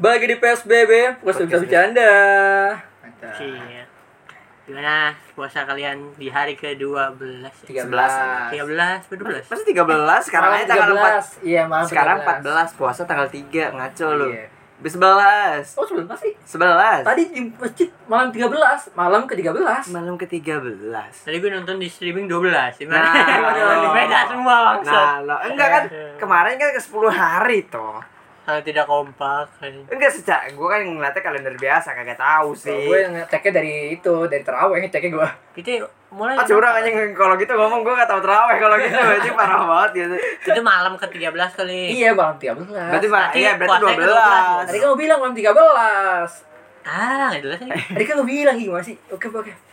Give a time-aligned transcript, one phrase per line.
[0.00, 2.08] Bagi di PSBB, puasa bisa bercanda.
[3.04, 3.36] Mantap.
[3.36, 3.84] Iya.
[4.64, 7.20] Gimana puasa kalian di hari ke-12
[7.68, 7.84] ya?
[7.84, 8.64] 13.
[8.64, 9.52] 13, 12.
[9.52, 12.72] Masa 13 sekarang aja tanggal 4 Iya, malam Sekarang 13.
[12.72, 14.28] 14 puasa tanggal 3 ngaco lu.
[14.32, 14.48] Iya.
[14.80, 15.76] Bis 11.
[15.76, 16.32] Oh, sebelum sih?
[16.48, 17.04] 11.
[17.04, 19.92] Tadi di masjid malam 13, malam ke-13.
[19.92, 21.12] malam ke-13.
[21.28, 22.88] Tadi gue nonton di streaming 12.
[22.88, 23.04] Gimana?
[23.04, 24.96] Nah, beda semua maksud.
[24.96, 25.84] Nah, lo enggak kan
[26.16, 28.00] kemarin kan ke 10 hari toh.
[28.50, 29.46] Sangat tidak kompak.
[29.62, 32.90] Enggak sejak gue kan ngeliatnya kalender biasa kagak tahu sih.
[32.90, 35.28] Gue yang ngeceknya dari itu, dari terawih ngeceknya gue.
[35.54, 39.30] Kita mulai Ah curang aja kalau gitu ngomong gue gak tau terawih kalau gitu aja
[39.38, 40.16] parah banget gitu.
[40.50, 41.80] itu malam ke-13 kali.
[41.94, 42.66] Iya, malam 13.
[42.66, 44.66] Berarti Berarti iya berarti puasanya 12.
[44.66, 46.50] Tadi kan lo bilang malam 13.
[46.90, 47.70] Ah, nggak jelas nih.
[47.94, 48.98] Tadi kan lo bilang gimana sih?
[49.14, 49.69] Oke, oke.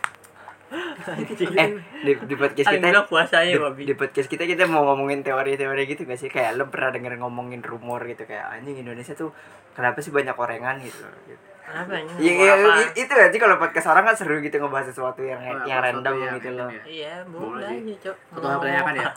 [0.68, 1.70] Eh,
[2.04, 6.18] di, di podcast kita puasanya, di, di podcast kita kita mau ngomongin teori-teori gitu gak
[6.18, 9.32] sih kayak lo pernah denger ngomongin rumor gitu kayak anjing Indonesia tuh
[9.72, 11.08] kenapa sih banyak orengan gitu.
[11.24, 11.46] gitu.
[11.68, 12.12] Apa ini?
[12.18, 12.72] Iya, Mau iya, apa?
[12.82, 16.16] i- itu aja kalau podcast orang kan seru gitu ngebahas sesuatu yang Oh, yang random
[16.18, 16.68] yang gitu loh.
[16.70, 16.84] ya.
[16.84, 17.80] Iya, Boleh sih.
[17.84, 18.16] aja, Cok.
[18.34, 19.10] Nggak menanyakan ya?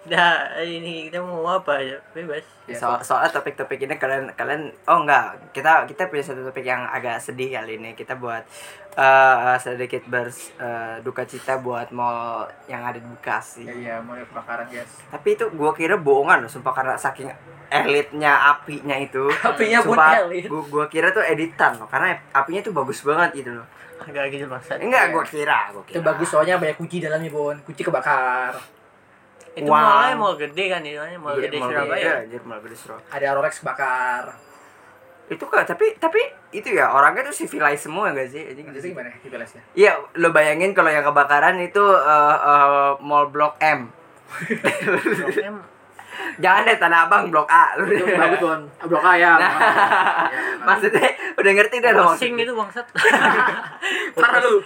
[0.00, 2.00] Dah, ini kita mau apa ya?
[2.16, 2.40] Bebas.
[2.64, 6.88] Ya, So, soal topik-topik ini kalian kalian oh enggak kita kita punya satu topik yang
[6.88, 8.40] agak sedih kali ini kita buat
[8.96, 13.68] eh, sedikit bers eh, duka cita buat mall yang ada di Bekasi.
[13.68, 14.88] Ya, iya, mau ada kebakaran, guys.
[15.12, 17.28] Tapi itu gua kira bohongan loh sumpah karena saking
[17.68, 19.28] elitnya apinya itu.
[19.52, 20.48] Apinya pun Sumpah, elit.
[20.48, 23.66] Gua, gua kira tuh editan loh karena apinya tuh bagus banget gitu loh.
[24.00, 24.80] Agak gitu maksud.
[24.80, 26.00] Enggak gua kira, gua kira.
[26.00, 27.56] Itu bagus soalnya banyak kunci dalamnya, Bon.
[27.68, 28.79] Kunci kebakar.
[29.50, 29.82] Itu Wow.
[29.82, 32.02] mallnya mall gede kan itu mall Iya, gede mall Surabaya.
[32.02, 33.06] Iya, anjir, mall gede Surabaya.
[33.10, 34.24] Ada Rolex bakar.
[35.30, 36.18] Itu kan tapi tapi
[36.50, 38.42] itu ya orangnya tuh civilized semua enggak sih?
[38.50, 39.62] Anjing, gitu gimana dibalasnya?
[39.74, 43.90] Iya, lo bayangin kalau yang kebakaran itu eh, eh, mall Blok M.
[45.18, 45.56] Blok M.
[46.36, 47.76] Jangan deh Tanah Abang Blok A.
[47.76, 48.60] Lu- Itu bagus, Bon.
[48.82, 49.32] Blok A ya.
[49.34, 49.52] Nah,
[50.66, 52.44] maksudnya udah ngerti dah lo Pusing maksudnya.
[52.44, 52.86] itu bangsat.
[54.16, 54.56] Parah lu.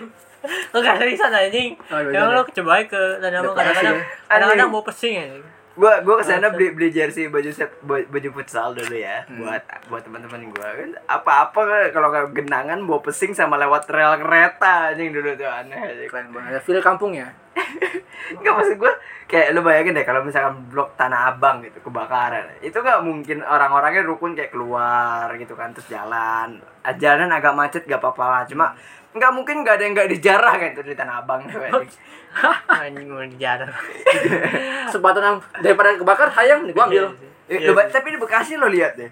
[0.45, 1.73] Lo gak seriusan anjing.
[1.89, 2.35] Oh, Yang iya.
[2.35, 4.05] lo coba ke Tanah Abang kadang-kadang ya.
[4.27, 5.45] kadang-kadang mau pesing anjing.
[5.75, 9.43] Gua gua ke sana beli beli jersey baju set baju, futsal dulu ya Hmm.
[9.43, 9.59] buat
[9.91, 15.11] buat teman-teman gua kan apa-apa kalau nggak genangan bawa pesing sama lewat rel kereta anjing
[15.11, 16.07] dulu tuh aneh.
[16.07, 16.49] Keren banget.
[16.49, 17.35] Ada feel kampungnya.
[18.41, 18.93] Enggak maksud gue
[19.31, 22.59] kayak lu bayangin deh kalau misalkan blok Tanah Abang gitu kebakaran.
[22.61, 26.59] Itu nggak mungkin orang-orangnya rukun kayak keluar gitu kan terus jalan.
[26.99, 28.43] Jalan agak macet gak apa-apa lah.
[28.45, 28.75] Cuma
[29.15, 31.47] nggak mungkin nggak ada yang nggak dijarah kan tuh di Tanah Abang.
[32.83, 33.71] Anjing mau dijarah.
[35.23, 37.05] Yang daripada kebakar, hayang nih gua ambil.
[37.47, 39.11] Lu ba- tapi di Bekasi lo lihat deh.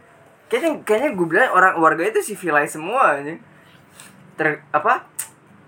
[0.51, 3.41] Kayaknya kayaknya gue bilang orang warga itu civilized semua anjing.
[4.37, 5.07] Ter apa?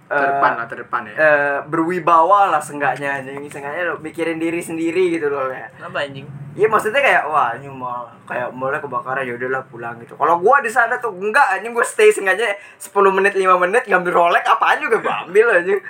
[0.05, 1.15] Eh, Terdepan lah, terdepan ya.
[1.17, 3.41] eh, berwibawa lah seenggaknya anjing.
[3.49, 5.73] Seenggaknya lo mikirin diri sendiri gitu loh kayak.
[5.81, 6.29] Apa anjing?
[6.55, 10.15] Iya maksudnya kayak wah ini mal kayak mulai kebakaran ya udahlah pulang gitu.
[10.15, 14.13] Kalau gua di sana tuh enggak anjing gua stay sengaja 10 menit 5 menit ngambil
[14.13, 15.81] Rolex apaan juga gua ambil anjing.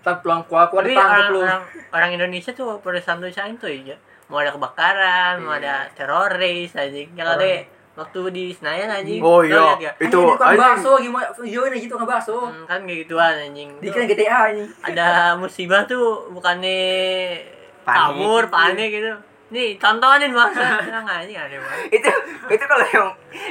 [0.00, 1.40] Tapi pulang Tapi ditangkap orang, lu.
[1.40, 1.62] orang,
[1.92, 3.96] orang Indonesia tuh pada santuy tuh ya.
[4.26, 7.14] Mau ada kebakaran, mau ada teroris anjing.
[7.14, 7.46] Yang ada
[8.00, 9.20] waktu di Senayan anjing.
[9.20, 9.76] Oh iya.
[9.76, 9.94] gak?
[10.00, 10.56] Itu Anjing, anjing.
[10.58, 11.28] bakso gimana?
[11.36, 12.36] Videoin aja tukang bakso.
[12.42, 13.68] Hmm, kan kayak gituan anjing.
[13.76, 14.64] Dikira GTA ini.
[14.80, 16.80] ada musibah tuh bukannya
[17.80, 17.96] Panik.
[18.12, 19.12] kabur panik gitu
[19.50, 22.10] nih tontonin bangsa nggak anjing aneh banget itu
[22.46, 23.08] itu kalau yang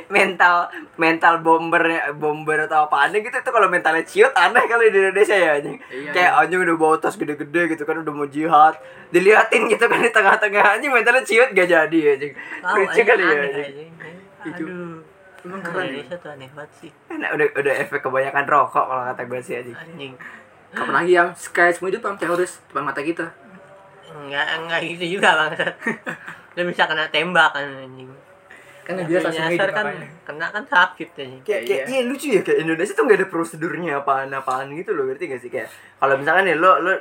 [0.07, 0.55] mental
[0.95, 1.83] mental bomber
[2.15, 5.75] bomber atau apa aneh gitu itu kalau mentalnya ciut aneh kali di Indonesia ya anjing
[5.91, 8.79] Iya, kayak anjing udah bawa tas gede-gede gitu kan udah mau jihad
[9.11, 13.35] diliatin gitu kan di tengah-tengah anjing mentalnya ciut gak jadi anjing lucu anjing, kali ya
[13.35, 13.89] anjing anjing.
[14.41, 14.63] Itu.
[14.63, 14.99] aduh
[15.39, 15.83] Emang keren ya.
[15.93, 19.55] Indonesia tuh aneh banget sih Nah, udah udah efek kebanyakan rokok kalau kata gue sih
[19.55, 20.13] anjing anjing
[20.69, 23.25] Kapan lagi yang kayak semua itu pam teroris depan mata kita.
[24.11, 25.73] enggak enggak gitu juga bangsat
[26.55, 28.09] lo bisa kena tembak kan anjing
[28.81, 30.07] Kan yang biasa nyasar hidup kan makanya.
[30.23, 31.83] kena kan sakit anjing kayak, kayak Iya.
[31.87, 35.49] iya lucu ya kayak Indonesia tuh nggak ada prosedurnya apaan-apaan gitu loh ngerti gak sih
[35.49, 36.99] kayak kalau misalkan nih lo lo eh,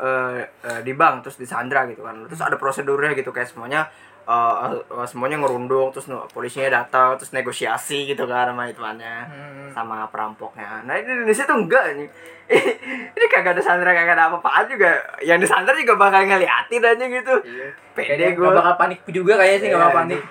[0.00, 3.90] eh, eh, di bank terus disandra gitu kan terus ada prosedurnya gitu kayak semuanya
[4.26, 9.68] eh, eh, semuanya ngerundung terus polisinya datang terus negosiasi gitu kan sama ituannya Hmm.
[9.70, 12.08] sama perampoknya nah ini Indonesia tuh enggak nih
[13.14, 14.90] ini kagak ada sandra kagak ada apa-apaan juga
[15.20, 17.68] yang disandra juga bakal ngeliatin aja gitu Iya.
[17.92, 20.22] pede gue gak bakal panik juga kayaknya sih gak Iya, bakal panik.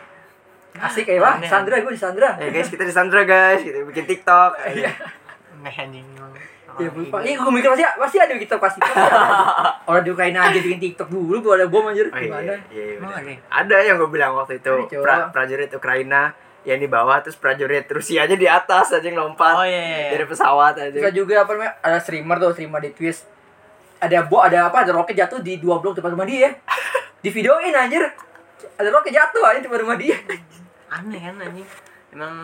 [0.74, 1.45] Asik kayak wah, Aneh.
[1.45, 2.30] Sandra gue di Sandra.
[2.36, 4.90] eh guys kita disandra guys gitu bikin tiktok Iya.
[5.56, 6.07] aneh anjing
[6.75, 7.18] Ya, lupa.
[7.20, 8.80] Ini gue mikir pasti, pasti ada TikTok pasti.
[8.80, 9.20] pasti ada.
[9.84, 12.08] Orang di Ukraina aja bikin TikTok dulu, baru ada bom anjir.
[12.08, 12.54] Oh, iya, Gimana?
[12.68, 13.38] iya, iya?
[13.48, 16.34] Ada yang gue bilang waktu itu pra- prajurit Ukraina
[16.64, 19.98] yang di bawah terus prajurit Rusia aja di atas aja yang lompat Oh, iya, iya,
[20.00, 20.10] iya.
[20.14, 20.96] dari pesawat aja.
[20.96, 21.74] Bisa juga apa namanya?
[21.80, 23.22] Ada streamer tuh, streamer di Twitch.
[24.00, 24.81] Ada bo, ada apa?
[24.81, 26.50] Ada roket jatuh di dua blok depan rumah dia.
[27.24, 28.04] Di videoin anjir.
[28.74, 30.18] Ada roket jatuh aja di depan rumah dia.
[30.90, 31.66] aneh kan anjing
[32.12, 32.36] emang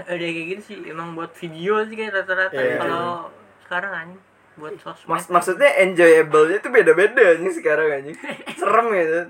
[0.00, 2.80] ada kayak gitu sih emang buat video sih kayak rata-rata Iya.
[2.80, 3.28] kalau
[3.68, 4.20] sekarang anjing
[4.56, 8.16] buat sosmed Mas maksudnya enjoyable-nya tuh beda-beda anjing sekarang anjing.
[8.58, 9.20] Serem gitu.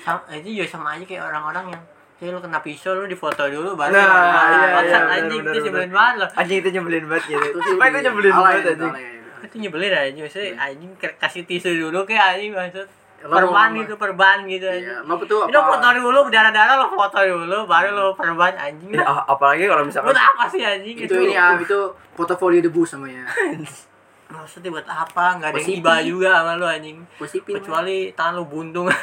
[0.00, 1.82] sama, itu juga sama aja kayak orang-orang yang
[2.16, 5.90] kayak lu kena pisau lu difoto dulu baru Nah, baru- iya, iya, anjing itu nyebelin
[5.90, 7.44] banget loh Anjing itu nyebelin banget gitu.
[7.44, 8.92] Itu sih Sumpah itu nyebelin banget anjing.
[9.42, 9.56] itu.
[9.58, 12.86] nyebelin aja maksudnya anjing kayak kasih tisu dulu kayak anjing maksud
[13.20, 17.58] Lo perban gitu perban gitu Iya, mau betul itu foto dulu berdarah-darah lo foto dulu
[17.68, 18.96] baru lo perban anjing.
[18.96, 20.96] Ya, apalagi kalau misalkan buat apa sih anjing?
[20.96, 23.28] Itu ini ah itu portofolio debu namanya
[24.30, 25.24] maksudnya buat apa?
[25.42, 26.98] Nggak ada yang iba juga sama lu anjing.
[27.18, 28.86] Positif kecuali tangan lu buntung.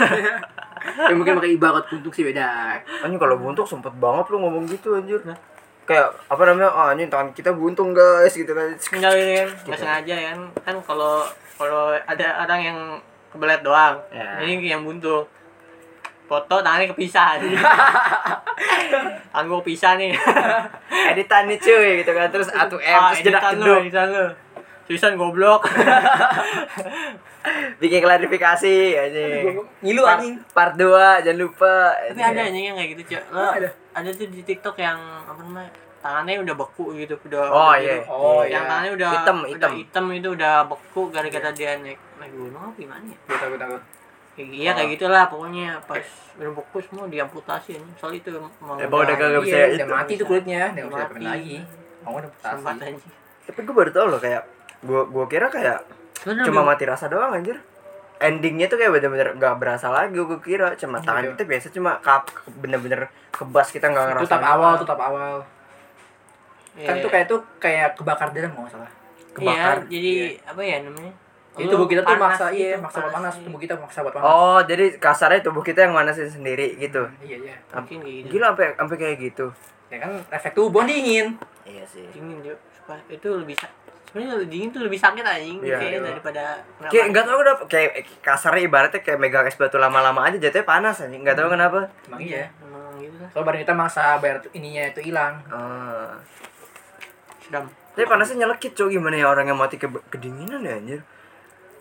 [0.77, 2.79] Ya mungkin pakai ibarat puntung sih beda.
[3.03, 5.19] Anjing kalau buntung sempet banget lu ngomong gitu anjir.
[5.83, 6.69] Kayak apa namanya?
[6.69, 8.71] Oh, anjing tangan kita buntung guys gitu kan.
[8.77, 11.25] tinggal ini kan nggak sengaja kan kan kalau
[11.57, 12.79] kalau ada orang yang
[13.38, 14.42] kebelet doang Ya.
[14.42, 15.30] ini yang buntung
[16.25, 17.38] foto tangannya kepisah
[19.31, 20.12] tangan gua kepisah nih
[21.13, 22.28] Editan nih cuy gitu kan.
[22.28, 23.80] Terus atu M ah, terus jedak editan lu jeduk.
[23.81, 24.25] editan lu
[24.84, 25.62] tulisan goblok
[27.78, 29.56] Bikin klarifikasi anjing.
[29.80, 31.75] ngilu Part, anjing part 2 jangan lupa.
[32.10, 33.44] tapi ada anjing yang kayak gitu cok lo
[33.94, 37.94] ada tuh di tiktok yang apa namanya tangannya udah beku gitu udah Oh, udah iya.
[37.95, 38.10] gitu.
[38.10, 38.69] Oh, yang iya.
[38.69, 39.72] tangannya udah Hitam, udah hitam.
[39.74, 43.18] hitam itu udah beku gara-gara dia naik naik gunung apa gimana ya?
[43.24, 43.75] Gue gue tahu
[44.38, 46.06] kayak iya kayak gitulah pokoknya pas
[46.38, 48.29] beku semua diamputasi anjing soal itu
[48.62, 49.75] mau Emang udah kagak bisa iya, itu.
[49.81, 51.25] udah mati tuh kulitnya udah bisa Mati.
[51.25, 51.57] lagi.
[52.06, 52.19] Mau
[53.47, 54.44] Tapi gue baru tau loh kayak
[54.83, 55.81] gua gua kira kayak
[56.21, 57.57] Sebenarnya cuma mati rasa doang anjir.
[58.18, 60.74] Endingnya tuh kayak bener-bener gak berasa lagi gue kira.
[60.75, 61.31] Cuma tangan Iya.
[61.33, 62.27] kita biasa cuma kap
[62.59, 65.35] bener-bener kebas kita nggak itu ngerasa tahap awal tuh tahap awal.
[66.77, 67.01] Kan Iya.
[67.01, 68.91] tuh kayak tuh kayak kebakar dalam nggak salah
[69.33, 69.77] kebakar.
[69.85, 70.12] iya, jadi
[70.45, 71.13] apa ya namanya
[71.57, 74.13] Lu tubuh kita tuh panas maksa iya gitu, maksa buat panas tubuh kita maksa buat
[74.13, 77.09] panas Oh, jadi kasarnya tubuh kita yang manasin sendiri gitu.
[77.19, 79.45] iya iya mungkin gitu Gila sampai sampai kayak gitu.
[79.88, 81.33] ya kan efek tubuh dingin
[81.63, 82.06] Iya sih.
[82.09, 83.56] dingin juga supaya itu lebih
[84.07, 86.07] sebenarnya lebih dingin tuh lebih sakit anjing Iya, kayaknya iya.
[86.07, 86.44] daripada
[86.88, 90.95] Kayak enggak tahu kenapa kayak kasarnya ibaratnya kayak megang es batu lama-lama aja jatuhnya panas
[91.00, 91.21] anjing.
[91.21, 91.89] Enggak tahu kenapa.
[92.06, 96.15] emang iya emang gitu lah soalnya badan kita maksa biar tuh ininya itu hilang Ah.
[97.39, 101.01] sedam Tapi panasnya nyelekit coy gimana ya orang yang mati ke kedinginan ya anjir.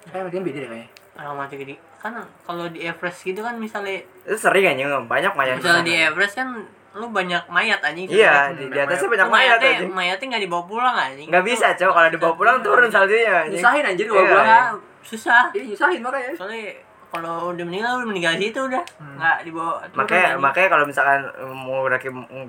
[0.06, 2.12] Kayak mungkin beda deh kayaknya orang mati gede kan
[2.42, 5.54] kalau di Everest gitu kan misalnya Itu sering anjing banyak mayat.
[5.56, 5.94] misalnya di.
[5.98, 6.48] Everest kan
[6.92, 9.90] lu banyak mayat anjing Iya, Hmm, di, di atasnya banyak mayat mayatnya anjing.
[9.92, 11.88] mayatnya nggak dibawa pulang anjing Enggak bisa, coy.
[11.90, 13.52] Kalau dibawa pulang turun saljunya anjing.
[13.54, 14.12] nyusahin anjir Iya.
[14.12, 14.72] kalau gua Susah,
[15.02, 16.62] susah iya nyusahin makanya soalnya
[17.06, 18.82] kalau udah meninggal udah meninggal di situ udah
[19.16, 21.20] nggak dibawa Makanya makanya kalau misalkan
[21.54, 22.08] mau mendaki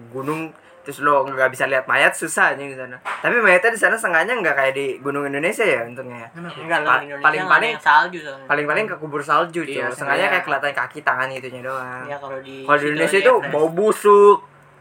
[0.09, 0.49] gunung
[0.87, 2.95] terus lo nggak bisa lihat mayat susah anjing di sana.
[3.19, 6.31] Tapi mayatnya di sana sengaja nggak kayak di gunung Indonesia ya untungnya.
[6.31, 9.75] enggak lah Pa- Indonesia paling- paling- yang salju soalnya Paling-paling ke kubur salju, cuy.
[9.75, 10.31] Iya, sengaja iya.
[10.31, 12.07] kayak kelihatan kaki tangan gitunya doang.
[12.07, 13.51] ya kalau di Kalau di Indonesia itu Everest.
[13.51, 14.37] bau busuk,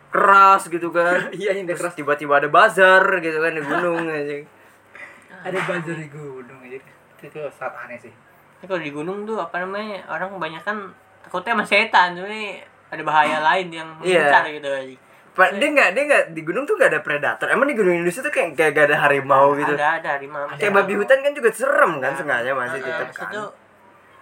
[0.08, 1.18] keras gitu kan.
[1.36, 4.46] iya ini Terus tiba-tiba ada bazar gitu kan di gunung anjing.
[5.38, 6.78] ada buzzer di gunung aja
[7.18, 8.10] itu, saat aneh sih
[8.58, 12.58] kalau di gunung tuh apa namanya orang kebanyakan takutnya sama setan tapi
[12.88, 14.26] ada bahaya lain yang Iya.
[14.26, 15.00] mengincar gitu anjing.
[15.36, 17.46] Pa- dia nggak dia nggak di gunung tuh gak ada predator.
[17.46, 19.68] Emang di gunung Indonesia tuh kayak kayak gak ada harimau gitu.
[19.70, 20.48] Ada ada harimau.
[20.50, 23.28] Kayak babi hutan kan juga serem kan sengaja masih Nah, tetap itu kan.
[23.30, 23.48] tuh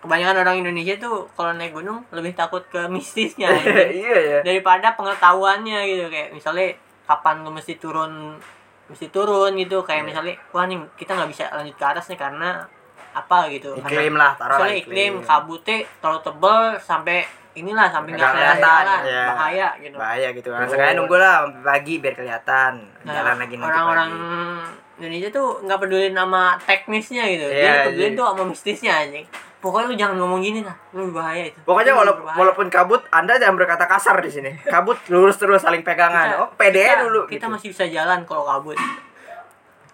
[0.00, 3.88] kebanyakan orang Indonesia tuh kalau naik gunung lebih takut ke mistisnya anjing.
[4.02, 4.38] iya ya.
[4.42, 8.36] daripada pengetahuannya gitu kayak misalnya kapan lu mesti turun
[8.84, 9.86] mesti turun gitu Iya.
[9.86, 12.68] kayak misalnya wah nih kita nggak bisa lanjut ke atas nih karena
[13.12, 15.12] apa gitu Iklim lah, taruh iklim, iklim.
[15.22, 17.24] kabutnya terlalu tebel sampai
[17.54, 19.24] inilah sampai nggak kelihatan jalan iya.
[19.30, 20.66] bahaya gitu Bahaya gitu kan.
[20.66, 20.94] Oh.
[20.98, 22.72] Nunggu lah sampai pagi biar kelihatan.
[23.06, 24.82] Nah, Jalan lagi nanti orang-orang pagi.
[24.94, 28.18] Indonesia tuh nggak peduli nama teknisnya gitu Iya, dia peduli iya.
[28.18, 29.26] tuh sama mistisnya anjing
[29.58, 32.04] pokoknya lu jangan ngomong gini lah lu bahaya itu Pokoknya Lu
[32.36, 34.52] walaupun, kabut, Anda jangan berkata kasar di sini.
[34.60, 36.36] Kabut lurus terus saling pegangan.
[36.36, 37.20] Kita- oh, pede kita- dulu.
[37.24, 37.54] kita gitu.
[37.56, 38.76] masih bisa jalan kalau kabut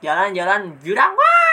[0.01, 1.50] jalan-jalan jurang wah.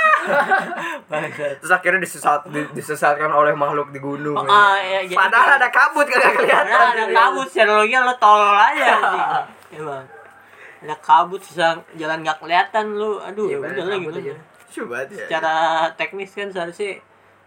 [1.59, 4.35] Terus akhirnya disesat, di- disesatkan oleh makhluk di gunung.
[4.35, 6.67] Oh, ah, ya, jadi- Padahal ada kabut kagak kelihatan.
[6.67, 8.89] Padahal ada kabut serologinya lo tolol aja.
[9.77, 10.05] Emang.
[10.77, 13.17] Ada kabut susah jalan nggak kelihatan lu.
[13.17, 14.19] Aduh, Iya, udah gimana.
[14.19, 14.35] aja.
[14.67, 15.25] Coba ya.
[15.25, 15.53] Secara
[15.95, 17.01] teknis kan seharusnya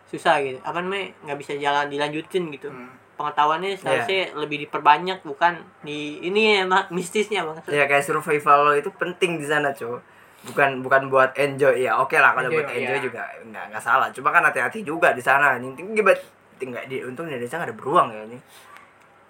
[0.07, 0.59] susah gitu.
[0.61, 1.15] Apa namanya?
[1.23, 2.67] nggak bisa jalan dilanjutin gitu.
[2.67, 2.91] Hmm.
[3.15, 7.61] Pengetahuannya seharusnya lebih diperbanyak bukan di ini ya mak mistisnya bang.
[7.69, 10.00] Ya kayak survival lo itu penting di sana, cuy.
[10.40, 12.00] Bukan bukan buat enjoy ya.
[12.00, 13.04] Oke lah kalau Enjoy, buat enjoy iya.
[13.04, 14.09] juga nggak nggak salah.
[14.09, 15.61] Cuma kan hati-hati juga di sana.
[15.61, 16.16] Ini tinggal
[16.56, 18.38] tinggal di untung di Indonesia nggak ada beruang ya ini.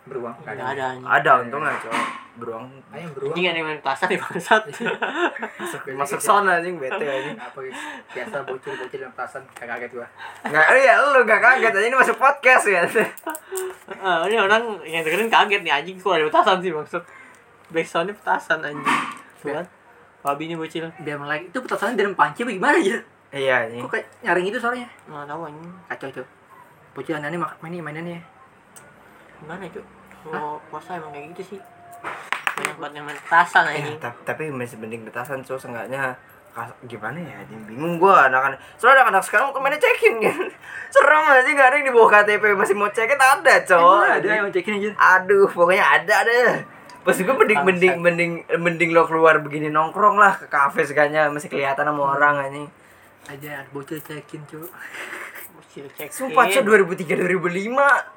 [0.01, 0.85] beruang Nggak ada.
[0.97, 1.07] anjing.
[1.07, 1.93] Ada untungnya, cuy.
[2.41, 4.63] Beruang ayo beruang Ini ada yang main petasan di bangsat.
[5.61, 7.37] masuk masuk zona anjing bete anjing.
[7.37, 10.09] apa guys biasa bocil bocil yang petasan kayak kaget gua
[10.49, 12.81] Nggak, iya lu gak kaget aja ini masuk podcast ya.
[14.01, 17.03] Ah, ini orang yang dengerin kaget nih anjing kok ada petasan sih maksud.
[17.69, 18.89] backsoundnya petasan anjing
[19.43, 19.67] tuh kan
[20.21, 20.89] babinya bocil.
[21.01, 22.99] Biar melek itu petasannya dalam panci apa gimana aja?
[23.31, 23.79] iya ini.
[23.79, 24.89] Kok kayak nyaring itu suaranya?
[25.07, 25.73] nggak tahu anjing.
[25.87, 26.23] Kacau itu.
[26.97, 28.21] Bocil aneh mak mainin mainannya.
[29.41, 29.81] gimana cuy
[30.21, 31.61] kalau puasa emang kayak gitu sih.
[32.61, 33.97] Banyak banget yang main petasan anjing.
[34.29, 36.13] tapi, masih mending petasan so seenggaknya
[36.85, 37.61] gimana ya anjing?
[37.65, 38.61] Bingung gua anak-anak.
[38.77, 40.45] Soalnya anak-anak sekarang mainnya cekin kan?
[40.93, 44.51] Serem aja nggak ada yang di bawah KTP masih mau cekin ada cowok ada yang
[44.51, 44.91] cekin aja.
[44.99, 46.80] aduh pokoknya ada deh
[47.11, 51.51] pas gue mending mending mending mending lo keluar begini nongkrong lah ke kafe seganya masih
[51.51, 52.67] kelihatan sama orang anjing
[53.23, 54.63] Aja bocil cekin, cu.
[55.55, 58.11] bocil cek sumpah cok 2003 2005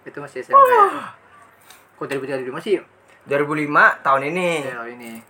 [0.00, 0.56] Itu masih SMP.
[1.94, 2.80] Kok dari bocil dulu masih?
[3.26, 3.68] 2005
[4.00, 5.12] tahun ini Ya ini.
[5.12, 5.28] Ya,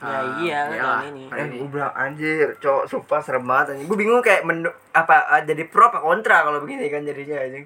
[0.00, 1.24] Ah, iya, iyalah, tahun ini.
[1.26, 1.56] tahun Eh, ini.
[1.58, 3.84] gue bilang anjir, cowok sumpah serem banget anjing.
[3.84, 7.64] Gue bingung kayak men apa eh, jadi pro apa kontra kalau begini kan jadinya anjing.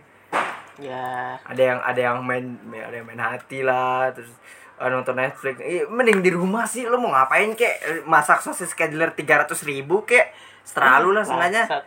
[0.79, 4.31] Ya Ada yang ada yang main ada yang main hati lah, terus
[4.81, 5.59] eh, nonton Netflix.
[5.63, 10.35] Eh, mending di rumah sih lo mau ngapain kek masak sosis kedeler 300 ribu kek
[10.65, 11.85] terlalu lah sengaja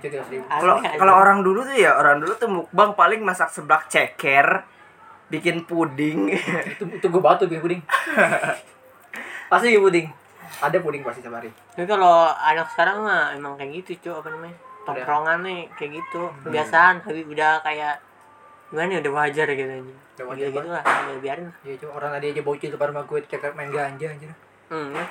[0.00, 0.44] tiga ribu.
[0.48, 4.64] kalau kalau orang dulu tuh ya orang dulu tuh mukbang paling masak seblak ceker
[5.28, 6.32] bikin puding
[6.72, 7.80] Itu itu gue batu bikin puding.
[9.52, 10.06] pasti bikin puding.
[10.56, 11.52] Ada puding pasti setiap hari.
[11.76, 16.22] tapi kalau anak sekarang mah emang kayak gitu cuy apa namanya tongkrongan nih kayak gitu
[16.40, 17.98] kebiasaan tapi udah kayak
[18.66, 21.92] gimana ya udah wajar gitu aja Udah wajar gitu, gitu lah udah biarin Iya cuma
[21.94, 24.28] orang tadi aja bocil depan rumah gue cek main ganja aja.
[24.68, 24.90] hmm.
[24.90, 25.04] ya.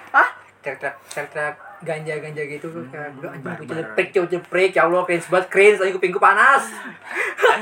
[0.59, 4.71] Cek cek cek cek ganja ganja gitu tuh kayak gue anjing bocil prik bocil prik
[4.73, 6.63] ya Allah cringe banget cringe anjing kupingku panas.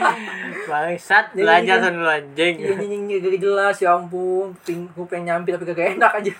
[0.63, 1.83] bangsat Iya, belajar iya.
[1.83, 5.93] kan lu anjing Iya anjing gak jelas ya ampun kuping gue pengen nyampi tapi kagak
[5.93, 6.33] enak aja.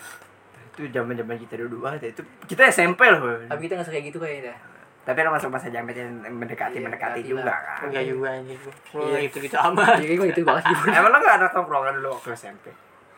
[0.74, 2.10] itu zaman zaman kita dulu banget ya.
[2.10, 4.56] itu kita SMP loh Tapi kita nggak suka kayak gitu kayaknya.
[5.04, 7.60] Tapi lo masuk masa jamet yang mendekati Iya, mendekati juga lah.
[7.76, 8.72] kan enggak juga anjing lu
[9.04, 9.18] Iya.
[9.22, 10.76] gitu gitu amat Jadi gue gitu banget sih.
[10.90, 12.66] emang lo gak ada tongkrongan dulu waktu SMP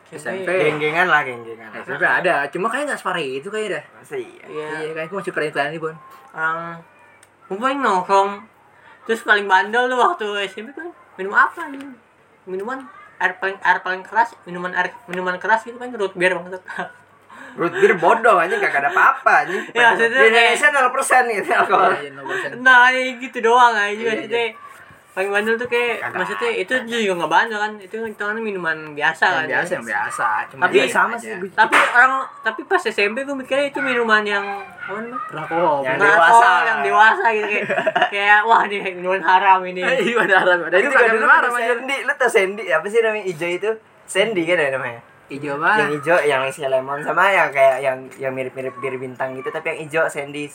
[0.07, 0.45] SMP.
[0.45, 3.83] geng-gengan lah geng-gengan SMP ada, cuma kayaknya nggak separah itu kayaknya dah.
[3.95, 5.95] masih iya iya Iya, kayaknya gue masih pernah iklan ini, Bon.
[6.31, 6.77] orang
[7.45, 8.29] gue paling nongkrong
[9.03, 11.81] terus paling bandel tuh waktu SMP kan minum apa nih
[12.45, 12.81] minuman
[13.15, 16.61] air paling air paling keras minuman air minuman keras gitu kan root beer banget
[17.55, 21.91] root beer bodoh aja kagak ada apa-apa anjing Iya, maksudnya di Indonesia 0% gitu alkohol
[21.95, 22.49] Iya, persen.
[22.59, 24.45] nah gitu doang aja Iya, maksudnya
[25.15, 29.23] paling bandel tuh kayak Kagak maksudnya itu juga nggak bandel kan itu kan minuman biasa
[29.31, 30.27] kan Yang biasa, yang biasa.
[30.51, 31.23] Cuma Tapi dia sama aja.
[31.23, 32.11] sih gue tapi orang
[32.43, 34.43] tapi pas SMP gue mikirnya itu minuman yang
[34.75, 35.15] apa namanya.
[35.87, 36.49] Yang Ngerokok, dewasa.
[36.67, 37.65] yang dewasa gitu kayak
[38.11, 40.57] kayak wah ini minuman haram ini Iya, ada haram.
[40.67, 41.63] Ada itu kagak dulu haram aja.
[41.71, 43.71] Sandy lo tau Sandy apa sih namanya hijau itu
[44.05, 45.85] Sandy kan ya namanya Hijau yang mana?
[45.89, 49.79] hijau yang isinya lemon sama yang kayak yang yang mirip-mirip bir bintang gitu tapi yang
[49.83, 50.47] hijau Sandy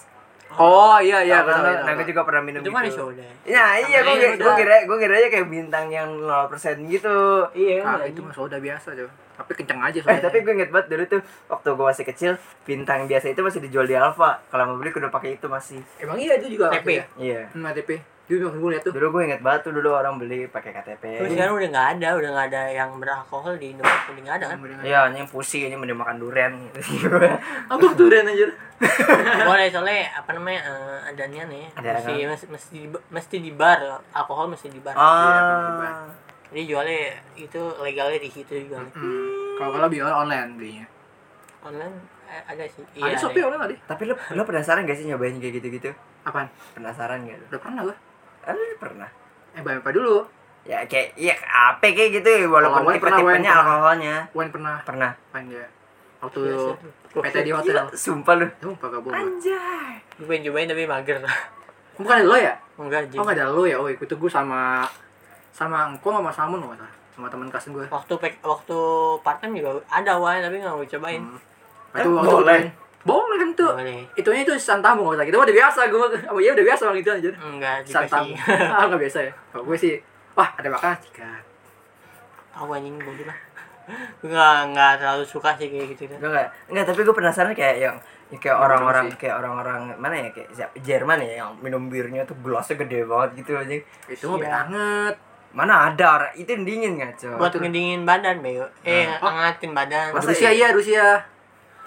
[0.52, 2.10] Oh, iya iya, betul, nah gue betul.
[2.10, 5.28] juga pernah minum itu kan gitu soda Ya iya gue gue kira gue kira aja
[5.30, 6.50] kayak bintang yang 0%
[6.90, 7.46] gitu.
[7.54, 9.06] iya Ah, kan itu mah soda biasa tuh.
[9.38, 10.18] Tapi kenceng aja Eh soalnya.
[10.20, 12.32] tapi gue inget banget dulu tuh waktu gue masih kecil
[12.66, 14.42] bintang biasa itu masih dijual di Alfa.
[14.50, 15.78] Kalau mau beli kudu pakai itu masih.
[15.96, 16.74] Emang iya itu juga.
[16.74, 16.88] TP?
[16.92, 17.04] ya?
[17.14, 17.40] Iya.
[17.54, 17.90] Hmm, TP.
[18.30, 18.92] Dulu gue liat tuh.
[18.94, 21.02] Dulu gue inget banget tuh dulu orang beli pakai KTP.
[21.18, 24.46] Tapi sekarang udah nggak ada, udah nggak ada yang beralkohol di Indonesia, udah nggak ada
[24.46, 24.58] kan?
[24.87, 27.10] Iya, ini pusing ini mending makan durian gitu.
[27.75, 28.46] Apa durian aja?
[29.50, 34.00] Boleh soalnya apa namanya eh, adanya nih, Ada mesti, mesti mesti di, mesti di bar,
[34.16, 34.96] alkohol mesti di bar.
[34.96, 36.08] ah.
[36.50, 38.80] Jadi jualnya itu legalnya di situ juga.
[38.80, 39.58] Hmm.
[39.58, 40.87] Kalau kalau beli online belinya.
[41.60, 41.94] Online
[42.25, 42.82] eh, ada sih.
[42.96, 43.76] Ada Shopee online ada.
[43.84, 45.92] Tapi lo lo penasaran gak sih nyobain kayak gitu-gitu?
[46.25, 46.49] Apaan?
[46.72, 47.44] Penasaran gak lo?
[47.52, 47.96] Udah pernah gua.
[48.47, 49.11] Lu pernah.
[49.52, 50.25] Eh, bayar apa dulu?
[50.64, 53.52] Ya kayak iya apa kayak gitu ya walaupun wine pernah, pernah.
[53.56, 54.16] alkoholnya.
[54.37, 55.11] Wan pernah Pernah.
[55.49, 55.66] dia.
[56.20, 56.76] Waktu tuh.
[57.11, 57.75] PT di hotel.
[57.75, 58.47] Gila, sumpah lu.
[58.61, 59.16] Sumpah gak bohong.
[59.16, 59.92] Anjay.
[60.20, 61.16] Gue pengen cobain tapi mager.
[61.97, 62.54] Bukan ada lo ya?
[62.80, 63.76] Enggak, Oh nggak ada lo ya?
[63.76, 64.85] Oh ikut gue sama
[65.50, 67.85] sama engkau sama Samun nggak salah sama teman kelas gue.
[67.90, 68.78] Waktu pek, waktu
[69.20, 71.23] part time juga ada wine tapi nggak mau cobain.
[71.90, 72.61] Itu Eh, waktu boleh.
[73.00, 73.73] Boleh kan tuh.
[73.73, 74.04] Boleh.
[74.12, 75.25] Itunya itu santamu nggak usah.
[75.25, 75.99] Kita mah udah biasa gue.
[76.28, 77.30] Apa ya udah biasa orang gitu aja.
[77.40, 78.33] Enggak Santamu.
[78.37, 78.73] dikasih.
[78.76, 79.33] ah nggak biasa ya.
[79.50, 79.95] Kalau gue sih,
[80.35, 81.42] wah ada makan sikat.
[82.50, 83.38] Tahu anjing bodoh lah.
[84.21, 86.19] Gue nggak nggak terlalu suka sih kayak gitu kan.
[86.19, 86.49] Enggak enggak.
[86.69, 87.97] Enggak, tapi gue penasaran kayak yang
[88.30, 92.38] ya kayak orang-orang kayak orang-orang mana ya kayak siapa Jerman ya yang minum birnya tuh
[92.38, 93.75] gelasnya gede banget gitu aja.
[94.07, 94.47] Itu mah Iya.
[94.47, 95.14] banget.
[95.50, 97.35] Mana ada orang itu yang dingin ngaco.
[97.35, 98.71] Buat ngedingin badan, Bego.
[98.87, 99.26] Eh, Oh.
[99.26, 100.14] ngangatin badan.
[100.14, 101.26] Masa Rusia iya Rusia.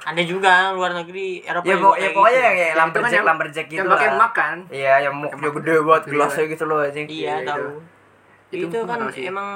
[0.03, 2.43] Ada juga luar negeri Eropa Ya, juga ya kayak pokoknya gitu.
[2.43, 4.55] yang itu kan lumberjack lumberjack gitu Yang pakai makan.
[4.67, 7.07] Iya, yang muknya gede banget gelasnya gitu loh anjing.
[7.07, 7.67] Iya, Iya, tahu.
[8.50, 9.24] Itu Itu, gua kan sih.
[9.25, 9.50] emang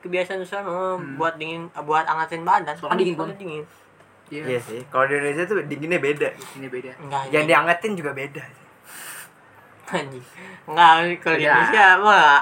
[0.00, 1.14] kebiasaan sana Hmm.
[1.14, 2.74] buat dingin buat angatin badan.
[2.74, 3.36] Soalnya dingin banget.
[3.38, 3.64] dingin.
[4.26, 4.42] Iya.
[4.46, 4.80] Iya sih.
[4.84, 6.28] Kalau di Indonesia tuh dinginnya beda.
[6.54, 6.90] Ini beda.
[6.98, 7.22] Enggak.
[7.22, 7.46] Yang anjing.
[7.46, 8.42] diangetin juga beda.
[9.86, 10.24] anjing.
[10.66, 11.52] Enggak, kalau di Beda.
[11.54, 12.40] Indonesia mah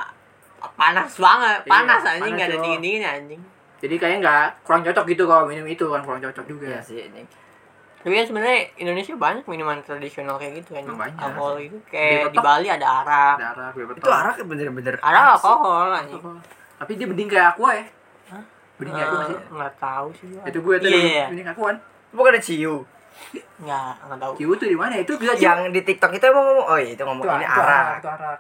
[0.73, 3.42] panas banget, Iya, panas anjing enggak ada dingin-dinginnya anjing.
[3.78, 6.66] Jadi kayaknya nggak kurang cocok gitu kalau minum itu kan kurang cocok juga.
[6.68, 7.23] Iya sih ini.
[8.02, 10.82] Tapi kan sebenarnya Indonesia banyak minuman tradisional kayak gitu kan.
[10.85, 11.14] Banyak.
[11.16, 12.42] Alkohol itu kayak di Betok.
[12.42, 13.35] Bali ada arak.
[13.37, 16.23] Ada arak, Itu arak bener-bener Arak alkohol anjing.
[16.76, 17.85] Tapi dia bening kayak aqua ya.
[18.28, 18.42] Hah?
[18.76, 19.38] Bening kayak aqua Eh, sih.
[19.49, 20.26] Nggak tahu sih.
[20.28, 20.42] gua.
[20.44, 21.26] Itu gue tuh Iya, iya.
[21.30, 21.76] bening aquaan.
[22.11, 22.75] Bukan ada ciu.
[23.62, 24.32] Nggak, nggak tahu.
[24.35, 24.94] Kiwu tuh di mana?
[24.97, 27.61] Itu bisa Yang di TikTok itu emang ngomong, oh iya itu ngomong itu ini itu
[27.61, 27.85] arak.
[27.94, 28.38] Itu arak.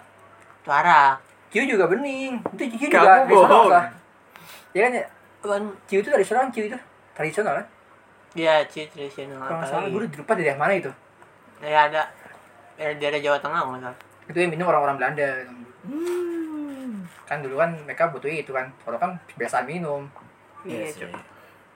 [0.58, 1.12] Itu arak.
[1.48, 2.32] Kiwu juga bening.
[2.50, 3.66] Itu Kamu juga bohong.
[3.70, 3.84] lah.
[4.72, 5.04] Ya kan ya?
[5.38, 6.78] Kan Kiwu itu tradisional, Kiwu itu
[7.14, 7.66] tradisional kan?
[8.32, 10.90] Dia cheat tradisional Kalau salah, gue udah lupa dari yang mana itu.
[11.60, 12.02] Ya ada
[12.74, 13.98] dari daerah Jawa Tengah nggak salah.
[14.24, 15.28] Itu yang minum orang-orang Belanda.
[15.84, 17.04] Hmm.
[17.24, 18.72] Kan dulu kan mereka butuh itu kan.
[18.78, 20.08] Kalau kan biasa minum.
[20.62, 20.98] Iya Iya, sih.
[21.02, 21.12] Cuk.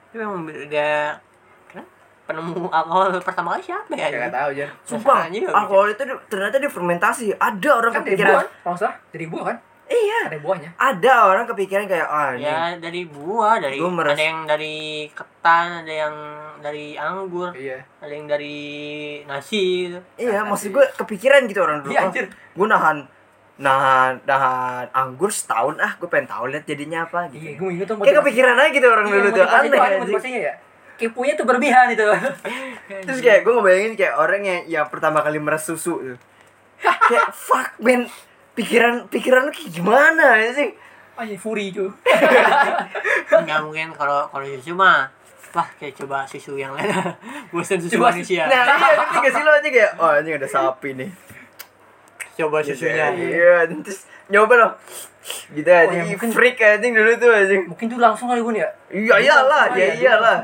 [0.07, 1.19] Itu memang udah
[1.67, 1.89] kenapa?
[2.23, 4.07] penemu alkohol pertama kali siapa ya?
[4.09, 4.65] Nggak tahu aja.
[4.83, 7.25] Sumpah, alkohol itu di- ternyata difermentasi.
[7.33, 8.33] Ada orang Kan kepikiran.
[8.33, 8.47] kan?
[8.65, 9.57] Kalau dari buah kan?
[9.87, 10.69] Iya, Ada buahnya.
[10.75, 12.43] ada orang kepikiran kayak ah ini.
[12.43, 14.77] Ya dari buah, dari Gua meres- ada yang dari
[15.09, 16.15] ketan, ada yang
[16.57, 17.79] dari anggur, Iya.
[17.97, 18.57] ada yang dari
[19.23, 19.99] nasi gitu.
[20.17, 21.89] Iya, maksud gue kepikiran gitu orang dulu.
[21.89, 22.25] Iya Oh, anjir.
[22.27, 22.97] gue nahan
[23.57, 27.57] nahan nahan anggur setahun ah gue pengen tahu lihat jadinya apa Iya, gitu.
[27.57, 30.53] gue inget tuh Kayak kepikiran aja gitu orang Iya, dulu tuh aneh motivasinya ya.
[30.95, 32.05] Kepunya tuh berlebihan itu.
[33.05, 36.17] Terus kayak gue ngebayangin kayak orang yang yang pertama kali meres susu tuh.
[37.09, 38.05] kayak fuck man
[38.57, 40.69] pikiran pikiran lu kayak gimana ya sih?
[41.13, 41.85] Anjir furi itu.
[43.37, 45.09] Nggak mungkin kalau kalau susu mah
[45.49, 46.85] wah kayak coba susu yang lain
[47.49, 50.47] bosan susu Coba- manusia Nah iya ngerti gak sih lo aja kayak oh ini ada
[50.47, 51.09] sapi nih.
[52.35, 54.71] coba susunya Iya, terus nyoba loh.
[55.49, 57.65] Gitu aja, Oh, ya, mungkin- freak anjing dulu tuh anjing.
[57.65, 58.69] Mungkin dulu langsung kali Bun ya.
[58.87, 60.37] Iya iyalah, Oh, ya iya, iyalah.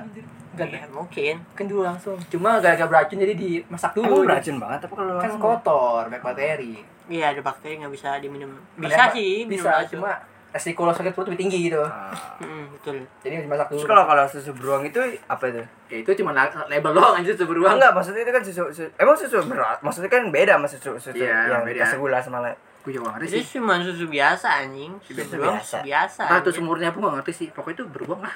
[0.54, 2.18] ya, mungkin mungkin dulu langsung.
[2.28, 4.26] Cuma gara-gara beracun jadi dimasak dulu.
[4.26, 5.40] Emang beracun banget apa kalau Kan langsung?
[5.40, 6.76] kotor, bakteri.
[7.06, 10.00] Iya ada bakteri nggak bisa diminum bisa Banyak- sih minum Bisa, langsung.
[10.00, 10.12] cuma
[10.50, 11.82] resiko lo sakit perut lebih tinggi gitu.
[11.82, 12.14] Ah.
[12.38, 13.74] Mm, betul Jadi dimasak dulu.
[13.76, 15.66] Terus kalau kalau susu beruang itu apa itu?
[15.90, 17.74] ya, itu cuma la- label doang anjir susu beruang.
[17.74, 19.82] Enggak, maksudnya itu kan susu, susu emang susu berat.
[19.82, 21.82] Maksudnya kan beda sama susu susu Iya, yang beda.
[21.84, 22.54] kasih gula sama lain.
[22.80, 23.58] Gue juga ngerti itu sih.
[23.58, 25.66] cuma susu biasa anjing susu Susu beruang biasa.
[25.74, 26.54] susu biasa itu anjing.
[26.54, 27.48] sumurnya pun gak ngerti sih.
[27.50, 28.36] Pokoknya itu beruang lah.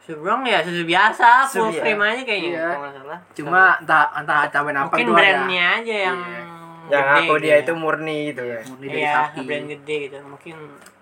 [0.00, 2.66] susu beruang ya susu biasa Susu full cream aja kayaknya Iya.
[2.68, 6.42] kalau nggak salah Cuma entah entah tambahin apa mungkin itu brandnya aja yang Iya.
[6.92, 7.56] Yang gede aku dia ya.
[7.58, 8.58] itu murni gitu ya.
[8.64, 9.38] Murni dari iya sapi.
[9.42, 10.56] brand gede gitu mungkin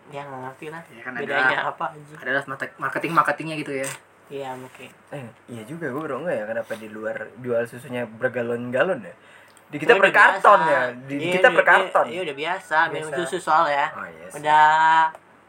[0.08, 2.42] ya nggak ngerti lah Iya, kan ada- bedanya apa aja Adalah
[2.78, 3.88] marketing marketingnya gitu ya.
[4.28, 9.14] iya mungkin Eh, iya juga gue enggak ya kenapa di luar jual susunya bergalon-galon ya.
[9.68, 10.82] Di kita per karton ya.
[10.98, 12.06] Di Iya, kita per karton.
[12.08, 13.20] iya udah biasa minum Biasa.
[13.22, 14.26] susu soalnya Oh iya.
[14.26, 14.36] sih.
[14.38, 14.64] udah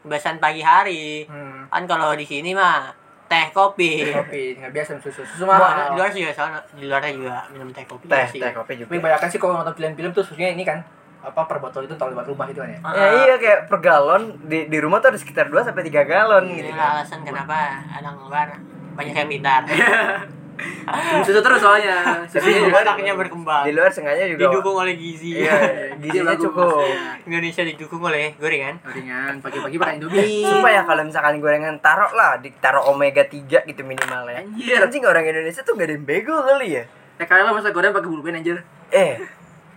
[0.00, 1.68] kebiasaan pagi hari Hmm.
[1.68, 2.88] kan kalau di sini mah
[3.30, 5.22] teh kopi Kopi nggak biasa minum susu.
[5.22, 5.62] Susu mahal.
[5.86, 8.42] di luar juga soalnya di luarnya juga minum teh kopi Teh, sih.
[8.42, 8.90] teh kopi juga.
[8.90, 10.82] Tapi banyak sih kalau nonton film-film tuh susunya ini kan
[11.20, 12.78] apa per botol itu taruh buat rumah gitu kan ya.
[12.80, 16.02] Ah, Ya iya kayak per galon di di rumah tuh ada sekitar 2 sampai 3
[16.02, 16.94] galon gitu Inilah kan.
[16.98, 17.56] alasan kenapa
[17.92, 18.48] anak ngebar
[18.96, 19.62] banyak yang pintar.
[21.24, 22.24] Susu terus soalnya.
[22.26, 23.64] Susunya Otaknya berkembang.
[23.66, 24.48] Di luar sengaja juga.
[24.48, 25.40] Didukung oleh gizi.
[25.42, 25.56] Iya,
[26.00, 26.44] gizinya bagus.
[26.48, 26.86] cukup.
[27.26, 28.74] Indonesia didukung oleh gorengan.
[28.84, 30.46] Ringan pagi-pagi makan Indomie.
[30.46, 34.40] Sumpah ya kalau misalkan gorengan taruh lah, ditaruh omega 3 gitu minimal ya.
[34.42, 34.78] Anjir.
[34.80, 36.84] Anjing orang Indonesia tuh gak ada yang bego kali ya.
[37.20, 38.64] Ya kalian lah masa goreng pakai bulu anjir.
[38.90, 39.20] Eh,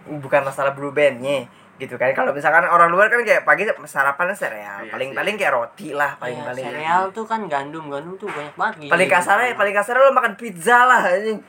[0.07, 1.47] bukan masalah blue bandnya
[1.83, 2.09] gitu kan.
[2.11, 6.19] Kalau misalkan orang luar kan kayak pagi sarapan sereal, Iya paling-paling kayak roti lah, Ya,
[6.19, 6.65] paling-paling.
[6.65, 8.75] sereal tuh kan gandum, gandum tuh banyak banget.
[8.79, 8.91] gizi.
[8.91, 11.39] Paling kasarnya, paling kasarnya lo makan pizza lah anjing.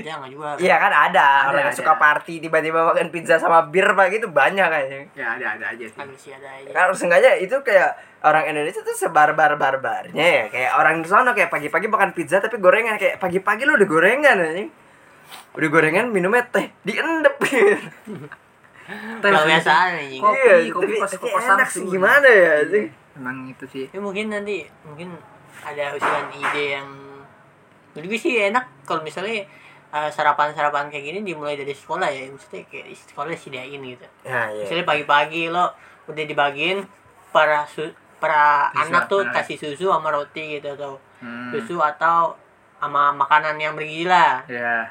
[0.00, 0.54] Jangan juga.
[0.56, 1.76] Iya kan ada, Ada, orang yang ada.
[1.76, 5.00] suka party tiba-tiba makan pizza sama bir pak gitu banyak kayaknya.
[5.12, 5.98] Ya ada ada aja sih.
[5.98, 6.70] Manusia ada aja.
[6.70, 7.90] Kalau sengaja itu kayak
[8.22, 10.44] orang Indonesia tuh sebar-bar-barbarnya ya.
[10.48, 14.36] Kayak orang di sana kayak pagi-pagi makan pizza tapi gorengan kayak pagi-pagi lu udah gorengan
[14.38, 14.70] anjing.
[15.52, 17.34] Udah gorengan minumnya teh diendep.
[19.20, 20.18] Kalau biasa anjing.
[20.18, 22.86] Kopi, Iya, kopi tapi, pas tapi kosan enak sih gimana ya anjing.
[23.12, 23.84] Emang itu sih.
[23.88, 25.08] Ya mungkin nanti mungkin
[25.60, 26.88] ada usulan ide yang
[27.90, 29.44] jadi gue sih enak kalau misalnya
[29.90, 34.46] eh, sarapan-sarapan kayak gini dimulai dari sekolah ya maksudnya kayak di sekolah sediain gitu Ya
[34.48, 34.62] iya.
[34.62, 35.74] misalnya pagi-pagi lo
[36.06, 36.86] udah dibagiin
[37.28, 41.52] para su- para Bisa, anak tuh kasih susu sama roti gitu atau Hmm.
[41.52, 42.32] susu atau
[42.76, 44.88] sama makanan yang bergizi lah Ya.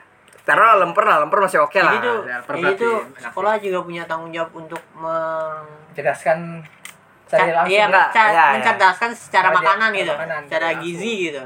[0.49, 1.93] Taruh lemper lah, lemper masih oke lah.
[1.93, 3.21] jadi tuh ya, jadi enak.
[3.21, 6.65] sekolah juga punya tanggung jawab untuk meng Jelaskan
[7.29, 7.69] saya langsung.
[7.69, 8.45] iya, Enggak, iya, iya.
[8.57, 11.43] mencerdaskan secara makanan gitu makanan, secara gizi gitu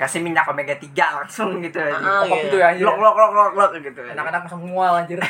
[0.00, 1.76] Kasih minyak omega 3 langsung gitu.
[1.76, 2.56] Ah, gitu.
[2.56, 2.72] ya.
[2.80, 4.00] Lok lok lok lok lok gitu.
[4.00, 5.20] Anak-anak langsung mual anjir.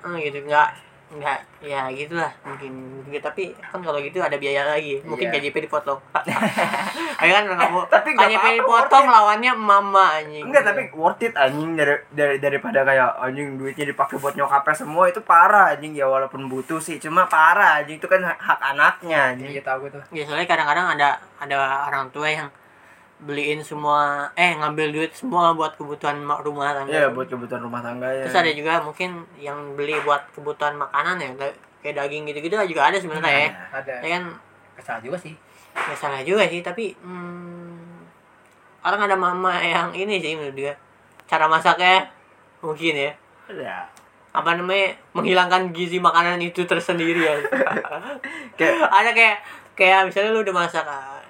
[0.00, 0.40] Hmm, gitu
[1.06, 2.72] nggak enggak ya gitulah mungkin
[3.06, 4.98] juga tapi kan kalau gitu ada biaya lagi.
[5.06, 5.38] Mungkin Iya.
[5.38, 5.98] KJP dipotong.
[7.22, 10.46] Ayo kan nggak mau Tapi KJP dipotong lawannya mama anjing.
[10.50, 11.78] Enggak, tapi worth it anjing.
[11.78, 15.94] Dari, dari daripada kayak anjing duitnya dipakai buat nyokapnya semua itu parah anjing.
[15.94, 18.02] Ya walaupun butuh sih cuma parah anjing.
[18.02, 19.50] Itu kan hak, anaknya anjing.
[19.54, 20.02] Iya tahu gue tuh.
[20.10, 22.50] ya soalnya kadang-kadang ada ada orang tua yang
[23.18, 27.80] beliin semua eh ngambil duit semua buat kebutuhan ma- rumah tangga Iya buat kebutuhan rumah
[27.80, 28.22] tangga ya.
[28.22, 31.30] terus ada juga mungkin yang beli buat kebutuhan makanan ya
[31.80, 33.94] kayak daging gitu-gitu juga ada sebenarnya ya Ada.
[34.00, 34.24] ya kan
[34.76, 35.32] Kesal juga sih.
[35.72, 38.04] nggak salah juga sih tapi hmm,
[38.82, 40.72] orang ada mama yang ini sih menurut dia
[41.24, 42.04] cara masaknya
[42.60, 43.12] mungkin ya
[43.46, 43.86] Ya.
[44.30, 47.34] apa namanya menghilangkan gizi makanan itu tersendiri ya
[48.58, 49.36] Kayak ada kayak
[49.72, 50.84] kayak misalnya lu udah masak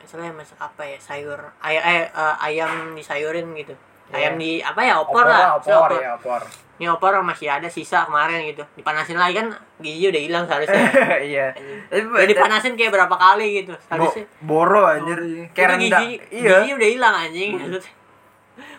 [0.07, 3.75] misalnya masak apa ya sayur ay ay- eh, ayam disayurin gitu
[4.09, 6.43] ayam di apa ya opor, lah opor, opor, ya opor.
[6.79, 10.79] ini opor masih ada sisa kemarin gitu dipanasin lagi kan gizi udah hilang seharusnya
[11.27, 11.47] iya.
[11.91, 15.19] ya dipanasin kayak berapa kali gitu Bo seharusnya boro anjir.
[15.51, 16.03] Kayak rendang.
[16.07, 16.63] gizi, Iya.
[16.63, 17.51] gizi udah hilang anjing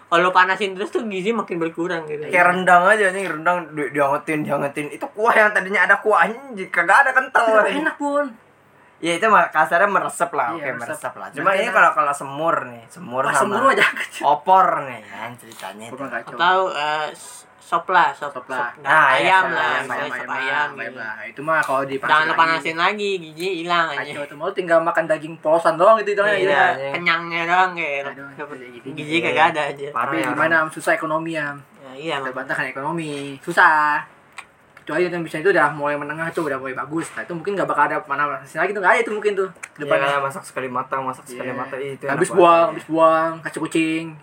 [0.08, 4.40] kalau panasin terus tuh gizi makin berkurang gitu Kayak rendang aja nih, rendang di diangetin,
[4.40, 4.88] diangetin.
[4.88, 6.40] Itu kuah yang tadinya ada kuahnya
[6.72, 7.68] kagak ada kental.
[7.68, 8.24] Enak pun.
[8.98, 10.90] Ya itu mah kasarnya meresep lah, Iya, oke meresep.
[10.90, 11.28] meresep lah.
[11.30, 13.86] Cuma Berarti ini kalau kalau semur nih, semur Wah, sama semur aja.
[14.24, 15.86] opor nih kan ceritanya.
[15.86, 16.04] itu.
[16.34, 16.58] Atau
[17.12, 18.72] s- sop lah sop, Sop lah.
[18.72, 21.14] sop- Nah, iya, ayam sop lah ayam, ayam, sop ayam, ayam ayam lah.
[21.22, 22.40] Itu mah kalau dipanasin jangan lagi.
[22.40, 26.18] panasin lagi gizi hilang aja Kacau itu mau tinggal makan daging polosan doang itu Iya,
[26.18, 26.42] doang ya.
[26.74, 26.92] iya.
[26.92, 28.28] kenyangnya doang kayak Aduh,
[28.74, 28.88] gitu.
[28.96, 30.28] gizi kagak ada aja Tapi ya.
[30.28, 31.54] gimana susah ekonomi ya.
[31.78, 32.34] ya, iya Kita emang.
[32.34, 33.38] bantahkan ekonomi.
[33.40, 34.17] Susah.
[34.88, 37.12] Kecuali yang bisa itu udah mulai menengah tuh udah mulai bagus.
[37.12, 39.52] Nah itu mungkin nggak bakal ada mana panasin lagi tuh nggak ada itu mungkin tuh.
[39.76, 40.08] Depannya Depannya.
[40.08, 41.60] kayak masak sekali matang, masak sekali Iya.
[41.60, 42.06] matang itu.
[42.08, 44.16] habis buang, habis buang, kacau kucing.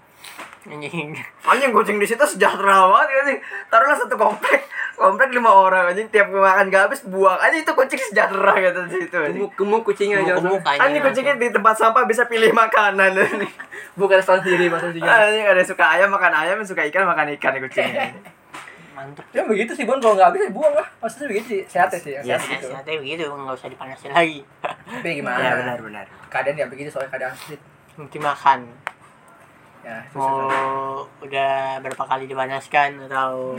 [0.65, 1.13] anjing
[1.45, 3.39] Anjing kucing di situ sejahtera banget ya sih.
[3.69, 4.65] Taruhlah satu komplek,
[4.97, 7.37] komplek lima orang anjing tiap makan gak habis buang.
[7.37, 9.13] Anjing itu kucing sejahtera gitu di situ.
[9.21, 10.41] Gemuk, gemuk kucingnya aja.
[10.41, 13.13] gemuk anjing Anjing kucingnya di tempat sampah bisa pilih makanan.
[14.01, 15.05] Bukan restoran sendiri maksudnya.
[15.05, 18.09] Anjing ada suka ayam makan ayam, suka ikan makan ikan kucingnya.
[19.05, 20.87] mantep Ya begitu sih Bon kalau nggak habis ya buang lah.
[20.99, 21.61] Maksudnya begitu sih.
[21.67, 22.13] Sehatnya sih.
[22.15, 22.67] Iya, Sehat gitu.
[22.69, 24.41] sehatnya begitu nggak usah dipanasin lagi
[25.01, 25.39] Tapi gimana?
[25.39, 26.05] Iya benar benar.
[26.27, 27.61] Keadaan ya begitu soalnya keadaan sulit.
[27.95, 28.61] mungkin makan
[29.81, 30.17] Ya, susah.
[30.17, 30.49] mau
[31.21, 33.53] udah berapa kali dipanaskan atau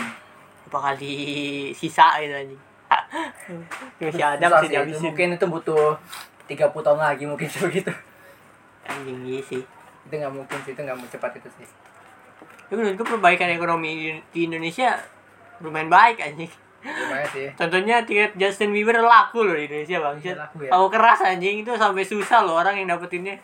[0.65, 1.13] berapa kali
[1.71, 2.61] sisa gitu anjing
[4.01, 5.93] masih ada masih dihabisin mungkin itu butuh
[6.45, 7.93] 30 tahun lagi mungkin begitu.
[8.83, 9.61] anjing iya sih
[10.01, 11.67] Itu nggak mungkin sih, itu nggak mau cepat itu sih.
[12.65, 13.91] tapi menurutku perbaikan ekonomi
[14.27, 14.97] di Indonesia
[15.59, 17.47] lumayan baik anjing Lumayan sih.
[17.53, 20.69] contohnya tiket Justin Bieber laku loh di Indonesia bang Iya, laku ya.
[20.69, 23.35] Tahu keras anjing itu sampai susah loh orang yang dapetinnya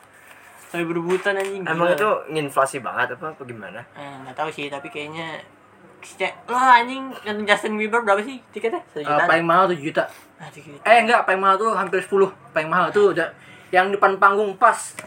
[0.63, 1.95] sampai berebutan anjing Emang Gila.
[1.95, 3.81] itu nginflasi banget apa apa gimana?
[3.91, 5.41] eh, nggak tahu sih tapi kayaknya
[6.01, 8.81] Cek, lo anjing nonton Justin Bieber berapa sih tiketnya?
[8.87, 9.21] Satu juta?
[9.23, 10.09] paling mahal 7 juta.
[10.35, 10.81] Ah, tujuh juta.
[10.83, 12.09] Eh enggak, paling mahal tuh hampir 10.
[12.49, 13.29] Paling mahal tuh udah
[13.69, 14.97] yang depan panggung pas.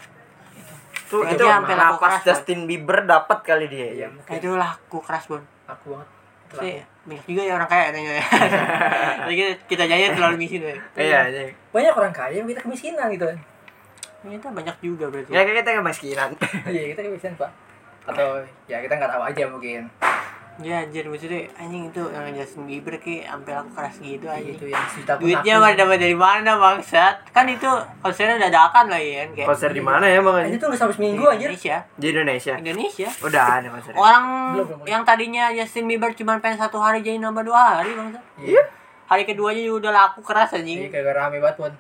[1.05, 3.89] Tuh Kayaknya itu sampai laku keras, Justin Bieber dapat kali dia.
[3.93, 5.43] Iya, Kayak itu laku keras bon.
[5.67, 6.09] aku banget.
[6.53, 6.79] Sih,
[7.09, 8.21] banyak juga ya orang kaya katanya.
[9.27, 10.77] Jadi kita, kita jaya terlalu miskin ya.
[10.95, 11.43] Iya, iya.
[11.73, 13.39] Banyak orang kaya kita kemiskinan gitu kan.
[14.25, 15.31] Ternyata banyak juga berarti.
[15.33, 16.29] Ya kita kemiskinan.
[16.69, 17.51] Iya, kita kemiskinan, Pak.
[18.05, 19.83] Atau ya kita nggak tahu aja mungkin.
[20.57, 24.55] Ya anjir maksudnya anjing itu yang Justin Bieber ki sampai laku keras gitu anjing.
[24.55, 25.65] Itu yang pun Duitnya aku.
[25.65, 27.15] pada dapat dari mana bangsat?
[27.31, 27.67] Kan itu
[27.99, 29.49] konsernya dadakan lah ya kan kayak.
[29.51, 30.47] Konser di mana ya Bang?
[30.53, 31.51] Tuh udah sampai di seminggu anjir.
[31.51, 31.77] Indonesia.
[31.93, 32.55] Di Indonesia.
[32.57, 33.09] Indonesia.
[33.21, 33.93] Udah ada konser.
[33.95, 34.87] Orang Belum, belum.
[34.87, 38.23] yang tadinya Justin Bieber cuma pengen satu hari jadi nambah dua hari bangsat.
[38.39, 38.63] Iya.
[39.05, 40.79] Hari keduanya juga udah laku keras Iya, anjing.
[40.89, 41.75] kayak rame banget.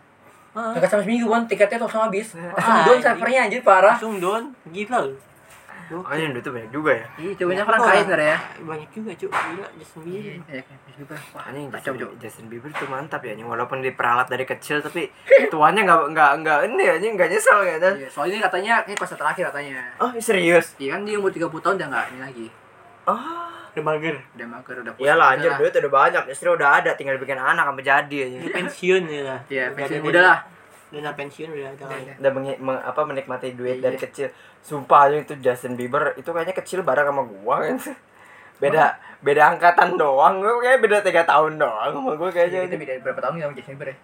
[0.54, 0.72] Heeh.
[0.74, 1.42] Kagak sampai seminggu, Pon.
[1.46, 2.26] Tiketnya tuh langsung habis.
[2.34, 3.94] Langsung Ah, down servernya anjir parah.
[3.94, 4.98] Langsung don, gila
[5.90, 6.00] lu.
[6.04, 7.06] Anjing duitnya banyak juga ya.
[7.16, 8.36] Iya, coba banyak orang kaya sebenarnya.
[8.64, 10.22] Banyak juga cuy, gila Justin Bieber.
[10.24, 11.14] Iya, kayak juga.
[11.34, 11.94] Wah, Anjing Justin.
[12.20, 15.02] Justin Bieber itu mantap ya anjing walaupun diperalat dari kecil tapi
[15.52, 17.90] tuanya nggak nggak nggak ini anjing nggak nyesel gitu.
[18.00, 19.78] Iya, soalnya ini katanya ini konser terakhir katanya.
[19.98, 20.74] Oh serius?
[20.78, 22.46] Iya kan dia umur 30 tahun udah nggak ini lagi.
[23.04, 23.20] Oh.
[23.74, 24.16] Udah mager.
[24.38, 25.58] Udah mager udah Iyalah pusing anjir udah.
[25.58, 28.36] duit udah banyak, istri udah ada, tinggal bikin anak sampai jadi aja.
[28.38, 29.40] Dia pensiun ya lah.
[29.50, 30.38] Iya, Udah pensiun muda lah.
[30.94, 32.06] Udah pensiun udah ada kali.
[32.14, 33.84] Udah mengi- meng- apa menikmati duit Iya.
[33.84, 34.28] dari kecil.
[34.60, 37.76] Sumpah aja itu Justin Bieber itu kayaknya kecil bareng sama gua kan.
[38.56, 38.84] Beda
[39.20, 42.60] beda angkatan doang, gua kayak beda tiga tahun doang sama gua Iya, kayaknya.
[42.64, 43.96] kita beda berapa tahun sama Justin Bieber ya?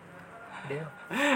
[0.66, 0.84] Dia.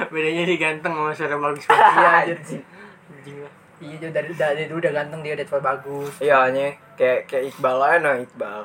[0.08, 2.36] Bedanya dia ganteng sama suara bagus Iya, banget.
[2.36, 2.60] anjir.
[3.08, 3.36] Anjing.
[3.76, 6.12] Iya, dia dari dari dulu udah ganteng dia udah suara bagus.
[6.18, 8.60] Iya anjing kayak kayak Iqbal aja nah Iqbal.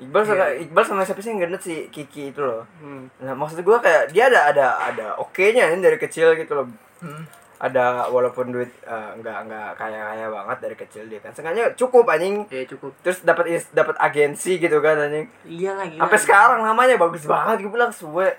[0.00, 0.64] Iqbal sama Iya.
[0.64, 2.64] Iqbal sama siapa sih yang gendut si Kiki itu loh.
[2.80, 3.12] Hmm.
[3.20, 6.66] Nah, maksud gua kayak dia ada ada ada oke-nya nih dari kecil gitu loh.
[7.00, 7.24] Hmm.
[7.60, 12.08] ada walaupun duit eh, nggak nggak kaya kaya banget dari kecil dia kan sengaja cukup
[12.08, 16.96] anjing ya cukup terus dapat dapat agensi gitu kan anjing iya lagi sampai sekarang namanya
[16.96, 18.32] bagus banget gue bilang suwe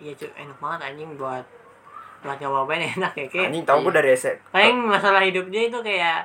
[0.00, 1.44] iya cuy enak banget anjing buat
[2.24, 5.78] buat nyobain enak ya kayak anjing tau gue dari SMP paling masalah hidup dia itu
[5.84, 6.24] kayak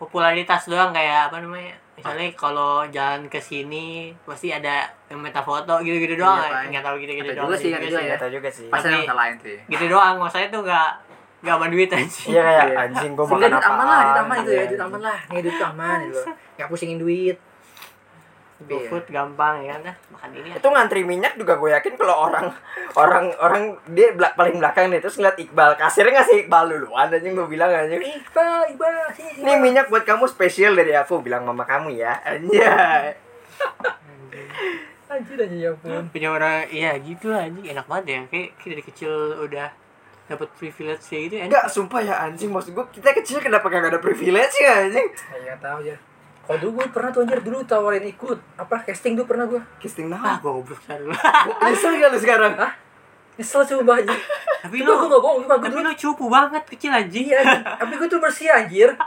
[0.00, 5.76] popularitas doang kayak apa namanya misalnya kalau jalan ke sini pasti ada yang minta foto
[5.78, 8.06] gitu-gitu doang Iya, nggak tahu gitu-gitu doang juga sih, ada juga ya.
[8.08, 10.90] nggak tahu juga sih pasti ada masalah lain sih gitu doang maksudnya tuh nggak
[11.40, 12.80] nggak sama duit aja iya kayak Iya.
[12.82, 15.18] anjing gue makan duit aman lah, duit apaan aman itu ya, Iya, duit aman lah.
[15.26, 16.20] Nih duit aman gitu.
[16.56, 17.36] Enggak pusingin duit.
[18.68, 19.88] GoFood gampang ya kan?
[19.88, 22.52] Dah makan ini itu ngantri minyak juga gue yakin kalau orang
[22.92, 25.80] orang orang dia belak paling belakang nih terus ngeliat Iqbal.
[25.80, 28.02] Kasirnya ngasih Iqbal duluan anjing gue bilang anjing.
[28.04, 29.40] Iqbal, Iqbal, sini.
[29.40, 32.20] ini minyak buat kamu spesial dari aku bilang mama kamu ya.
[32.20, 33.16] Anjay.
[35.10, 36.06] Anjir aja ya ampun.
[36.14, 37.66] punya orang iya gitu lah anjing.
[37.74, 39.68] Enak banget ya kayak kita dari kecil udah
[40.30, 42.52] dapat privilege gitu enak enggak sumpah ya anjing.
[42.52, 45.08] Maksud gue kita kecil kenapa gak ada privilege ya anjing?
[45.10, 45.96] Ya enggak tahu ya.
[46.52, 49.62] Dulu gue pernah tuh anjir dulu tawarin ikut apa casting dulu pernah gue.
[49.78, 51.14] casting ah nah goblok saya dulu
[51.62, 52.72] nyesel gak lu sekarang Hah?
[53.32, 54.18] Nyesel coba anjir.
[54.58, 57.40] tapi Tapi lu gue gak bohong, gue tapi dulu lu cupu banget kecil anjing Iya,
[57.76, 58.90] tapi gue tuh bersih anjir.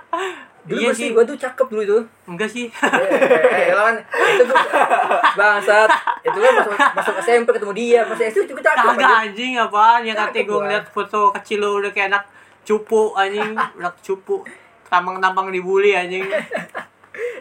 [0.63, 1.11] Dulu Iya bersih, sih.
[1.11, 1.97] gue tuh cakep dulu itu.
[2.23, 3.19] enggak sih Eh,
[3.61, 4.59] eh, lawan itu gue
[5.35, 5.89] bangsat.
[6.23, 8.85] Itu kan masuk masuk SMP ketemu dia, masih SD juga cakep.
[8.87, 9.19] kagak anjir.
[9.27, 12.23] anjing apaan yang nanti gue ngeliat foto kecil lu udah kayak anak
[12.63, 14.39] cupu anjing anak cupu
[14.87, 16.23] tampang-tampang dibully anjing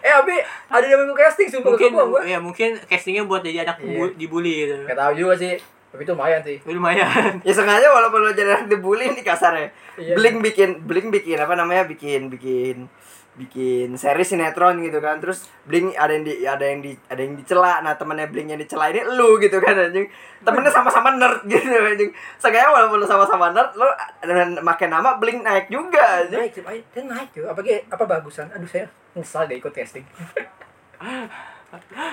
[0.03, 0.35] Eh, tapi
[0.69, 2.21] ada yang mau casting sumpah mungkin gue.
[2.25, 3.95] ya mungkin castingnya buat jadi anak Iya.
[3.97, 5.55] bu- dibully gitu Gak tahu juga sih.
[5.89, 6.57] Tapi itu lumayan sih.
[6.59, 7.07] Tapi lumayan
[7.47, 10.15] ya sengaja walaupun lo jadi anak dibully ini kasarnya Iya.
[10.15, 12.89] Blink bikin Blink bikin apa namanya bikin bikin
[13.33, 15.17] bikin seri sinetron gitu kan.
[15.19, 17.81] Terus Blink ada yang di ada yang di ada yang dicela.
[17.81, 20.07] Nah temennya Blink yang dicela ini lu gitu kan anjing.
[20.45, 22.13] Temennya sama-sama nerd gitu anjing.
[22.37, 23.89] Sengaja walaupun lo sama-sama nerd lo
[24.21, 26.41] dengan makin nama Blink naik juga anjing.
[26.45, 27.49] Naik, dia naik tuh.
[27.49, 28.53] Apa apa bagusan?
[28.53, 30.05] Aduh saya nyesal deh ikut casting.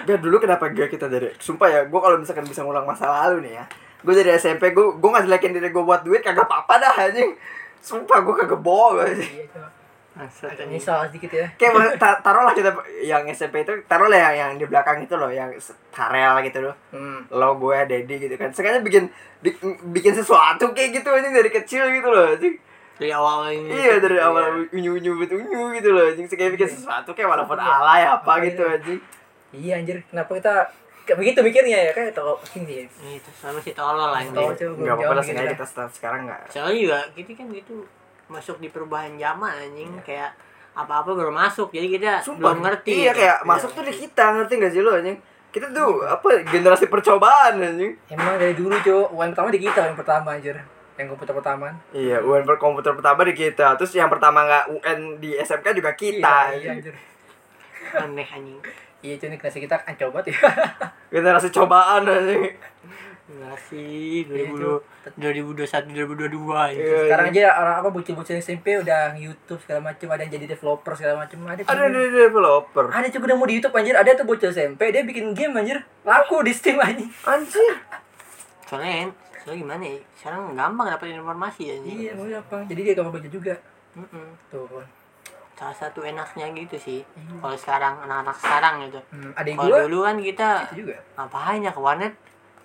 [0.08, 3.44] Gak dulu kenapa gak kita dari Sumpah ya, gue kalau misalkan bisa ngulang masa lalu
[3.44, 3.66] nih ya
[4.00, 7.36] Gue dari SMP, gue gue gak jelekin diri gue buat duit, kagak apa-apa dah anjing.
[7.84, 9.44] Sumpah gue kagak bohong anjing.
[9.44, 9.79] Iya, coba.
[10.20, 11.48] Agak nyesal sedikit ya.
[11.56, 15.48] Kayak ta taruhlah kita yang SMP itu, taruhlah yang, yang di belakang itu loh, yang
[15.90, 16.76] Tarel gitu loh.
[16.92, 17.24] Hmm.
[17.30, 18.52] Lo, gue, Dedi gitu kan.
[18.52, 19.08] Sengaja bikin
[19.40, 19.56] bi-
[19.90, 22.60] bikin sesuatu kayak gitu anjing dari kecil gitu loh anjing.
[22.96, 23.72] Dari awal ini.
[23.72, 26.26] Iya dari awal unyu-unyu bet unyu gitu loh anjing.
[26.26, 29.00] Sengaja bikin sesuatu kayak walaupun alay apa gitu anjing.
[29.50, 30.54] Iya anjir, kenapa kita
[31.04, 31.92] kayak begitu mikirnya ya?
[31.92, 32.86] Kayak tau ini ya.
[33.10, 35.54] itu sama si tolol lah Tahu ini coba Gak apa-apa sengaja dah.
[35.56, 35.66] kita.
[35.66, 37.76] start sekarang gak soalnya juga gitu kan gitu
[38.30, 40.32] masuk di perubahan zaman anjing kayak
[40.78, 42.54] apa-apa baru masuk jadi kita Sumpah.
[42.54, 43.20] belum ngerti Iya gitu.
[43.20, 45.18] kayak masuk tuh di kita, ngerti gak sih lo anjing?
[45.50, 47.98] Kita tuh apa generasi percobaan anjing.
[48.08, 50.56] Emang dari dulu cok, UN pertama di kita yang pertama anjir.
[50.96, 51.68] Yang komputer pertama.
[51.90, 53.74] Iya, UN per komputer pertama di kita.
[53.82, 56.54] Terus yang pertama nggak UN di SMK juga kita.
[56.54, 56.96] Iya, iya anjir.
[57.90, 58.62] aneh anjing
[59.00, 60.36] Iya nih generasi kita kan coba ya.
[61.10, 62.52] Generasi cobaan anjing.
[63.30, 66.82] Enggak sih, 2020, 2021, 2022 gitu.
[66.82, 67.54] Iya, Sekarang iya.
[67.54, 71.38] aja orang apa bocil-bocil SMP udah YouTube segala macam, ada yang jadi developer segala macam,
[71.46, 71.62] ada.
[71.62, 72.86] Ada ada developer.
[72.90, 75.78] Ada juga udah mau di YouTube anjir, ada tuh bocil SMP dia bikin game anjir,
[76.02, 77.06] laku di Steam anjir.
[77.22, 77.78] Anjir.
[78.66, 79.14] Soalnya,
[79.46, 79.98] soalnya gimana ya?
[80.18, 81.98] Sekarang gampang dapetin informasi anjing.
[82.02, 82.66] Iya, mau apa?
[82.66, 83.54] Jadi dia gampang baca juga.
[83.94, 84.28] Mm-mm.
[84.50, 84.82] Tuh.
[85.54, 87.00] Salah satu enaknya gitu sih.
[87.06, 87.38] Iya.
[87.46, 89.00] Kalau sekarang anak-anak sekarang gitu.
[89.14, 90.96] Hmm, ada yang Kalau dulu kan kita juga.
[91.14, 92.14] ngapain ya ke warnet?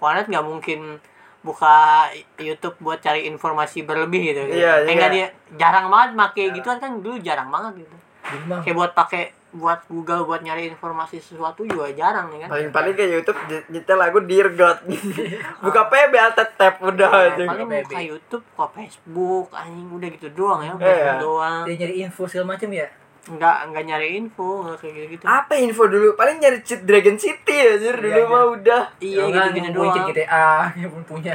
[0.05, 1.01] Warnet nggak mungkin
[1.41, 4.41] buka YouTube buat cari informasi berlebih gitu.
[4.47, 4.95] Iya, Kayak iya.
[4.95, 7.97] nggak dia jarang banget make gitu kan dulu jarang banget gitu.
[8.61, 12.49] Kayak buat pakai buat Google buat nyari informasi sesuatu juga jarang ya kan.
[12.51, 14.83] Paling paling kayak YouTube ny- nyetel lagu Dear God.
[15.65, 17.47] Buka PB alt tab udah anjing.
[17.47, 17.87] Paling Baby.
[17.87, 20.81] buka YouTube, buka Facebook, anjing udah gitu doang ya, Iya.
[20.81, 21.63] Facebook doang.
[21.65, 22.89] Dia nyari info segala macam ya.
[23.27, 25.25] Enggak enggak nyari info, enggak kayak gitu-gitu.
[25.25, 26.09] Apa info dulu?
[26.13, 28.51] Paling nyari cheat Dragon City anjir dulu Iya, mah iya.
[28.51, 28.83] udah.
[28.99, 30.09] Iya gitu-gitu ngomongin doang.
[30.09, 31.35] GTA yang pun punya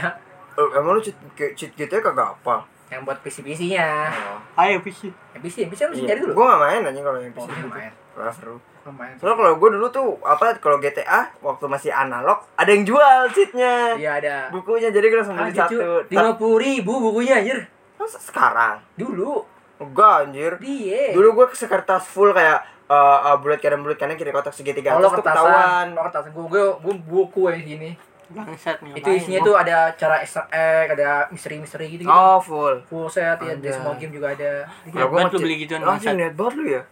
[0.53, 1.15] Oh, emang lu cheat
[1.53, 2.67] cheat gitu ya kagak apa?
[2.89, 4.09] yang buat PC-PC-nya.
[4.55, 5.13] Ayo PC.
[5.31, 6.09] Yang PC, PC mesti Iya.
[6.09, 6.33] nyari dulu.
[6.33, 7.49] Gua gak main anjing kalau yang Oh, PC.
[7.51, 7.91] dia main.
[8.11, 8.55] Kurang seru.
[9.15, 13.93] Soalnya kalau gue dulu tuh apa kalau GTA waktu masih analog ada yang jual cheatnya
[13.93, 14.35] Iya ada.
[14.49, 15.77] bukunya jadi gue langsung beli Ada satu.
[15.77, 17.69] cuy, lima puluh ribu bukunya anjir.
[17.95, 18.81] Masa sekarang?
[18.95, 19.45] Dulu
[19.79, 20.51] Enggak anjir.
[20.59, 21.15] dia.
[21.15, 25.07] Dulu gue sekertas full kayak uh, uh, bulat kanan bulat kanan kiri kotak segitiga Kalau
[25.07, 25.85] atas tuh kertasan, ketahuan.
[25.89, 27.91] kalau kertasan gue, gue, gue buku yang gini.
[28.29, 32.05] Bangsat Itu isinya tuh ada cara Easter egg, ada misteri-misteri gitu.
[32.05, 32.13] -gitu.
[32.13, 32.77] Oh full.
[32.85, 33.73] Full set ya, di Ada.
[33.73, 34.69] semua game juga ada.
[34.85, 36.13] Kalau Hebat lu beli gituan, Oh, bangsat.
[36.13, 36.83] niat banget lu ya.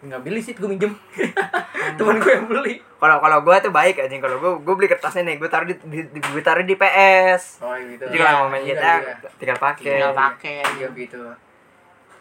[0.00, 0.96] nggak beli sih gue minjem
[2.00, 4.22] temen gue yang beli Kalau kalau gue tuh baik anjing.
[4.22, 7.60] Kalau gue gue beli kertasnya nih, gue taruh di, di, di gue taruh di PS.
[7.60, 9.14] oh gitu Jadi Iya, kalau mau main iya, GTA iya.
[9.36, 9.84] tinggal pakai.
[9.90, 10.56] Tinggal pakai.
[10.78, 11.22] iya gitu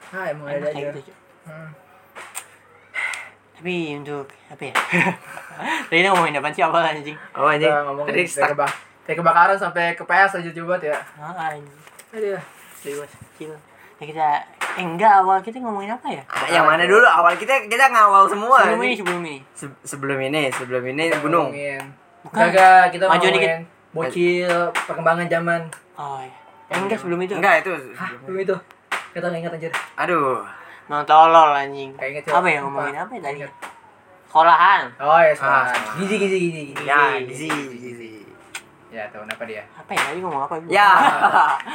[0.10, 1.12] ah emang ada Enak aja gitu.
[1.46, 1.70] Hmm.
[3.56, 4.74] Tapi untuk apa ya?
[5.92, 7.18] Tadi ngomongin apa sih awal anjing?
[7.36, 7.68] Oh anjing.
[7.68, 8.68] Kita ngomongin Tadi dari, keba
[9.04, 11.68] dari kebakaran sampai ke PS aja coba ya Ah, anjing.
[12.10, 12.40] Aduh.
[12.80, 13.52] Dewas kecil.
[14.00, 14.28] Ya kita
[14.80, 16.24] eh enggak awal kita ngomongin apa ya?
[16.32, 17.04] Ah, yang mana dulu?
[17.04, 18.64] Awal kita kita ngawal semua.
[18.64, 19.38] Sebelum ini sebelum ini.
[19.52, 21.52] Se- sebelum ini, sebelum ini gunung.
[22.20, 22.48] Bukan.
[22.52, 25.62] Gak, kita Maju ngomongin bocil perkembangan zaman
[25.94, 26.32] Oh iya.
[26.72, 27.36] Eh, enggak sebelum itu.
[27.36, 27.76] Enggak itu.
[28.00, 28.56] Hah, belum itu.
[29.10, 29.72] Kita nggak ingat anjir.
[29.98, 30.46] Aduh.
[30.90, 31.94] Mau tolol anjing.
[31.96, 32.36] Kayak inget, Cok.
[32.42, 33.38] Apa ya ngomongin apa ya tadi?
[33.42, 33.54] Ingat.
[34.30, 34.84] Sekolahan.
[35.02, 35.60] Oh ya, Ah, sama.
[35.68, 35.90] sama.
[35.98, 36.62] Gizi, gizi, gizi.
[36.70, 36.84] gizi.
[36.86, 37.48] Ya, Gizi.
[37.50, 37.99] gizi, gizi.
[38.90, 39.62] Ya, tahu kenapa dia?
[39.72, 40.58] Apa ya tadi ngomong apa?
[40.66, 40.90] Ya.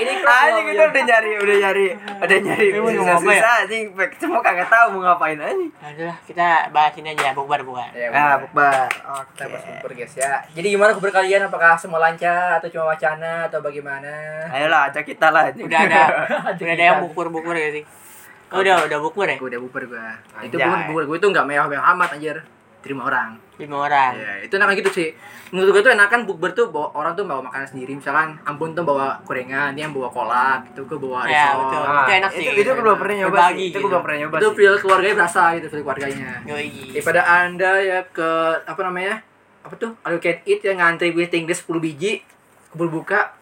[0.00, 1.86] Ini Anjing kita udah nyari, udah nyari,
[2.18, 2.66] udah nyari.
[2.66, 3.42] Ini mau ngomong apa ya?
[3.60, 3.82] Anjing.
[4.16, 5.70] Semua kagak tahu mau ngapain anjing.
[5.76, 7.88] Adalah kita bahas ini aja bukbar bukan.
[7.92, 8.36] Ya, Ah, bener.
[8.42, 8.88] bukbar.
[8.88, 9.42] Kita Oke.
[9.46, 10.32] bahas bukber guys ya.
[10.50, 11.40] Jadi gimana kabar kalian?
[11.44, 14.10] Apakah semua lancar atau cuma wacana atau bagaimana?
[14.48, 15.42] Ayolah, ajak kita lah.
[15.48, 15.64] anjing.
[15.68, 16.00] Udah ada
[16.56, 17.84] udah ada yang bukber-bukber ya sih.
[18.50, 19.36] Oh, udah udah bukber ya?
[19.36, 20.06] Gue udah bukber gue.
[20.42, 20.64] Itu Anjay.
[20.64, 22.36] bukan bukber gue itu nggak mewah-mewah amat anjir.
[22.80, 23.36] Terima orang.
[23.60, 24.12] Lima orang.
[24.16, 25.08] Ya, itu enakan gitu sih.
[25.50, 27.92] Menurut gue tuh enakan bukber tuh bawa, orang tuh bawa makanan sendiri.
[27.92, 31.58] Misalkan Ampun tuh bawa gorengan, dia yang bawa kolak, gitu gue bawa Ya, risol.
[31.60, 31.82] betul.
[31.82, 32.44] Ah, Itu enak sih.
[32.46, 33.66] Itu, itu gue belum pernah nyoba Berbagi sih.
[33.66, 33.78] Itu gitu.
[33.78, 34.56] gue belum pernah nyoba Itu sih.
[34.56, 36.30] feel keluarganya berasa gitu, feel keluarganya.
[36.46, 36.68] Yoi.
[36.90, 38.30] Daripada anda ya ke
[38.62, 39.14] apa namanya?
[39.60, 39.90] Apa tuh?
[40.00, 42.22] All you can eat yang ngantri waiting list 10 biji
[42.70, 43.34] keburu buka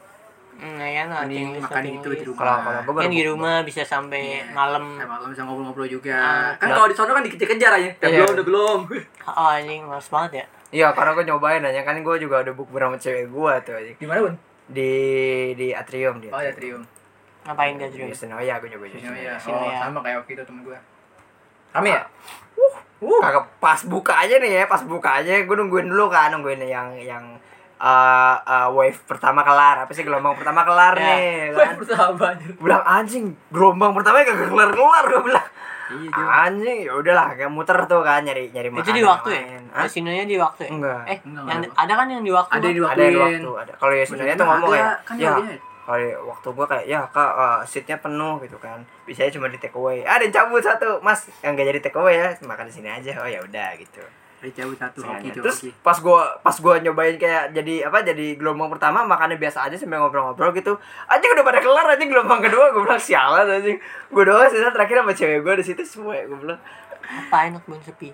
[0.58, 2.38] Hmm, ya kan mending makan tinggal itu di rumah.
[2.40, 4.50] Kalau kalau gue baru Kan di rumah bisa sampai Iya.
[4.50, 4.84] malam.
[4.98, 6.18] Malam bisa ngobrol-ngobrol juga.
[6.18, 6.74] Ah, kan nah.
[6.74, 7.90] kalau di sono kan dikejar-kejar aja.
[7.94, 8.18] Udah Iya.
[8.18, 8.80] belum, udah belum.
[9.28, 10.44] Oh, anjing males banget ya.
[10.68, 13.96] Iya, karena gue nyobain aja kan gue juga ada bukber sama cewek gue tuh anjing.
[13.96, 14.34] Di mana, Bun?
[14.66, 14.92] Di
[15.54, 16.28] di atrium dia.
[16.28, 16.82] Oh, ya Trium.
[17.40, 18.18] Ngapain dia Di terus?
[18.18, 19.14] Senoya gue nyoba Oh, Senoya.
[19.16, 19.34] iya.
[19.38, 19.78] Sini Oh, ya.
[19.80, 20.78] sama kayak waktu itu temen gua.
[21.70, 22.02] Rame ya?
[22.98, 26.58] Uh, kagak pas buka aja nih ya, pas buka aja gue nungguin dulu kan, nungguin
[26.60, 27.22] yang yang
[27.78, 31.06] uh, uh, wave pertama kelar, apa sih gelombang pertama kelar Ya.
[31.06, 31.74] nih kan.
[31.78, 35.48] Gua bilang anjing, gelombang pertama kagak kelar-kelar gue bilang.
[35.88, 38.84] Iya, Anjing, ya udahlah, kayak muter tuh kan nyari nyari makanan.
[38.84, 39.40] Itu di waktu ya?
[39.72, 39.88] Hah?
[39.88, 40.70] Kasinonya di waktu ya?
[40.76, 41.02] Enggak.
[41.08, 41.80] Eh, Enggak, yang enggak.
[41.80, 42.52] ada kan yang di waktu.
[42.52, 43.72] Ada di Ada yang di waktu, ada.
[43.80, 44.76] Kalau ya sebenarnya tuh ngomong ada.
[44.76, 45.30] ya, Kan ya,
[45.88, 48.76] kalau ya waktu gua kayak ya kak uh, seatnya penuh gitu kan
[49.08, 52.20] bisanya cuma di take away ada yang cabut satu mas yang gak jadi take away
[52.20, 54.04] ya makan di sini aja oh ya udah gitu
[54.40, 55.70] Cabut satu hoki terus hoki.
[55.78, 59.98] pas gua pas gua nyobain kayak jadi apa jadi gelombang pertama makannya biasa aja sambil
[59.98, 63.72] ngobrol-ngobrol gitu aja udah pada kelar aja gelombang kedua gua bilang sialan aja
[64.08, 66.60] gua doang sisa terakhir sama cewek gua di situ semua ya gua bilang
[67.02, 68.10] Apa enak bang sepi?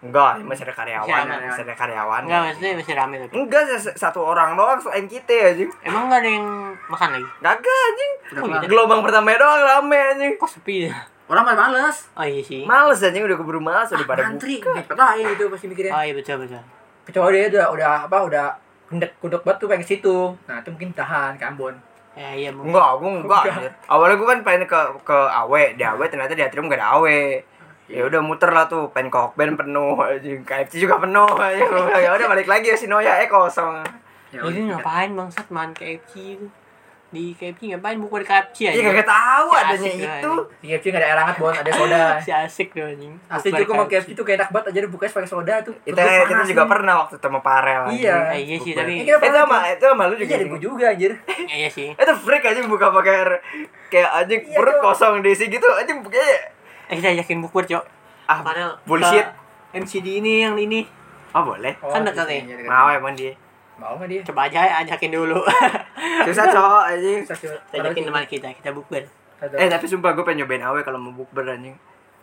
[0.00, 1.46] enggak ini masih ada karyawan Masih ada.
[1.46, 3.32] masih ada karyawan Enggak, maksudnya masih rame tapi.
[3.36, 3.62] enggak
[3.94, 6.46] satu orang doang selain kita aja Emang enggak ada yang
[6.88, 7.28] makan lagi?
[7.38, 8.66] Gagak anjing Oh, gitu.
[8.66, 10.96] gelombang pertama doang rame anjing Kok sepi ya?
[11.32, 12.12] Orang malah males.
[12.12, 12.68] Oh iya sih.
[12.68, 14.76] Males anjing udah keburu males udah pada Ngantri, buka.
[14.76, 15.92] ngepet aja itu pasti mikirnya.
[15.96, 16.60] Oh iya betul betul.
[17.08, 18.46] Kecuali dia udah udah apa udah
[18.92, 20.16] kendek kuduk banget tuh pengen ke situ.
[20.44, 21.72] Nah, itu mungkin tahan ke Ambon.
[22.12, 22.68] Ya iya Bu.
[22.68, 23.44] Enggak, gue enggak.
[23.88, 27.40] Awalnya gue kan pengen ke ke Awe, di Awe ternyata di Atrium gak ada Awe.
[27.88, 29.96] Ya udah muter lah tuh, pengen ke Hokben penuh.
[30.44, 31.28] KFC juga penuh
[32.04, 33.80] Ya udah balik lagi ya Sinoya eh kosong.
[34.28, 36.46] Ya, Jadi ngapain bangsat makan KFC itu?
[37.12, 38.74] Di KFC ngapain buku di KFC aja?
[38.74, 40.32] Iya kagak tahu Si adanya asik itu.
[40.64, 42.02] Di KFC nggak ada air hangat, Bon, ada soda.
[42.24, 43.12] Si asik tuh anjing.
[43.28, 45.74] Asli juga mau KFC tuh kayak enak banget aja bukanya pakai soda tuh.
[45.84, 47.82] Gua kita juga pernah waktu sama Parel.
[47.92, 48.16] Iya.
[48.32, 50.32] Eh, iya sih tapi kita Itu sama itu sama lu juga.
[50.32, 51.12] Iya, gua juga anjir.
[51.60, 51.88] iya sih.
[51.92, 53.30] Itu freak anjing buka pakai air
[53.92, 56.56] kayak anjing Iya, perut kosong diisi gitu anjing kayak
[56.88, 57.84] Eh kita yakin bukber, Cok.
[58.28, 59.28] ah Padahal bullshit.
[59.72, 60.84] MCD ini yang ini.
[61.32, 61.76] Oh boleh.
[61.80, 62.40] Kan dekat nih.
[62.44, 62.68] dekat.
[62.68, 63.32] Mau emang dia.
[63.76, 64.20] Mau nggak dia?
[64.24, 65.40] Coba aja ajakin dulu.
[66.26, 66.84] Susah cowok.
[67.30, 67.34] Kita
[67.80, 69.04] ajakin teman kita, kita bukber.
[69.42, 71.74] Eh tapi sumpah gue pengen nyobain Awe kalau mau bukber anjing.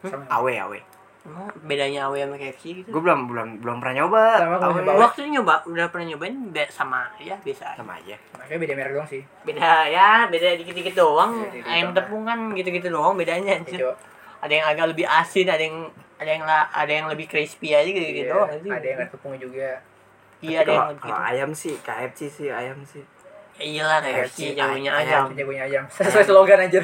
[0.02, 0.24] Sama.
[0.30, 0.80] Awe Awe.
[1.20, 2.90] Emang bedanya AW sama KFC gitu?
[2.90, 4.24] Gue belum belum belum pernah nyoba.
[4.40, 4.80] Sama, Awe.
[4.96, 7.78] Waktu nyoba, udah pernah nyobain be- sama ya biasa aja.
[7.78, 8.16] Sama aja.
[8.34, 9.22] Makanya beda merek doang sih.
[9.44, 11.32] Beda ya, beda dikit-dikit doang.
[11.36, 13.60] Iya, dikit Ayam tepung kan gitu-gitu doang bedanya.
[13.60, 14.00] Oke, coba.
[14.40, 15.78] Ada yang agak lebih asin, ada yang
[16.16, 18.50] ada yang la- ada yang lebih crispy aja gitu-gitu Iya, doang.
[18.56, 18.72] sih.
[18.72, 19.70] Ada yang ada tepungnya juga.
[20.40, 21.30] Iya, ada yang Kalau gitu.
[21.36, 23.04] ayam sih KFC sih ayam sih.
[23.60, 25.28] Ya iyalah KFC, jagonya ayam.
[25.28, 25.36] ayam.
[25.36, 25.84] Jagonya ayam.
[25.92, 26.84] Sesuai slogan anjir.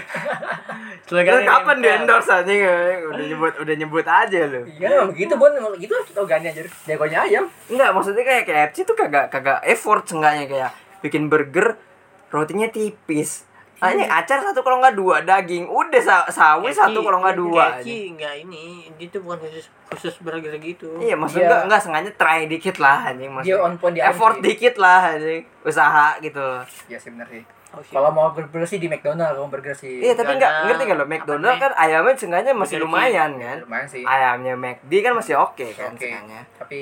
[1.11, 2.59] Lu kapan di endorse anjing
[3.05, 4.67] udah nyebut udah nyebut aja lu.
[4.67, 5.53] Iya, emang begitu, Bon.
[5.53, 6.67] Emang Gitu slogannya anjir.
[6.83, 7.45] Jagonya ayam.
[7.71, 11.79] Enggak, maksudnya kayak KFC tuh kagak kagak effort seenggaknya kayak bikin burger
[12.27, 13.47] rotinya tipis.
[13.77, 17.75] Ah, ini acar satu kalau nggak dua daging, udah sa sawi satu kalau nggak dua.
[17.75, 18.65] KFC enggak ini,
[18.95, 20.95] itu bukan khusus khusus burger gitu.
[20.97, 21.49] Iya, maksudnya Iya.
[21.49, 23.59] enggak enggak sengaja try dikit lah anjing Dia maksudnya.
[23.59, 24.43] on point di ayam effort sih.
[24.43, 26.47] dikit lah anjing, usaha gitu.
[26.87, 27.43] Iya sih bener sih.
[27.43, 27.91] Tahu sih.
[27.91, 29.99] Kalau mau burger sih di McDonald, kalau burger sih.
[29.99, 33.57] Iya tapi nggak Karena- ngerti nggak lo McDonald kan ayamnya seenggaknya masih Burger lumayan kan.
[33.61, 34.01] Lumayan sih.
[34.01, 35.99] Ayamnya McD kan masih oke kan Oke.
[36.01, 36.41] seenggaknya.
[36.55, 36.79] Tapi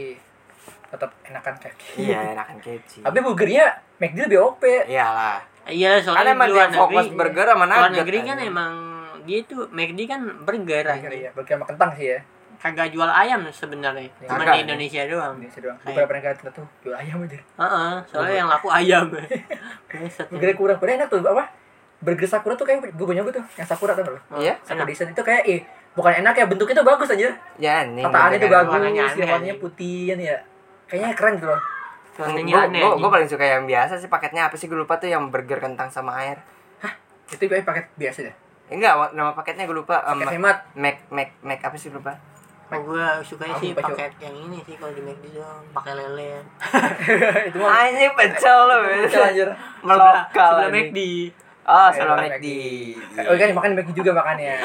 [0.88, 1.84] tetap enakan KFC.
[1.98, 2.94] Iya enakan KFC.
[3.02, 3.66] Tapi burgernya
[3.98, 4.62] McD lebih OP.
[4.86, 5.42] Iyalah.
[5.66, 7.98] Iya, Karena soalnya emang di dia luar fokus negeri- burger sama luar nugget.
[7.98, 8.74] negeri kan emang
[9.24, 12.20] dia tuh McD kan burger, Burger ya, burger sama kentang sih ya.
[12.56, 14.64] kagak jual ayam sebenarnya cuma Kagak, di ya.
[14.66, 15.78] Indonesia doang Indonesia doang.
[15.78, 17.40] Kayak- Beberapa negara tertentu jual ayam aja.
[17.40, 19.06] Heeh, soalnya yang laku ayam
[20.30, 20.78] Burgernya kurang.
[20.78, 21.44] Padahal enak tuh apa?
[22.00, 23.44] Burger Sakura tuh kayak gue nyoba tuh.
[23.56, 24.22] Yang Sakura tuh loh.
[24.36, 24.56] Iya.
[24.62, 25.60] Sakura desain itu kayak eh
[25.92, 27.32] bukan enak ya bentuknya tuh bagus aja.
[27.58, 28.04] Ya anjing.
[28.04, 30.38] Tataannya tuh bagus, warnanya putih ya.
[30.84, 31.62] Kayaknya keren gitu loh.
[32.16, 35.08] Warnanya Gue aneh gue paling suka yang biasa sih paketnya apa sih gue lupa tuh
[35.08, 36.38] yang burger kentang sama air.
[37.26, 38.36] Itu kayak paket biasa deh.
[38.70, 40.06] Enggak, nama paketnya gue lupa.
[40.06, 40.58] Um, Paket hemat.
[40.74, 42.14] Mac Mac Mac apa sih lupa?
[42.70, 46.42] Oh, gue suka sih paket yang ini sih kalau di McD doang pakai lele
[47.50, 48.76] itu mah Anjing pecel lo.
[49.06, 49.50] kecil anjir.
[49.82, 50.26] Melokal.
[50.32, 50.90] sebelah anjing.
[50.90, 51.00] McD
[51.64, 52.48] Oh, Eh, sebelum makan McD.
[53.24, 54.56] Oh kan makan McD juga makannya.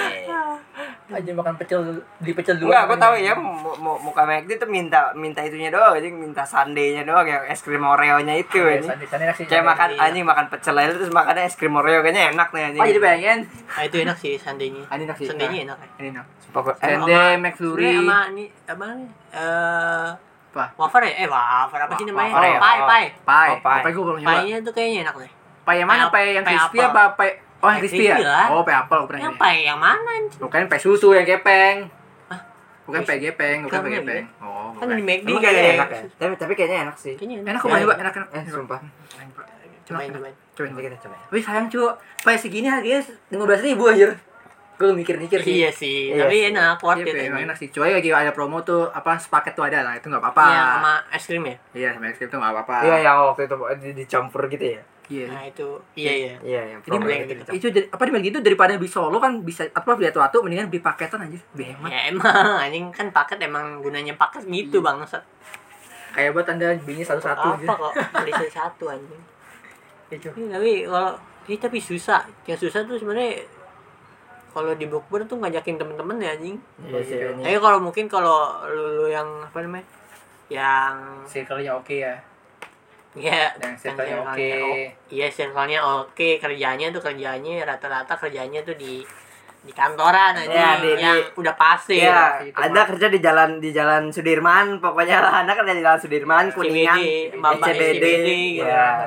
[1.08, 1.80] Aja makan pecel
[2.16, 2.68] di pecel dulu.
[2.68, 7.00] Enggak, aku tahu ya mu- muka McD tuh minta minta itunya doang anjing, minta sundae-nya
[7.02, 8.90] doang yang es krim Oreo-nya itu Iya, anjing.
[8.92, 9.44] sandi- sandi enak sih.
[9.44, 12.80] Kayak makan anjing makan pecel lele terus makannya es krim Oreo kayaknya enak nih anjing.
[12.80, 13.38] Oh jadi pengen.
[13.70, 15.26] ah itu enak sih sandenya Ah, ini enak sih.
[15.26, 16.26] sandenya enak ya Ini enak.
[16.48, 17.92] Eh, Sande, McFlurry.
[17.94, 20.08] sama ini apa nih eh
[20.50, 20.64] Apa?
[20.76, 22.58] wafer ya eh wafer apa sih namanya ya?
[22.58, 23.48] pai pai Pai.
[23.48, 23.80] Oh, pai.
[23.80, 24.32] Pai gue belum nyoba.
[24.34, 25.30] painya tuh kayaknya enak deh
[25.62, 26.08] Pai yang mana?
[26.08, 28.16] Pai Pai yang pai crispy apa pai Oh, yang crispy ya?
[28.18, 28.46] lah.
[28.50, 29.20] Oh, pai apel pernah.
[29.20, 31.90] yang pai yang mana Bukan pai susu yang gepeng.
[32.28, 32.40] Hah?
[32.86, 34.24] Bukan pai gepeng, bukan Bukan, gepeng.
[34.38, 34.94] Oh, kan bukan.
[34.94, 36.02] di McD kayaknya enak ya?
[36.16, 37.14] Tapi tapi kayaknya enak sih.
[37.14, 38.28] kayaknya Enak kok coba, enak enak.
[38.32, 38.80] Eh, sumpah.
[39.82, 40.72] cobain cobain Cobain.
[40.76, 41.16] Kita coba.
[41.24, 41.82] Tapi sayang cu,
[42.20, 44.10] pai segini harganya lima belas ribu anjir.
[44.78, 45.58] Gue mikir-mikir sih.
[45.58, 47.44] iya sih Iya tapi enak worth Iya, it Pe, anjing.
[47.50, 47.66] enak sih.
[47.68, 50.44] Cuy lagi ada promo tuh apa sepaket tuh ada lah, itu nggak apa-apa.
[50.46, 52.76] Iya, sama es krim ya Iya, sama es krim tuh nggak apa-apa.
[52.86, 54.82] Iya, yang waktu itu di, dicampur gitu ya.
[55.08, 55.24] Iya.
[55.26, 57.56] nah itu iya iya Iya, yang Jadi gitu dicampur.
[57.56, 60.84] itu jadi apa di gitu daripada beli solo kan bisa apa beli satu mendingan beli
[60.84, 61.88] paketan aja lebih hemat.
[61.88, 62.28] ya emang
[62.60, 65.00] anjing kan paket emang gunanya paket gitu bang
[66.08, 67.72] Kayak buat anda belinya satu-satu apa gitu.
[67.72, 69.22] kok beli satu anjing
[70.08, 70.28] Iya, cu.
[70.34, 71.12] Iya, tapi kalau
[71.44, 73.44] ini tapi susah yang susah tuh sebenarnya
[74.50, 77.16] kalau di bukber tuh ngajakin temen-temen ya anjing Iya sih.
[77.16, 77.32] Iya.
[77.38, 79.84] tapi kalau mungkin kalau lu, lu yang apa namanya
[80.48, 82.16] yang Circle-nya oke ya.
[83.20, 83.74] Ya Yang
[84.22, 84.50] oke.
[85.10, 86.28] iya circle-nya oke.
[86.38, 89.02] Kerjanya tuh kerjanya rata-rata kerjanya tuh di
[89.58, 92.86] di kantoran aja Ya, di- yang di- udah pasti Iya, itu ada mah.
[92.88, 98.00] kerja di jalan di jalan Sudirman, pokoknya lah anak kerja di jalan Sudirman, Kuningan, SCBD,
[98.00, 98.64] SCBD, gitu.
[98.64, 99.04] ya.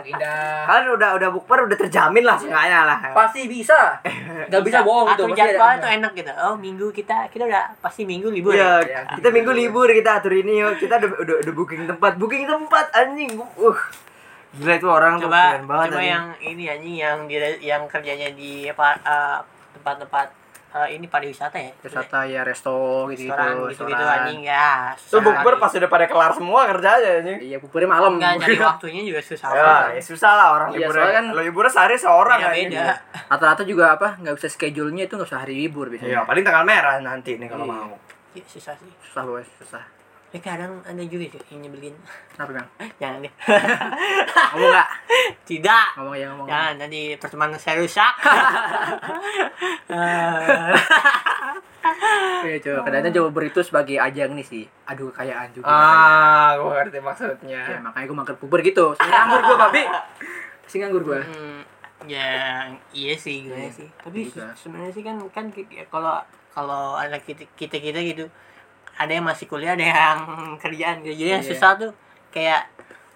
[0.62, 3.00] Kalian udah udah bukber udah terjamin lah seenggaknya lah.
[3.12, 3.98] Pasti bisa.
[4.52, 5.24] Gak bisa bohong gitu.
[5.24, 8.84] atur ada- jadwal tuh enak gitu oh minggu kita kita udah pasti minggu libur Iya,
[8.84, 9.02] Ya.
[9.14, 10.76] kita minggu libur kita atur ini yuk.
[10.78, 13.40] Kita udah udah, udah booking tempat, booking tempat anjing.
[13.56, 13.80] Uh.
[14.52, 16.12] Gila itu orang tuh coba keren banget coba anjing.
[16.12, 19.40] yang ini anjing yang di yang kerjanya di apa eh,
[19.74, 20.28] tempat-tempat
[20.72, 22.72] eh, ini pariwisata ya Wisata ya resto
[23.08, 23.32] gitu-gitu.
[23.32, 24.20] restoran gitu-gitu restoran.
[24.22, 27.38] anjing ya susah bukber pas udah pada kelar semua kerjanya anjing.
[27.42, 28.12] Iya, bukbernya malam.
[28.16, 30.94] Enggak nyari waktunya juga susah Ya, ya susah lah orang Iya, libur.
[30.96, 32.70] soalnya kan- Lo liburnya sehari seorang anjing.
[32.70, 32.88] beda
[33.28, 34.08] Rata-rata juga apa?
[34.18, 36.24] Nggak bisa schedule-nya itu nggak usah hari libur Iya, biasanya.
[36.24, 37.74] paling tanggal merah nanti nih kalau Iya.
[37.74, 37.94] mau.
[38.32, 39.84] Iya, susah sih Susah bos, susah.
[40.32, 41.96] Ya kadang ada juga sih yang nyebelin
[42.30, 42.68] Kenapa bang?
[42.96, 43.34] jangan deh
[44.52, 44.90] Ngomong nggak?
[45.44, 46.48] tidak Ngomong ya ngomong.
[46.48, 48.14] jangan nanti pertemanan saya rusak
[52.42, 52.80] Iya coba.
[52.84, 54.64] Kadang-kadang coba beritu sebagai ajang nih sih.
[54.84, 55.66] Adu kekayaan juga.
[55.66, 57.62] Ah, gua ngerti maksudnya.
[57.64, 58.94] Ya, makanya gue makan puber gitu.
[58.96, 59.84] Nganggur gue babi.
[60.66, 61.20] Sini nganggur gue.
[61.22, 61.62] Hmm,
[62.06, 65.46] ya iya sih gimana Iya, sih tapi se- sebenarnya sih kan kan
[65.88, 66.18] kalau
[66.50, 68.26] kalau ada kita kita kita gitu
[69.02, 70.20] ada yang masih kuliah ada yang
[70.64, 71.50] kerjaan gitu jadi yang Iya.
[71.50, 71.92] susah tuh
[72.30, 72.62] kayak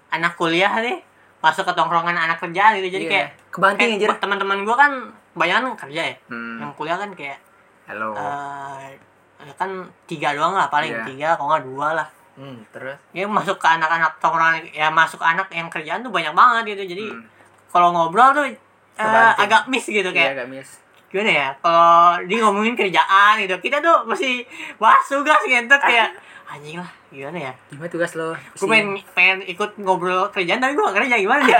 [0.10, 0.98] anak kuliah nih
[1.40, 3.12] masuk ke tongkrongan anak kerjaan gitu jadi Iya.
[3.12, 4.92] kayak Kebanting kayak buat teman-teman gua kan
[5.34, 6.58] banyak kerja ya Hmm.
[6.60, 7.38] yang kuliah kan kayak
[7.86, 8.12] Halo.
[8.12, 8.98] eh
[9.38, 9.70] ya kan
[10.06, 11.06] tiga doang lah paling Iya.
[11.06, 15.48] tiga kalau nggak dua lah Hmm, terus ya masuk ke anak-anak tongkrongan ya masuk anak
[15.50, 17.24] yang kerjaan tuh banyak banget gitu jadi Hmm.
[17.70, 18.44] kalau ngobrol tuh
[18.96, 19.36] Kebanting.
[19.38, 20.70] agak miss gitu Iya, kayak gak miss.
[21.16, 21.96] Gimana ya kalau
[22.28, 24.44] dia ngomongin kerjaan gitu kita tuh masih
[24.76, 26.12] bahas tugas gitu kayak
[26.46, 28.36] anjing lah gimana ya Gimana tugas lo?
[28.36, 31.60] gue pengen pengen ikut ngobrol kerjaan tapi gue gak kerja gimana ya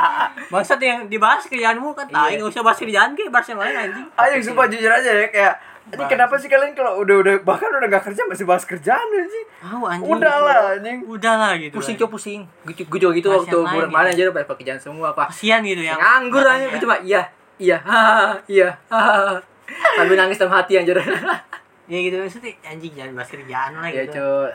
[0.52, 2.44] bangsat yang dibahas kerjaanmu kan tai Iya.
[2.44, 5.54] usah bahas kerjaan kayak bahas yang lain anjing Ayo sumpah jujur aja ya kayak
[5.90, 9.44] ini kenapa sih kalian kalau udah udah bahkan udah gak kerja masih bahas kerjaan sih?
[9.58, 10.98] tahu anjing Udah lah anjing.
[11.02, 12.40] udah lah gitu Pusing cok pusing.
[12.62, 13.88] Gue juga gitu waktu bulan gitu.
[13.88, 15.26] kemarin aja udah pakai kerjaan semua apa.
[15.26, 17.24] kasihan gitu yang Nganggur aja gue cuma iya
[17.60, 19.36] iya hahaha, iya hahaha.
[20.00, 20.96] sambil nangis dalam hati anjir.
[21.90, 24.50] ya gitu maksudnya anjing jangan bahas kerjaan lah ya gitu cok.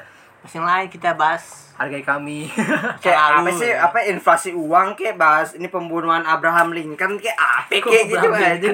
[0.45, 1.43] Yang lain kita bahas
[1.75, 2.47] Hargai kami.
[3.03, 3.83] kayak apa sih ya.
[3.89, 8.69] apa inflasi uang kayak bahas ini pembunuhan Abraham Lincoln kayak apa kayak gitu aja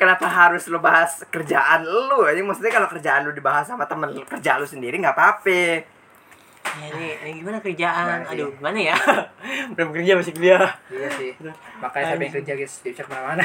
[0.00, 4.56] kenapa harus lo bahas kerjaan lu aja maksudnya kalau kerjaan lu dibahas sama temen kerja
[4.56, 5.99] lu sendiri nggak apa-apa
[6.62, 8.56] ya ini, ini gimana kerjaan Nah, aduh iya.
[8.56, 8.96] gimana ya
[9.74, 11.30] belum kerja masih kuliah iya sih.
[11.78, 13.44] Makanya saya pengen kerja guys, bisa ke mana-mana.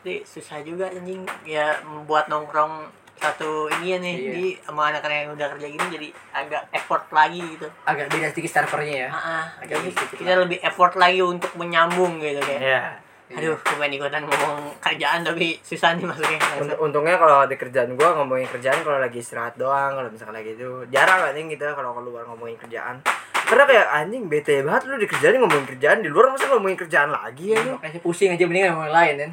[0.00, 4.32] jadi susah juga anjing ya membuat nongkrong satu ini ya nih Iya.
[4.32, 8.52] di sama anak-anak yang udah kerja gini jadi agak effort lagi gitu Agak beda sedikit
[8.52, 9.08] servernya ya.
[9.08, 9.44] Ah, ah.
[9.58, 12.82] Agak jadi kita lebih effort lagi untuk menyambung gitu kayak ya
[13.26, 16.36] aduh cuma ikutan ngomong kerjaan tapi susah nih masuknya.
[16.56, 20.52] Unt- untungnya kalau di kerjaan gua ngomongin kerjaan kalau lagi istirahat doang kalau misalkan lagi
[20.52, 23.00] itu jarang anjing gitu kalau keluar ngomongin kerjaan.
[23.44, 27.10] Karena kayak anjing bete banget lu di kerjaan ngomongin kerjaan di luar masa ngomongin kerjaan
[27.10, 29.30] lagi ya Makanya pusing aja mending ngomong yang lain kan.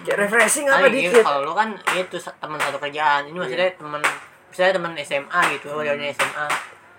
[0.00, 1.20] kayak refreshing apa dikit.
[1.20, 3.26] kalau lu kan itu sa- teman satu kerjaan.
[3.26, 4.00] Ini maksudnya teman
[4.48, 6.00] misalnya teman SMA gitu Hmm.
[6.08, 6.46] SMA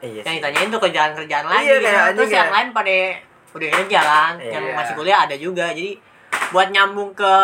[0.02, 1.88] iya yang ditanyain tuh kerjaan-kerjaan lagi Iya, gitu.
[1.88, 2.96] kayak terus yang kayak- lain pada
[3.50, 4.76] udah kerja kan yang Iya.
[4.76, 5.72] masih kuliah ada juga.
[5.72, 5.92] Jadi
[6.54, 7.36] buat nyambung ke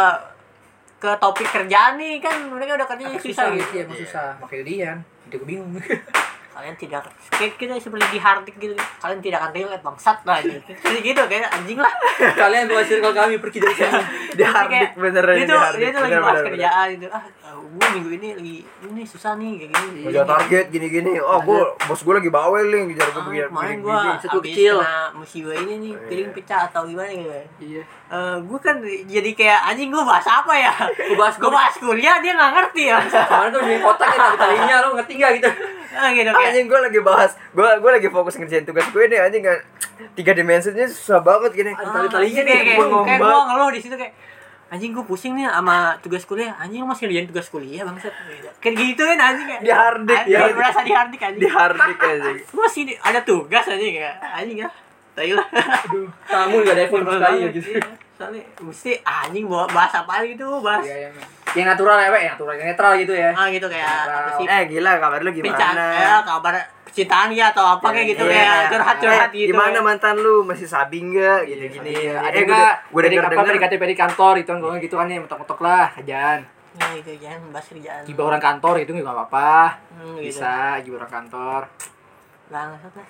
[1.01, 4.27] ke topik kerjaan nih kan mereka udah kerja susah, susah gitu gitu ya, emang susah.
[4.37, 4.91] Makanya dia
[5.25, 5.71] Jadi gue bingung.
[6.51, 10.59] kalian tidak kayak kita seperti di hardik gitu kalian tidak akan relate bangsat lah gitu
[10.75, 11.93] jadi gitu kayak anjing lah
[12.41, 14.01] Kalian buat circle kami pergi dari sini.
[14.37, 17.23] di hardik Kayak, beneran hardik dia tuh lagi bener, bahas bener, kerjaan gitu ah
[17.71, 20.11] gue minggu ini lagi ini susah nih kayak gini bener.
[20.11, 23.77] Gua target gini-gini oh gua bos gua lagi bawel nih ngejar gua Ah, begini kemarin
[23.79, 24.11] begini.
[24.19, 24.75] Satu kecil.
[25.13, 27.31] musibah ini nih piring pecah atau gimana gitu
[27.61, 27.83] Iya.
[28.11, 28.75] Eh, gue kan
[29.07, 30.73] jadi kayak anjing gue bahas apa ya?
[30.83, 32.99] Gue bahas gue bahas kuliah dia nggak ngerti ya.
[32.99, 35.49] Kemarin tuh di kotak ya tali talinya lo ngerti gak gitu?
[35.95, 36.27] Ah, gitu.
[36.43, 39.59] anjing gua lagi bahas gua gua lagi fokus ngerjain tugas gue nih anjing kan.
[40.17, 41.71] Tiga dimensinya susah banget gini.
[41.71, 42.73] Ah, tali-talinya kayak, nih,
[43.05, 44.13] kayak, gue ngeluh di situ kayak
[44.71, 46.57] anjing gue pusing nih sama tugas kuliah.
[46.57, 48.13] Anjing lu masih ngerjain tugas kuliah bangsat.
[48.57, 49.61] Kayak gitu kan anjing kayak.
[49.61, 50.55] Di hardik, anjing, di hardik.
[50.57, 51.41] berasa di hardik anjing.
[51.43, 52.37] Di hardik anjing.
[52.55, 54.69] Gue masih di- ada tugas anjing kayak anjing ya.
[55.11, 55.47] Tai lah.
[55.91, 57.67] Aduh, kamu gak ada effort sekali ya gitu.
[57.75, 57.83] Iya,
[58.15, 60.87] soalnya mesti anjing bawa bahas apa gitu bahas.
[60.87, 61.15] Iya, yang
[61.53, 62.19] yang natural ya, Pak.
[62.19, 63.29] Yang natural, yang netral gitu ya.
[63.31, 67.65] ah gitu kayak apa sih eh gila kabar lu gimana ya, kabar percintaan ya atau
[67.79, 68.67] apa kayak gitu Iya, kayak iya.
[68.67, 69.49] curhat-curhat Eh, gitu.
[69.55, 71.91] Gimana mantan lu masih sabi enggak gitu gini.
[71.95, 72.75] Iya, ada eh, nggak?
[72.91, 75.59] gue Dari denger apa denger dari KTP di kantor itu kan gitu kan ya mentok-mentok
[75.63, 76.39] lah kerjaan.
[76.71, 78.01] Ya gitu jangan bahas kerjaan.
[78.03, 79.51] Gibah orang kantor itu nggak apa-apa.
[79.95, 80.27] Hmm, gitu.
[80.27, 81.61] Bisa gibah orang kantor.
[82.47, 83.07] Bangsat lah.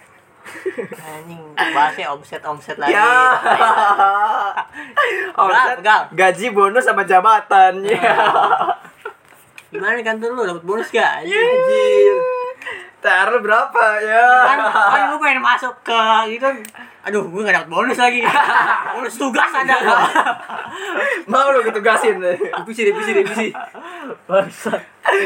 [1.02, 2.96] Anjing bahasnya omset omset lagi.
[2.96, 3.04] Ya.
[5.42, 6.02] Omset, pegal.
[6.12, 7.86] gaji bonus sama jabatan.
[7.86, 8.16] Ya.
[9.72, 11.24] Gimana kantor lu dapat bonus gak?
[11.24, 11.38] Anjing.
[11.38, 12.16] Anjir.
[13.02, 14.28] THR lu berapa ya?
[14.46, 16.02] Kan, kan gue pengen masuk ke
[16.38, 16.46] gitu.
[17.10, 18.22] Aduh, gue gak dapet bonus lagi.
[18.94, 20.06] bonus tugas ada gua.
[21.26, 22.22] Mau lu ditugasin.
[22.22, 23.48] Revisi, revisi, revisi.
[24.30, 24.82] Bangsat.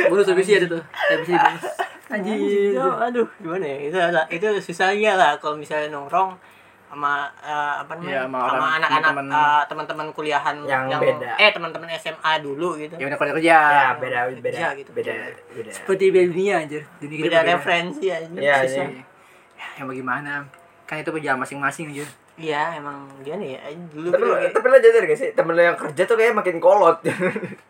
[0.07, 0.84] Bonus revisi ada tuh.
[1.11, 1.84] Revisi bonus.
[2.08, 2.78] Anjing.
[2.78, 3.78] Aduh, gimana ya?
[3.84, 3.97] Itu
[4.32, 6.38] itu susahnya lah kalau misalnya nongkrong
[6.86, 8.24] sama eh, apa Iya, namanya?
[8.24, 11.30] sama sama anak-anak teman-teman- eh, teman-teman kuliahan Yang beda.
[11.36, 12.93] eh teman-teman SMA dulu gitu.
[12.95, 13.58] Ya udah kerja kerja.
[13.58, 14.39] Ya, beda beda.
[14.45, 14.89] Kerja gitu.
[14.93, 15.12] Beda
[15.49, 15.70] beda.
[15.74, 16.82] Seperti beda dunia anjir.
[16.95, 17.56] Dunia kita Beda berbeda.
[17.58, 18.28] referensi aja.
[18.30, 18.86] Iya, iya.
[19.56, 20.32] Ya, yang bagaimana?
[20.86, 22.08] Kan itu perjalanan masing-masing anjir.
[22.36, 23.59] Iya, emang gimana ya?
[23.89, 25.29] Dulu Tapi kayak- tapi lu jadar gak sih?
[25.31, 26.99] Temen lu yang kerja tuh kayak makin kolot.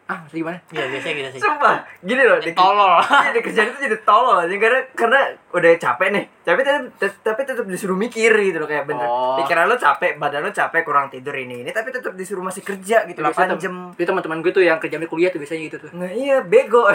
[0.06, 0.62] Ah, gimana?
[0.70, 1.42] Iya, biasanya gitu sih.
[1.42, 2.38] Sumpah, gini loh.
[2.38, 3.02] di- Tolol.
[3.26, 6.24] Iya, di kerjaan itu jadi tolol aja karena karena udah capek nih.
[6.42, 9.02] Tapi tetap tet- tapi tetap disuruh mikir gitu loh kayak bener.
[9.02, 9.34] Oh.
[9.36, 13.02] Pikiran lo capek, badan lo capek, kurang tidur ini ini tapi tetap disuruh masih kerja
[13.04, 13.74] gitu Biasanya 8 tem- jam.
[13.92, 15.90] Itu teman-teman gue tuh yang kerja di kuliah tuh biasanya gitu tuh.
[15.92, 16.86] Nah, iya bego.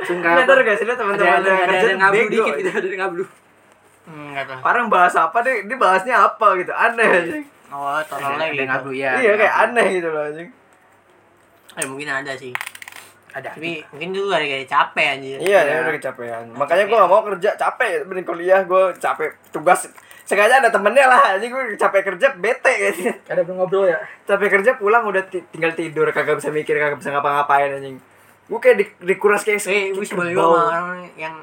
[0.00, 2.68] Sungguh Bener gak sih lo Ada teman-teman ada yang ada, kerja ada ngablu dikit gitu,
[2.70, 3.24] ada yang ngablu.
[4.08, 4.60] Tahu.
[4.62, 7.44] Orang bahas apa deh, ini bahasnya apa gitu, aneh.
[7.68, 8.44] Oh, tolol Ada lagi.
[8.46, 8.64] yang Gitu.
[8.66, 9.10] ngablu ya.
[9.18, 10.48] iya kayak aneh gitu loh anjing.
[11.74, 12.52] Eh, mungkin ada sih.
[13.28, 13.52] Ada.
[13.52, 15.36] Tapi mungkin dulu ada kayak capek anjir.
[15.38, 16.44] Iya, ya udah kecapean.
[16.50, 19.84] Makanya gua gak mau kerja, capek bener kuliah, gua capek tugas.
[20.24, 23.12] Sengaja ada temennya lah, anjing gua capek kerja bete gitu.
[23.26, 24.00] Ada belum ngobrol ya?
[24.24, 28.00] Capek kerja pulang udah ti- tinggal tidur, kagak bisa mikir, kagak bisa ngapa-ngapain anjing.
[28.44, 31.36] Gua kayak di, dikuras kayak Eh, gue sama orang yang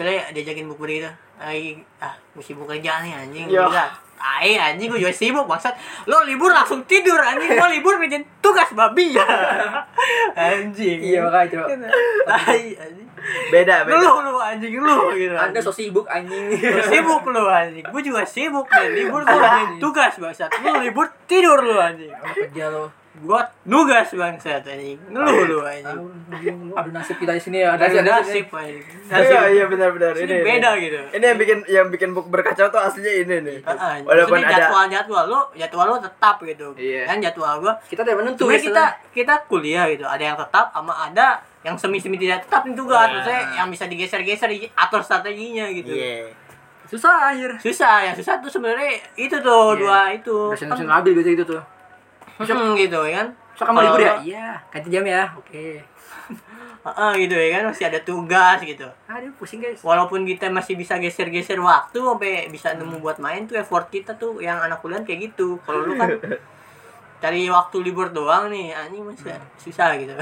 [0.00, 1.12] misalnya diajakin bukber gitu.
[1.36, 3.52] Lagi ah, gue sibuk kerja nih anjing.
[3.52, 3.68] Ya.
[3.68, 3.84] Bisa.
[4.16, 5.76] Tai anjing gue juga sibuk bangsat.
[6.08, 7.52] Lo libur langsung tidur anjing.
[7.52, 9.12] Lo libur kerjain tugas babi.
[10.48, 11.04] anjing.
[11.04, 11.66] Iya makanya coba.
[12.24, 13.08] Tai anjing.
[13.52, 14.00] Beda, beda.
[14.00, 15.36] Lu lu anjing lu gitu.
[15.36, 16.56] Anda so sibuk anjing.
[16.56, 17.84] Lu sibuk lu anjing.
[17.92, 20.48] Gue juga sibuk dan libur gue kerjain tugas bangsat.
[20.64, 22.08] Lu libur tidur lu anjing.
[22.08, 22.88] Kerja lo.
[23.20, 24.96] Gua nugas bangsat anjing.
[25.06, 26.00] Ngeluh lu anjing.
[26.72, 27.74] Aduh nasib kita di sini ya.
[27.74, 28.80] Ada Nasib, nasib anjing.
[29.06, 30.36] Iya, iya benar-benar Ini ini.
[30.40, 30.82] beda ini.
[30.82, 31.00] gitu.
[31.12, 33.58] Ini yang bikin yang bikin book berkacau tuh aslinya ini nih.
[33.60, 37.02] Heeh, Walaupun ada jadwal jadwal lu jadwal lu tetap gitu Iya.
[37.04, 40.92] kan jadwal gua Kita tidak menentu ya, kita kita kuliah gitu ada yang tetap sama
[40.94, 41.28] ada
[41.60, 43.20] yang semi semi tidak tetap nih tugas Nah.
[43.20, 46.32] maksudnya yang bisa digeser geser atur strateginya gitu Iya.
[46.86, 47.52] Susah anjir.
[47.56, 49.78] susah ya susah tuh sebenarnya itu tuh Iya.
[49.78, 51.62] dua itu Mesin-mesin labil biasa itu tuh.
[52.40, 54.14] Hmm, gitu ya kan So kamu libur ya?
[54.24, 55.28] Iya, ganti jam ya.
[55.36, 55.84] Oke.
[56.88, 59.84] Heeh, gitu ya kan masih ada tugas gitu Aduh, pusing guys.
[59.84, 64.40] walaupun kita masih bisa geser-geser waktu sampai bisa nemu buat main tuh effort kita tuh
[64.40, 66.08] yang anak kuliah kayak gitu kalau lu kan
[67.20, 70.16] cari waktu libur doang nih anjing masih susah gitu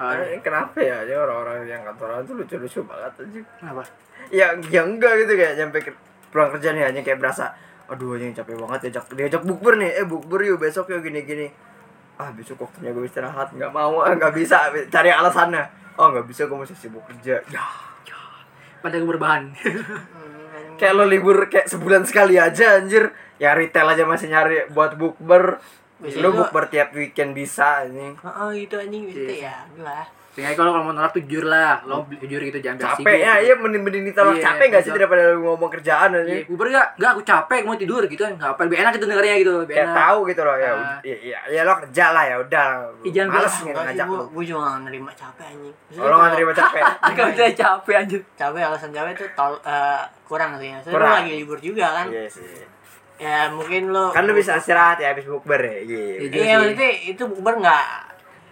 [0.00, 3.82] Eh, kenapa ya ya orang-orang yang kantoran tuh lucu-lucu banget aja Kenapa?
[4.32, 5.92] ya ya enggak gitu kayak nyampe ke
[6.28, 7.52] pulang kerja nih hanya kayak berasa
[7.90, 9.90] aduh anjing capek banget diajak diajak bukber nih.
[10.00, 11.46] Eh bukber yuk besok yuk gini gini
[12.20, 13.48] ah besok waktunya gue istirahat.
[13.56, 14.68] Nggak mau ah nggak bisa.
[14.92, 15.64] Cari alasannya.
[15.96, 17.40] Oh nggak bisa gue masih sibuk kerja.
[17.48, 17.64] Ya
[18.84, 19.52] Pada gue berbahan.
[20.80, 23.12] kayak lo libur kayak sebulan sekali aja anjir.
[23.40, 25.58] Ya retail aja masih nyari buat bukber.
[26.20, 28.16] Lo bukber tiap weekend bisa anjing.
[28.20, 31.82] Heeh, gitu anjing gitu ya lah Sehingga kalau kalau mau nolak tuh jujur lah.
[31.82, 34.92] Lo jujur gitu jangan biasa capek ya iya mending mending ditolak Iya, capek nggak sih
[34.92, 36.86] daripada lu ngomong kerjaan Iya, anjing Uber enggak?
[36.94, 38.32] Enggak, aku capek, mau tidur gitu kan.
[38.32, 39.98] Enggak apa lebih enak itu dengarnya gitu, lebih kayak enak.
[39.98, 40.78] tahu gitu loh ya Nah.
[40.78, 42.66] ud- ya, ya, ya lo kerja lah ya udah
[43.00, 46.06] Ih, jangan males bilang, enggak ngajak lo gua juga gak nerima capek anjing Oh, lo
[46.08, 48.20] nggak kalau terima capek Enggak bisa capek anjir.
[48.32, 51.10] capek alasan capek tuh tol, eh, kurang sih Soalnya Kurang.
[51.10, 52.46] lu lagi libur juga kan iya sih
[53.18, 56.40] ya mungkin lo kan lu bisa istirahat ya habis bukber ya gitu Iya.
[56.40, 56.56] iya sih.
[56.56, 57.84] maksudnya itu bukber nggak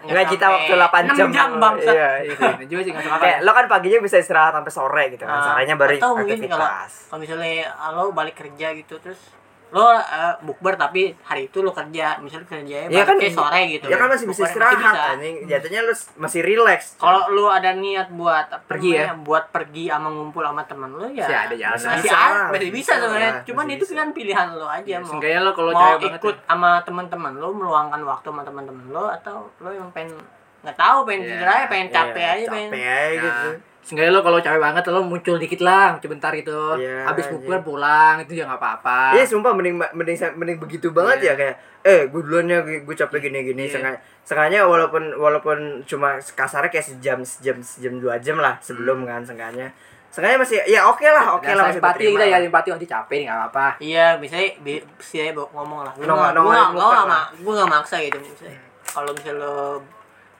[0.00, 1.14] Nggak kita sampai waktu 8 jam.
[1.18, 2.10] enam jam bangsat Iya.
[2.24, 5.22] Itu ini juga sih enggak suka Kayak lo kan paginya bisa istirahat sampai sore gitu
[5.22, 5.34] kan.
[5.34, 6.92] Ah, Sorenya baru atau mungkin kalau aktivitas.
[7.06, 9.20] kalau misalnya ah, lo balik kerja gitu terus
[9.68, 10.00] lo eh,
[10.40, 14.26] bukber tapi hari itu lo kerja misalnya kerjanya Iya kan sore gitu Ya kan masih
[14.26, 15.00] bisa istirahat bisa.
[15.12, 15.36] anjing.
[15.44, 16.96] Jatuhnya s- masih relax.
[16.96, 19.12] kalau lo ada niat buat Pergi ya?
[19.14, 21.76] buat pergi sama ngumpul sama teman lo ya Masih ada jalan.
[21.76, 25.52] masih Bisa ada masih bisa sebenarnya cuman itu kan pilihan lo aja mau Seenggaknya lo
[25.52, 26.44] kalau mau ikut ya.
[26.46, 30.16] sama teman-teman lo meluangkan waktu sama teman-teman lo atau lo yang pengen
[30.58, 33.48] nggak tahu pengen Iya, tidur aja pengen capek Iya, aja pengen Capek aja gitu.
[33.88, 36.76] Seenggaknya lo kalau capek banget lo muncul dikit lah, sebentar gitu.
[36.76, 39.16] Iya, Habis bukber pulang itu ya enggak apa-apa.
[39.16, 41.26] Iya sumpah mending mending mending begitu banget Iya.
[41.26, 43.72] ya kayak eh gue duluan ya gue capek gini gini Iya.
[43.72, 49.24] sengaja sengaja walaupun walaupun cuma kasarnya kayak sejam sejam sejam dua jam lah sebelum kan
[49.24, 49.72] sengaja
[50.08, 52.44] sengaja masih ya oke lah oke Ada lah rasa masih empati kita ya, lah.
[52.44, 53.66] empati nanti capek nih enggak apa-apa.
[53.80, 54.84] Iya, misalnya bi-
[55.32, 55.92] bawa ngomong lah.
[55.96, 57.24] Gue nggak, gue nggak, lah.
[57.32, 58.16] gue nggak maksa gitu.
[58.18, 59.80] Misalnya, kalau misalnya lo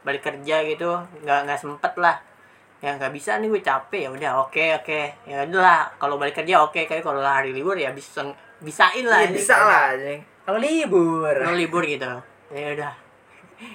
[0.05, 0.90] balik kerja gitu,
[1.24, 2.16] nggak nggak sempet lah.
[2.79, 4.07] Ya nggak bisa nih gue capek.
[4.07, 5.01] Ya udah oke oke.
[5.26, 6.87] Ya udah lah kalau balik kerja oke.
[6.87, 8.22] Kayak kalau hari libur ya bisa
[8.62, 9.26] bisain lah.
[9.26, 10.20] Iya, bisa lah anjing.
[10.47, 11.35] Kalau libur.
[11.35, 12.07] lo libur gitu.
[12.55, 12.95] Ya udah.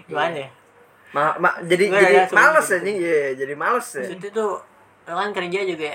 [0.07, 0.49] Gimana ya?
[1.13, 2.75] Ma, ma, jadi Nggak, jadi ya, males gitu.
[2.79, 2.95] anjing.
[2.97, 4.01] Iya jadi males ya.
[4.01, 4.51] maksudnya tuh
[5.03, 5.91] kan kerja juga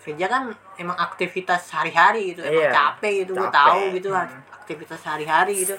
[0.00, 0.42] kerja kan
[0.80, 2.40] emang aktivitas sehari-hari gitu.
[2.46, 4.08] Emang Iya, capek gitu gue tahu gitu
[4.54, 5.74] aktivitas sehari-hari gitu.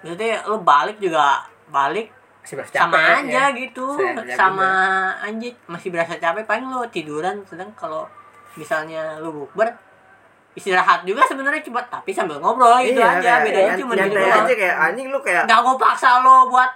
[0.00, 2.08] Maksudnya lo balik juga balik
[2.44, 3.44] Masih berasa sama capek, aja ya.
[3.56, 3.86] gitu.
[3.96, 4.68] Saya kerja sama
[5.18, 6.44] anjing masih berasa capek.
[6.44, 8.04] Paling lo tiduran sedang kalau
[8.54, 9.72] misalnya lo bukber
[10.54, 13.18] istirahat juga sebenarnya cuma tapi sambil ngobrol gitu Iya, aja.
[13.18, 16.70] kayak- bedanya kayak cuma gitu aja kayak anjing lu kayak nggak gue paksa lo buat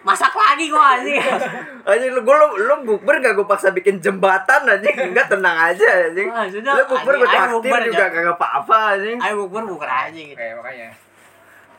[0.00, 1.20] masak lagi kok anjing.
[1.90, 4.96] Anjing lu gua lu, lu bukber gak gue paksa bikin jembatan anjing?
[5.12, 6.28] Enggak tenang aja anjing.
[6.50, 7.28] Sudah, lu bukber gue
[7.86, 8.04] juga aja.
[8.08, 9.20] kagak apa-apa anjing.
[9.20, 10.32] Ayo bukber bukber aja gitu.
[10.34, 10.88] Oke, makanya.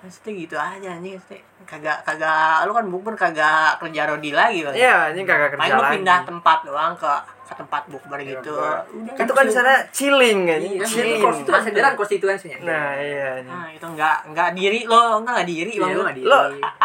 [0.01, 1.13] Maksudnya gitu aja anjing
[1.61, 5.77] kagak kagak lu kan bukber kagak kerja rodi lagi bang iya anjing kagak kerja lu
[5.79, 8.81] lagi pindah tempat doang ke ke tempat bukber gitu bukber.
[8.81, 12.57] udah itu kan di sana chilling anjing Iya, chilling itu konstituen konstituensinya.
[12.63, 13.53] nah iya anjing.
[13.53, 16.25] nah itu enggak enggak diri lo enggak enggak diri Iya, bang lo nggak diri.
[16.25, 16.39] lo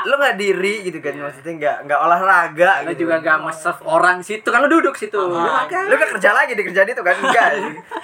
[0.05, 3.01] lo nggak diri gitu kan maksudnya nggak nggak olahraga Lo gitu.
[3.01, 5.17] juga nggak nge-serve orang situ kan lo duduk situ.
[5.17, 5.65] Lo Ah.
[5.65, 5.83] makan.
[5.89, 7.47] lu gak kerja lagi di kerjaan itu kan enggak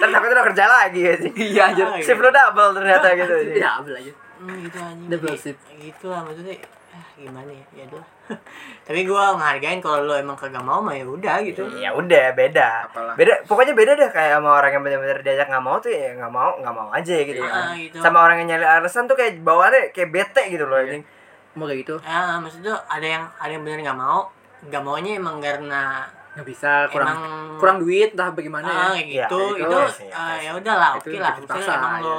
[0.00, 1.00] tuh udah kerja lagi
[1.36, 1.84] Iya anjir.
[1.84, 3.34] Ah, shift lu double ternyata gitu.
[3.60, 4.12] Ya, ambil aja.
[4.42, 5.08] Hmm, gitu anjing.
[5.08, 5.56] Double Jadi, sip.
[5.78, 6.56] gitu lah maksudnya
[6.92, 7.64] ah, gimana ya?
[7.72, 8.04] Ya udah
[8.86, 11.62] tapi gua ngehargain kalau lo emang kagak mau mah ya udah gitu.
[11.78, 12.68] Ya udah beda.
[12.90, 13.14] Apalah.
[13.14, 16.32] beda pokoknya beda deh kayak sama orang yang benar-benar diajak nggak mau tuh ya nggak
[16.32, 17.42] mau nggak mau aja gitu.
[17.44, 17.96] Ah, kan gitu.
[18.02, 21.04] sama orang yang nyari alasan tuh kayak bawaannya kayak bete gitu loh anjing.
[21.52, 21.94] Mau kayak gitu.
[22.02, 24.32] ah maksudnya ada yang ada yang bener nggak mau?
[24.62, 28.88] Nggak maunya emang karena Nggak bisa kurang Emang- kurang duit entah bagaimana ah, ya.
[28.90, 31.94] kayak Ya, gitu itu itu sih, ah, oke ya udahlah Itu oke lah misalnya emang
[31.94, 32.16] ya, lo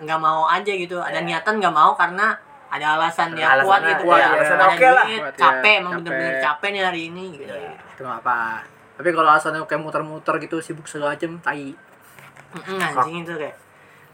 [0.00, 2.26] nggak mau aja gitu ada niatan nggak mau karena
[2.66, 4.34] ada alasan yang Alasannya kuat gitu kuat, kayak ya.
[4.34, 5.04] alasan oke lah.
[5.04, 5.38] duit, Kuat, ya.
[5.38, 6.02] capek emang Capek.
[6.02, 7.44] bener-bener capek nih hari ini gitu
[7.94, 8.38] Itu nggak apa.
[8.94, 11.70] Tapi kalau alasannya kayak muter-muter gitu sibuk segala macem, tai.
[12.54, 13.56] Mm-mm, anjing itu kayak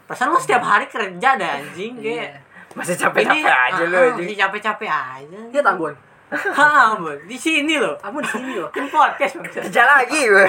[0.03, 4.25] perasaan lo setiap hari kerja dah anjing kayak masih capek-capek aja lu ah, ah, anjing
[4.25, 5.93] masih capek-capek aja Iya Tambun.
[6.31, 7.19] Hah, Bun.
[7.27, 8.71] di sini loh Tambun di sini loh.
[8.71, 10.47] kan podcast maksudnya kerja lagi gue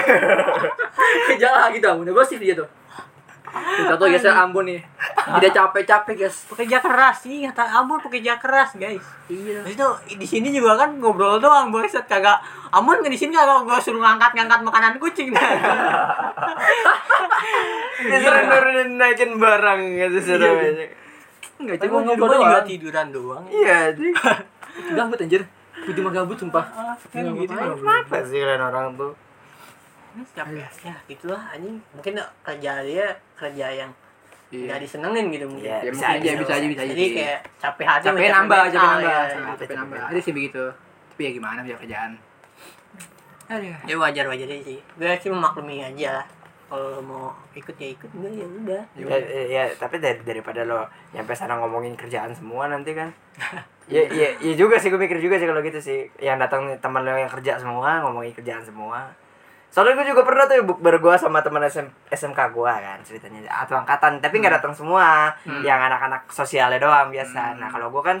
[1.27, 2.07] Kerja lagi Tambun.
[2.07, 2.63] Gue sih dia tuh.
[3.53, 4.81] Tuh, Contoh ya saya Ambon nih.
[5.13, 6.49] Tidak capek-capek, guys.
[6.49, 9.61] pekerja keras sih kata Amon pekerja keras guys Iya.
[9.61, 13.77] Terus itu di sini juga kan ngobrol doang buset kagak Amon di sini kagak gua
[13.77, 15.29] suruh ngangkat-ngangkat makanan kucing.
[18.03, 20.85] Disuruh nurunin naikin barang gitu suruh aja.
[21.59, 23.45] Enggak, Tapi cuma ngobrol juga tiduran doang.
[23.47, 24.13] Iya, anjing.
[24.93, 25.43] Gabut anjir.
[25.83, 26.65] Putih mah gabut sumpah.
[27.11, 27.53] Kan gitu.
[27.53, 29.13] Kenapa sih kalian orang tuh?
[30.33, 30.63] Capek.
[30.85, 31.77] Ya gitulah anjing.
[31.91, 32.13] Mungkin
[32.45, 33.91] kerja dia kerja yang
[34.53, 34.69] Iya.
[34.69, 35.65] nggak disenengin gitu mungkin.
[35.65, 35.77] Iya.
[35.81, 36.91] Ya, Bisa mungkin aja, aja, bisa aja, bisa aja.
[36.93, 39.21] Jadi kayak capek hati capek nambah, capek nambah, ya.
[39.57, 40.01] capek nambah.
[40.13, 40.63] Ada sih begitu.
[41.09, 42.11] Tapi ya gimana punya kerjaan.
[43.49, 43.77] Aduh.
[43.89, 44.79] Ya wajar wajar aja sih.
[44.93, 46.21] Gue sih memaklumi aja.
[46.69, 48.83] Kalau mau ikut ya ikut, enggak ya udah.
[48.97, 53.09] Ya, ya, ya, tapi dari, daripada lo nyampe sana ngomongin kerjaan semua nanti kan.
[53.91, 55.99] ya, ya, ya juga sih gue mikir juga sih kalau gitu sih.
[56.19, 59.11] Yang datang teman lo yang kerja semua ngomongin kerjaan semua.
[59.73, 63.49] Soalnya gue juga pernah tuh bukber gue sama teman SM, SMK gue kan ceritanya.
[63.49, 65.33] Atau angkatan tapi nggak datang semua.
[65.43, 67.57] Yang anak-anak sosialnya doang biasa.
[67.57, 68.17] Nah kalau gue kan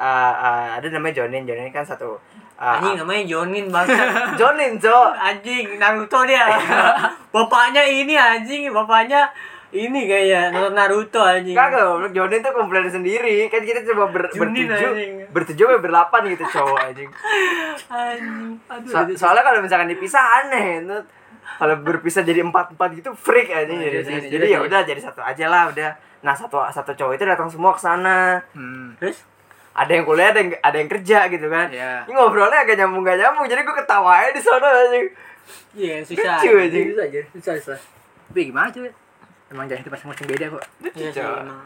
[0.00, 1.44] eh, eh, ada namanya Jonin.
[1.44, 2.16] Jonin kan satu
[2.56, 4.02] eh, Anjing namanya Jonin bangsa.
[4.40, 6.48] Jonin cok anjing Naruto dia.
[7.34, 9.28] bapaknya ini anjing, bapaknya
[9.74, 11.52] ini kayak nonton Naruto anjing.
[11.52, 12.10] Kagak, goblok.
[12.10, 13.46] Jonin tuh komplain sendiri.
[13.48, 15.12] Kan kita coba ber, Junin, bertujuh, anjing.
[15.28, 17.10] bertujuh sampai berlapan gitu cowok anjing.
[17.84, 18.48] Anjing.
[18.64, 18.88] Aduh.
[18.88, 20.86] So- soalnya kalau misalkan dipisah aneh.
[21.54, 24.02] Kalau berpisah jadi empat empat gitu freak Oh, anjing iya jadi.
[24.02, 24.66] sih, jadi iya ya sih.
[24.66, 25.90] udah jadi satu aja lah udah.
[26.20, 28.40] Nah satu satu cowok itu datang semua ke sana.
[28.52, 28.96] Hmm.
[28.96, 29.22] Terus
[29.70, 31.66] Ada yang kuliah, ada yang ada yang kerja gitu kan.
[31.66, 32.06] Iya.
[32.06, 33.42] Ini ngobrolnya agak nyambung gak nyambung.
[33.44, 35.06] Jadi gue ketawa aja di sana anjing.
[35.74, 36.38] iya susah.
[36.38, 36.86] Lucu anjing.
[36.90, 37.74] Bisa aja, bisa bisa.
[38.24, 38.86] Tapi gimana cuy?
[39.54, 40.62] Emang jalan itu masing-masing beda kok.
[40.92, 41.38] Iya sih Cok.
[41.40, 41.62] emang.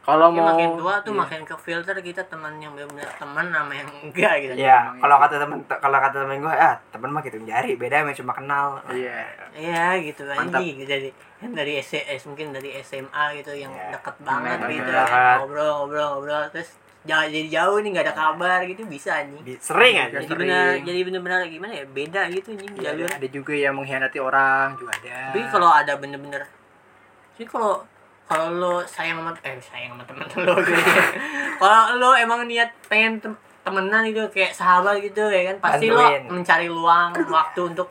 [0.00, 1.20] Kalau Ya, mau makin tua tuh Iya.
[1.20, 4.52] makin ke filter kita teman yang benar-benar teman sama yang enggak gitu.
[4.58, 5.22] Ya, kalau iya.
[5.22, 8.80] kata temen kalau kata temen gue, ah temen mah gitu jari, beda emang cuma kenal.
[8.86, 9.28] Iya.
[9.52, 10.56] Iya gitu Mantap.
[10.56, 13.92] anjing dari yang dari SS mungkin dari SMA gitu yang Iya.
[13.92, 15.04] deket banget Deket gitu ya.
[15.36, 16.70] ngobrol ngobrol ngobrol terus
[17.00, 20.12] jauh jadi jauh nih nggak ada kabar gitu bisa anjing Bi- Sering aja.
[20.14, 20.40] jadi sering.
[20.42, 24.68] benar jadi benar-benar gimana ya beda gitu anjing Iya, jalur ada juga yang mengkhianati orang
[24.76, 25.16] juga ada.
[25.28, 26.44] tapi kalau ada bener-bener
[27.32, 27.82] sih kalau
[28.24, 31.04] kalau lo sayang sama eh sayang sama temen lo gitu ya.
[31.60, 36.22] kalau lo emang niat pengen tem- temenan gitu kayak sahabat gitu ya kan pasti Bantuin.
[36.22, 37.88] lo mencari luang waktu untuk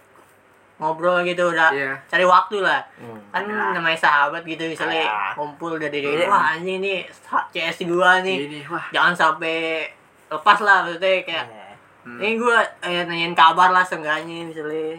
[0.76, 1.92] ngobrol gitu udah Iya.
[2.08, 3.20] cari waktu lah Hmm.
[3.30, 5.36] kan namanya sahabat gitu misalnya Ah.
[5.36, 6.24] kumpul udah dari Iya.
[6.26, 7.04] wah anjing nih
[7.52, 8.88] CS gua nih Ini wah.
[8.90, 9.84] jangan sampai
[10.26, 11.68] lepas lah maksudnya kayak Iya.
[12.00, 12.18] Hmm.
[12.18, 14.96] ini gua eh, nanyain kabar lah seenggaknya misalnya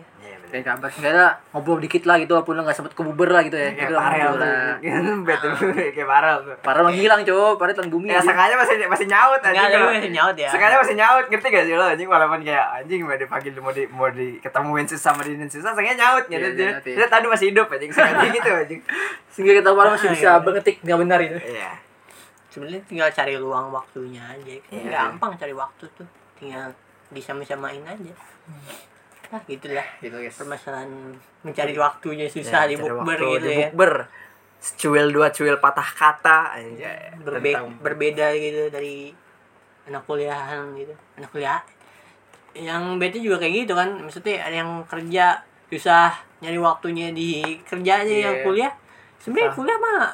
[0.51, 3.55] Dan kabar sebenarnya ngobrol dikit lah gitu walaupun lo nggak sempet ke Uber lah gitu
[3.55, 3.71] ya.
[3.71, 4.51] kayak Itu lah, parel tuh
[5.29, 5.51] betul
[5.89, 8.07] kayak parel tuh Parah menghilang cow, parah telan bumi.
[8.07, 8.27] ya aja.
[8.27, 11.87] sengaja masih masih nyaut gue masih nyaut ya sengaja masih nyaut ngerti gak sih lo
[11.87, 15.71] anjing walaupun kayak anjing mau dipanggil mau di mau di ketemuin susah sama diinin susah
[15.71, 16.97] sengaja nyaut gitu aja iya.
[16.97, 18.81] dia tadi masih hidup anjing sengaja gitu anjing
[19.29, 20.41] Sehingga kita parah masih Ah, bisa iya.
[20.41, 21.39] mengetik nggak benar itu.
[21.47, 21.71] iya
[22.47, 25.01] sebenarnya tinggal cari luang waktunya aja kan Iya.
[25.07, 26.67] gampang cari waktu tuh tinggal
[27.09, 28.11] disama-samain aja
[29.31, 29.87] nah gitulah.
[29.99, 30.35] Gitu guys.
[30.35, 30.91] permasalahan
[31.41, 33.69] mencari waktunya susah di Iya, cari bukber gitu di ya.
[33.71, 33.93] bukber.
[34.77, 36.85] Cuil dua cuil patah kata anjing
[37.23, 39.09] Berbe Tentang- berbeda gitu dari
[39.87, 40.93] anak kuliahan gitu.
[41.17, 41.61] Anak kuliah.
[42.53, 43.89] Yang bete juga kayak gitu kan.
[43.97, 46.13] Maksudnya ada yang kerja susah
[46.43, 48.45] nyari waktunya di kerja aja yang Iya.
[48.45, 48.73] kuliah.
[49.17, 50.13] Sebenarnya kuliah mah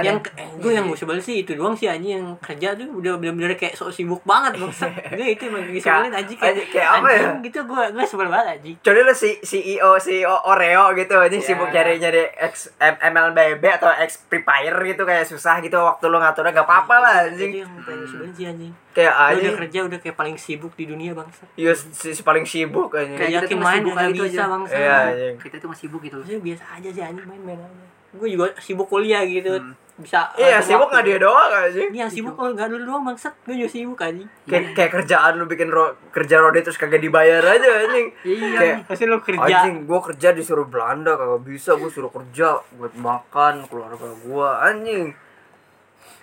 [0.00, 2.72] Ada yang yang- eh, gue yang gue sebel sih itu doang sih anjing yang kerja
[2.72, 6.52] tuh udah bener-bener kayak sok sibuk banget bangsa gue itu emang gue sebelin anjing kayak,
[6.54, 7.28] anjing, kayak apa ya?
[7.40, 11.48] gitu gue gue sebel banget anjing Coba lu si CEO CEO Oreo gitu anjing Iya.
[11.50, 16.04] sibuk nyari nyari X M- MLBB atau X Free Fire gitu kayak susah gitu waktu
[16.04, 19.54] lu ngaturnya gak apa-apa lah itu anjing yang paling sebelin sih anjing kayak Lu udah
[19.56, 23.30] kerja udah kayak paling sibuk di dunia bangsa iya si, si paling sibuk anjing Kayak
[23.30, 24.46] kita yakin main sibuk gak aja itu bisa aja.
[24.48, 26.16] bangsa iya anjing Kita tuh masih sibuk gitu.
[26.16, 27.84] Maksudnya biasa aja sih anjing main-main aja.
[28.10, 29.52] Gue juga sibuk kuliah gitu.
[30.00, 33.36] Bisa iya sibuk nggak dia doang anjing Iya sibuk kalau nggak lu doang bangsat.
[33.42, 34.28] Gue juga sibuk anjing.
[34.42, 38.80] kayak kayak kerjaan lu bikin ro kerja rode terus kagak dibayar aja anjing Iya.
[38.82, 39.40] Pasti lu kerja.
[39.42, 45.12] anjing gua kerja disuruh Belanda kagak bisa gua suruh kerja buat makan keluarga gua anjing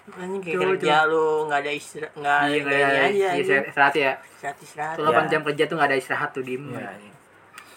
[0.10, 3.04] Anjing kayak Coba, kerja lu nggak ada istirahat nggak ada Iya, aja.
[3.06, 4.12] iya, istirahat ya.
[4.26, 4.96] Istirahat istirahat.
[4.96, 5.12] Tuh Ya.
[5.14, 6.64] 8 jam kerja tuh nggak ada istirahat tuh diem.
[6.70, 7.14] iya anjing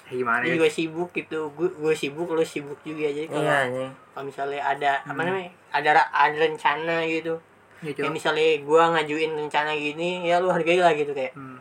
[0.01, 0.55] Kayak Gimana Ini ya?
[0.57, 1.39] juga sibuk gitu.
[1.51, 5.51] Gue gue sibuk lu sibuk juga jadi kalau iya anjing kalau misalnya ada apa namanya
[5.71, 7.39] ada ada rencana gitu.
[7.81, 11.57] Iya, Kayak misalnya gua ngajuin rencana gini ya lu hargai lah gitu kayak Hmm.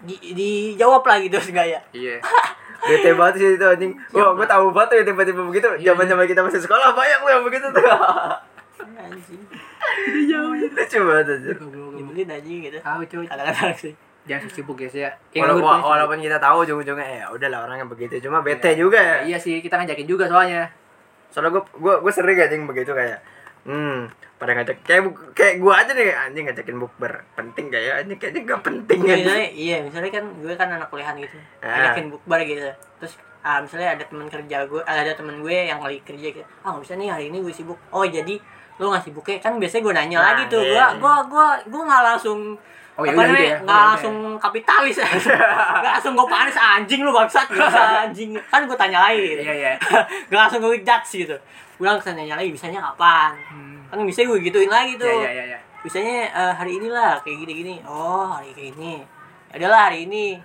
[0.00, 1.80] di, dijawab lah gitu enggak ya.
[1.90, 2.16] Iya.
[2.78, 6.24] bete banget sih itu anjing wah gua tahu banget tuh ya tiba-tiba begitu zaman zaman
[6.24, 7.82] kita masih sekolah banyak tuh yang begitu tuh
[8.78, 9.42] Anjing.
[10.76, 11.56] lucu banget anjir
[11.96, 12.78] Nyebelin aja gitu.
[12.78, 13.26] Tahu cuy.
[13.26, 13.92] Kadang-kadang sih.
[14.26, 15.10] Jangan sibuk guys ya.
[15.32, 18.98] Walau- nganggur wa- tuh walaupun kita tahu ujung-ujungnya ya udahlah orangnya begitu cuma bete juga
[18.98, 20.66] ya Iya sih, kita ngajakin juga soalnya.
[21.36, 23.20] Soalnya gue gue gue sering anjing begitu kayak
[23.66, 24.06] Hmm,
[24.38, 25.02] pada ngajak kayak
[25.34, 27.26] kayak gua aja nih anjing ngajakin bukber.
[27.34, 27.92] Penting gak ya?
[27.98, 29.16] Anjing kayaknya gak penting Iya, ya.
[29.18, 31.90] misalnya iya misalnya kan gue kan anak kuliahan gitu Ah.
[31.90, 32.62] ngajakin bukber gitu
[33.02, 36.68] terus ah, misalnya ada teman kerja gue ada teman gue yang lagi kerja gitu ah
[36.70, 38.34] nggak bisa nih hari ini gue sibuk oh jadi
[38.78, 42.02] lu nggak sibuknya kan biasanya gue nanya Nah, lagi tuh gue gue gue gue nggak
[42.06, 42.38] langsung
[42.96, 43.44] Oh, ya apa gitu namanya?
[43.44, 43.56] ya.
[43.60, 44.96] nggak Udah, langsung kapitalis.
[45.84, 47.46] Nggak langsung gue panis anjing lu bangsat.
[47.52, 48.32] Usah anjing.
[48.48, 49.72] Kan gue tanya lagi Iya iya.
[50.32, 51.36] nggak langsung gue judge gitu.
[51.76, 53.36] Gue langsung tanya lagi bisanya kapan
[53.86, 55.06] kan bisa gue gituin lagi tuh.
[55.06, 55.58] Iya iya iya iya.
[55.86, 59.04] misalnya eh, hari inilah kayak gini gini oh hari kayak gini.
[59.52, 60.40] Ya udahlah hari ini.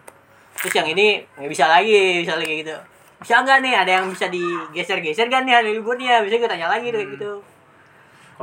[0.59, 2.75] Terus yang ini nggak bisa lagi misalnya kayak gitu.
[3.21, 3.73] Bisa nggak nih?
[3.79, 6.21] Ada yang bisa digeser-geser kan nih hari liburnya?
[6.21, 7.31] Bisa gue tanya lagi tuh kayak gitu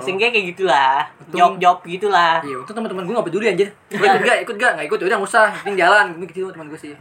[0.01, 3.69] sehingga kayak gitulah Untung- job job gitulah Iya, untung teman-teman gue gak peduli anjir.
[3.89, 6.07] Gue ikut gak, ikut gak, gak ikut, udah nggak usah, penting jalan.
[6.15, 6.93] Ini gitu teman gue sih.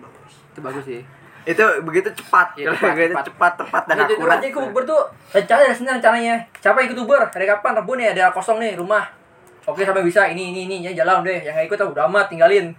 [0.51, 1.01] Itu bagus sih.
[1.43, 2.47] Itu begitu cepat.
[2.53, 3.25] Iya, Kalau cepat, begitu cepat.
[3.25, 4.37] cepat, tepat dan Nah, jadi akurat.
[4.37, 6.35] aja ikut Uber tuh rencana ada senang rencananya.
[6.57, 7.21] Siapa yang ikut Uber?
[7.25, 7.71] Hari kapan?
[7.77, 9.05] Rebu nih ada kosong nih rumah.
[9.63, 11.39] Oke sampai bisa ini ini ini ya jalan deh.
[11.41, 12.71] Yang gak ikut ah, udah amat tinggalin.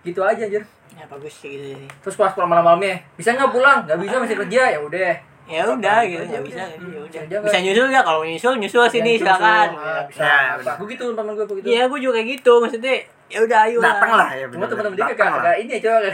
[0.00, 0.62] Gitu aja anjir.
[0.92, 3.80] ya bagus kayak gitu sih Terus pas pulang malam-malamnya, bisa nggak pulang?
[3.86, 5.12] Gak bisa masih kerja ya udah.
[5.52, 6.68] Ya udah gitu aja, nggak bisa udah.
[6.72, 10.24] gitu ya udah bisa nyusul nggak kalau nyusul nyusul sini silakan ah, bisa.
[10.24, 10.58] Ya, apa.
[10.64, 10.76] benar.
[10.80, 11.66] Begitu teman gue begitu.
[11.68, 12.94] iya gue juga kayak gitu maksudnya
[13.28, 14.68] ya udah ayo Datang lah ya Cuma bener.
[14.72, 15.42] teman-teman dia Datang agak, lah.
[15.44, 16.12] agak ini aja agak,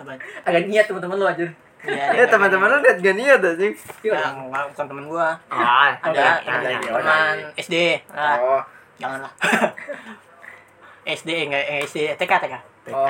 [0.00, 0.18] Apaan?
[0.44, 1.46] agak niat teman-teman lo aja.
[1.80, 3.72] Iya, Ya teman-teman lu lihat gak niat anjing.
[4.04, 4.12] Iya.
[4.20, 7.74] yang bukan temen gua Ah, ada ada, teman SD
[8.12, 8.62] nah, Oh,
[9.00, 9.32] janganlah
[11.16, 12.54] SD enggak eh, SD TK TK
[12.92, 13.08] oh,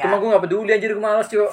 [0.00, 1.44] Cuma oh, gue gak peduli anjir gue males cuy.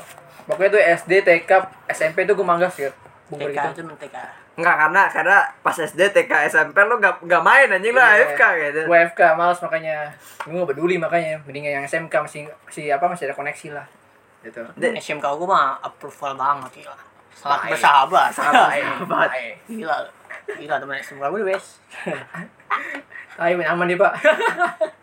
[0.43, 1.51] Pokoknya tuh SD, TK,
[1.87, 2.91] SMP tuh gue manggas ya.
[3.31, 4.17] Bumper TK itu men TK
[4.53, 8.05] Enggak karena karena pas SD TK SMP lu gak, gak main anjing Iya.
[8.21, 8.81] AFK gitu.
[8.85, 10.13] Gue FK males makanya.
[10.45, 11.41] Gue gak peduli makanya.
[11.41, 13.87] Mending yang SMK masih masih apa masih ada koneksi lah.
[14.43, 14.59] Gitu.
[14.75, 16.93] De- SMK gua mah approval banget gila
[17.33, 19.29] sangat bersahabat Sahabat.
[19.71, 19.97] gila
[20.45, 21.79] gila teman SMK gua the best
[23.41, 24.13] Ayo aman nih pak.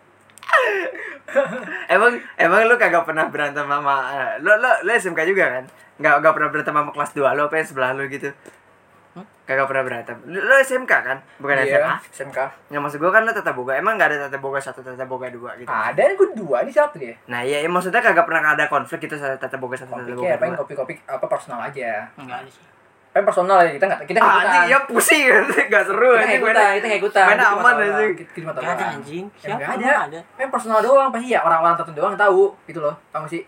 [1.95, 3.95] emang emang lu kagak pernah berantem sama
[4.43, 5.65] lu lu lu SMK juga kan?
[6.01, 8.31] Enggak enggak pernah berantem sama kelas 2 lu apa yang sebelah lu gitu.
[9.47, 10.17] Kagak pernah berantem.
[10.31, 11.19] Lu, lu SMK kan?
[11.43, 11.75] Bukan SMA.
[11.75, 12.39] Iya, SMK.
[12.71, 13.73] Yang maksud gua kan lu tata boga.
[13.75, 15.67] Emang enggak ada tata boga satu tata boga dua gitu.
[15.67, 17.15] Ada nih gue dua ini satu ya.
[17.27, 20.15] Nah, iya, iya maksudnya kagak pernah ada konflik gitu sama tata boga satu tata Kopi
[20.15, 20.63] boga ya, paling dua.
[20.63, 22.07] kopi-kopi apa personal aja.
[22.15, 22.63] enggak ada sih
[23.11, 24.53] Paling personal ya kita nggak kita nggak Ah, ikutan.
[24.53, 25.25] anjing, ya pusing
[25.61, 26.73] Enggak seru Kita nggak anjing ikutan, mainnya.
[26.73, 27.25] kita nggak ikutan.
[27.27, 28.13] Kita cuma aman anjing.
[28.17, 31.99] Kita Nggak ada anjing Ya, siapa nggak ada Paling personal doang pasti ya orang-orang tertentu
[31.99, 32.95] doang tahu gitu loh.
[33.11, 33.45] Tahu nggak sih?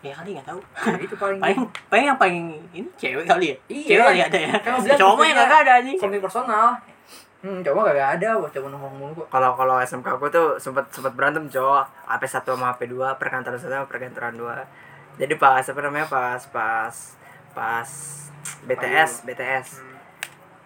[0.00, 2.36] ya kali nggak tahu Ya, itu paling paling paling yang paling
[2.70, 3.86] ini cewek kali ya Iya.
[3.88, 6.66] cewek kali ada ya Kan cowok mah yang nggak ada anjing konflik personal.
[7.40, 9.28] Hmm, coba gak ada, coba ngomong mulu kok.
[9.28, 13.56] Kalau kalau SMK aku tuh sempat sempat berantem cowok HP 1 sama HP 2, perkantoran
[13.56, 15.20] 1 sama perkantoran 2.
[15.20, 16.94] Jadi pas apa namanya pas pas
[17.54, 17.88] pas
[18.62, 19.68] BTS, BTS.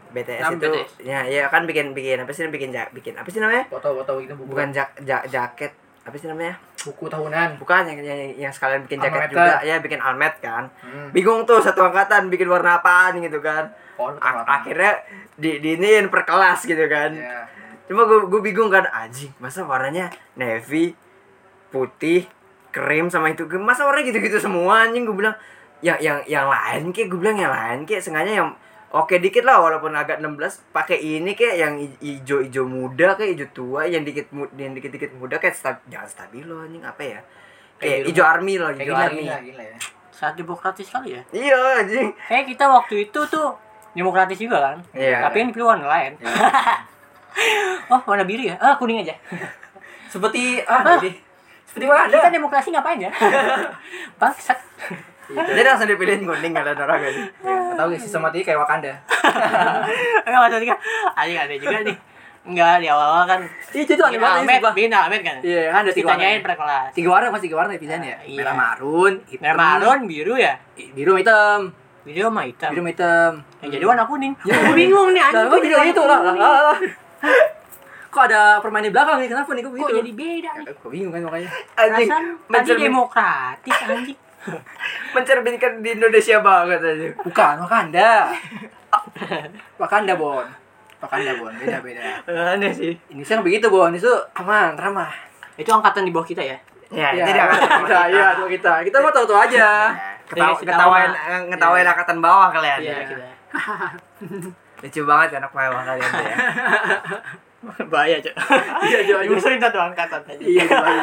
[0.08, 0.90] BTS Kenapa itu BTS?
[1.04, 3.68] ya ya kan bikin bikin apa sih bikin ja, bikin apa sih namanya?
[3.68, 4.48] Foto-foto gitu buku.
[4.50, 5.72] Bukan jak, ja- jaket
[6.02, 6.56] apa sih namanya?
[6.78, 7.58] buku tahunan.
[7.58, 10.70] Bukan yang yang, yang sekalian bikin jaket Almet juga, ya bikin almet kan.
[10.80, 11.10] Hmm.
[11.10, 13.68] Bingung tuh satu angkatan bikin warna apaan gitu kan.
[13.98, 15.02] Oh, A- akhirnya
[15.34, 17.12] di diinin per kelas gitu kan.
[17.12, 17.44] ya.
[17.84, 20.94] Cuma gue gue bingung kan anjing masa warnanya navy
[21.68, 22.24] putih
[22.68, 25.34] krim sama itu masa warnanya gitu-gitu semua anjing gue bilang
[25.78, 28.50] yang yang yang lain kayak gue bilang yang lain kayak sengaja yang
[28.90, 33.86] oke dikit lah walaupun agak 16 pakai ini kayak yang hijau muda kayak hijau tua
[33.86, 36.82] yang dikit yang dikit dikit muda kayak stab, jangan stabilo anjing.
[36.82, 37.20] Apa ya?
[37.78, 39.22] Kayak hijau army loh hijau gila, army.
[39.22, 39.78] gila, gila ya.
[40.10, 41.22] saat demokratis kali ya.
[41.30, 42.08] Iya anjing.
[42.26, 43.48] Kayak kita waktu itu tuh
[43.94, 44.76] demokratis juga kan?
[44.94, 45.26] Iya.
[45.26, 46.12] tapi yang warna lain
[47.92, 48.58] oh warna biru ya?
[48.58, 49.14] Ah kuning aja.
[50.10, 51.12] Seperti ah, jadi.
[51.68, 53.12] Seperti mana kita demokrasi ngapain ya?
[54.20, 54.58] Bangsat
[55.28, 58.92] jadi langsung dipilihin kuning kalian orang kan Ya, tahu gak sistematik kayak Wakanda.
[60.24, 60.76] enggak maksudnya
[61.12, 61.96] ada ada juga nih
[62.44, 65.80] enggak di awal-awal kan Iya, itu aneh banget almet sih, bikin almet kan Iya, kan
[65.80, 66.16] ada tiga warna.
[66.16, 68.16] ditanyain per kelas Tiga warna masih tiga warna pilihan ya.
[68.24, 68.38] Iya.
[68.38, 69.42] Merah marun, hitam.
[69.44, 70.54] merah marun biru ya
[70.90, 71.60] biru hitam.
[72.00, 73.32] biru sama hitam Biru hitam.
[73.60, 76.18] yang jadi warna kuning gue bingung nih anjing gue warna gitu lah.
[78.08, 79.28] Kok ada permain di belakang nih?
[79.28, 79.62] Kenapa nih?
[79.62, 81.50] Kok jadi beda nih Kok bingung kan makanya.
[81.76, 82.08] anjing
[82.48, 84.18] tadi demokratis anjing
[85.14, 88.32] mencerminkan di Indonesia banget aja Bukan, Wakanda.
[89.76, 90.46] Wakanda, Bon.
[90.98, 91.52] Wakanda, Bon.
[91.52, 92.02] Beda-beda.
[92.26, 93.90] aneh sih Ini kan begitu, Bon.
[93.90, 95.10] Itu aman, ramah.
[95.58, 96.54] itu angkatan di bawah kita ya
[96.88, 98.72] ya Iya, itu dia kita, iya, itu kita.
[98.80, 99.92] Kita mah tahu-tahu aja.
[100.24, 103.04] Ketawa, Iya, ketawain kita eh, ngetawain angkatan bawah kalian iya ya.
[103.08, 103.26] kita
[104.84, 106.36] lucu banget anak bawah kalian tuh ya
[107.92, 108.34] bahaya cok
[108.86, 109.20] Iya, coba.
[109.26, 110.88] dimusuhin satu angkatan aja Iya, coba.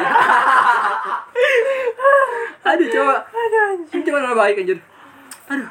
[2.66, 3.14] Aduh, coba.
[3.22, 4.78] Aduh, cuma nama baik anjir.
[5.46, 5.68] Aduh.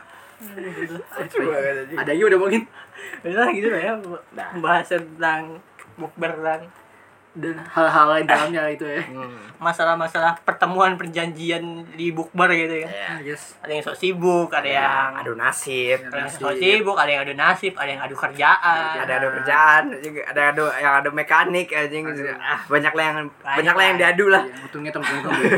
[1.27, 1.55] Coba.
[1.99, 2.61] Ada juga udah mungkin
[3.25, 3.93] Udah gitu lah ya
[4.55, 5.59] Pembahasan tentang
[5.95, 6.61] Bukber dan
[7.35, 9.03] dan hal-hal lain dalamnya itu ya.
[9.03, 9.35] Hmm.
[9.59, 12.87] masalah-masalah pertemuan perjanjian di bukber gitu ya.
[12.87, 13.09] Ya.
[13.35, 13.59] Yes.
[13.59, 15.99] Ada yang sok sibuk, ada yang Aduh nasib.
[16.07, 19.03] ada yang sok sibuk, ada yang adu nasib, ada yang adu kerjaan.
[19.03, 22.03] ada ada kerjaan juga ada ada yang ada mekanik anjing
[22.39, 25.49] ah banyak lah yang banyak lah yang diadu lah Iya, untungnya temen-temen gue.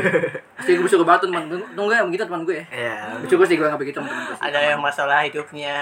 [0.56, 1.60] Pasti gue suka banget gue.
[1.76, 2.66] Tunggu ya begitu teman gue ya.
[2.72, 4.14] ya Lucu gue sih gue nggak begitu sih.
[4.40, 5.76] Ada yang masalah hidupnya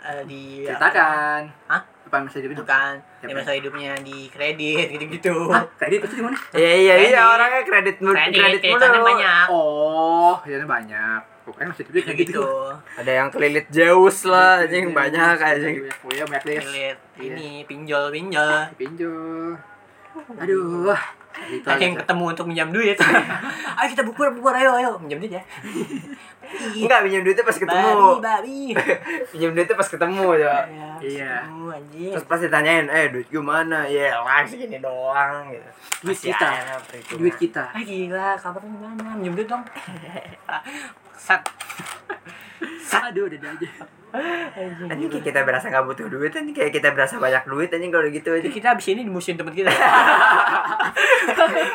[0.00, 1.50] eh, di ceritakan.
[1.68, 1.82] Hah?
[2.16, 2.64] Apa itu hidup?
[2.64, 3.24] kan, Siapa?
[3.24, 5.34] yang masalah hidupnya di kredit gitu-gitu.
[5.48, 5.64] Hah?
[5.74, 6.36] Kredit itu di mana?
[6.52, 7.32] iya iya iya Kredit.
[7.34, 9.46] orangnya kredit mulu Kredit, kredit mulu banyak.
[9.48, 11.20] Oh, jadinya banyak.
[11.44, 12.40] Pokoknya masih hidup kayak gitu.
[12.40, 12.48] gitu.
[12.96, 16.56] ada yang kelilit Zeus lah anjing banyak anjing Oh iya banyak deh.
[16.56, 18.72] Kredit ini pinjol-pinjol.
[18.74, 19.52] Pinjol.
[20.14, 20.94] Aduh.
[21.34, 22.00] Gitu Ada yang aja.
[22.00, 22.94] ketemu untuk minjam duit.
[23.76, 25.42] ayo kita bukber bukber ayo ayo minjam duit ya.
[26.76, 28.58] enggak pinjam duitnya pas Babi ketemu babi.
[29.28, 30.64] pinjam duitnya pas ketemu coba
[30.96, 31.34] Iya.
[31.42, 31.66] Ketemu,
[32.10, 35.68] terus pas ditanyain eh duit gue mana ya lah segini doang gitu
[36.00, 36.46] Duit Masih kita.
[36.82, 37.18] perhitungan.
[37.18, 37.62] Duit kita.
[37.66, 39.08] Ah gila, kabar gimana?
[39.14, 39.62] Minjem duit dong.
[41.18, 41.40] Sat.
[43.04, 43.68] Aduh, udah aja.
[44.86, 48.06] anjing kayak kita berasa nggak butuh duit anjing kayak kita berasa banyak duit anjing kalau
[48.06, 49.68] gitu aja kita abis ini dimusuhin temen kita.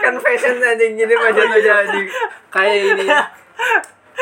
[0.02, 2.06] kan fashion anjing gini macam aja anjing
[2.48, 3.20] Kayak ini ya.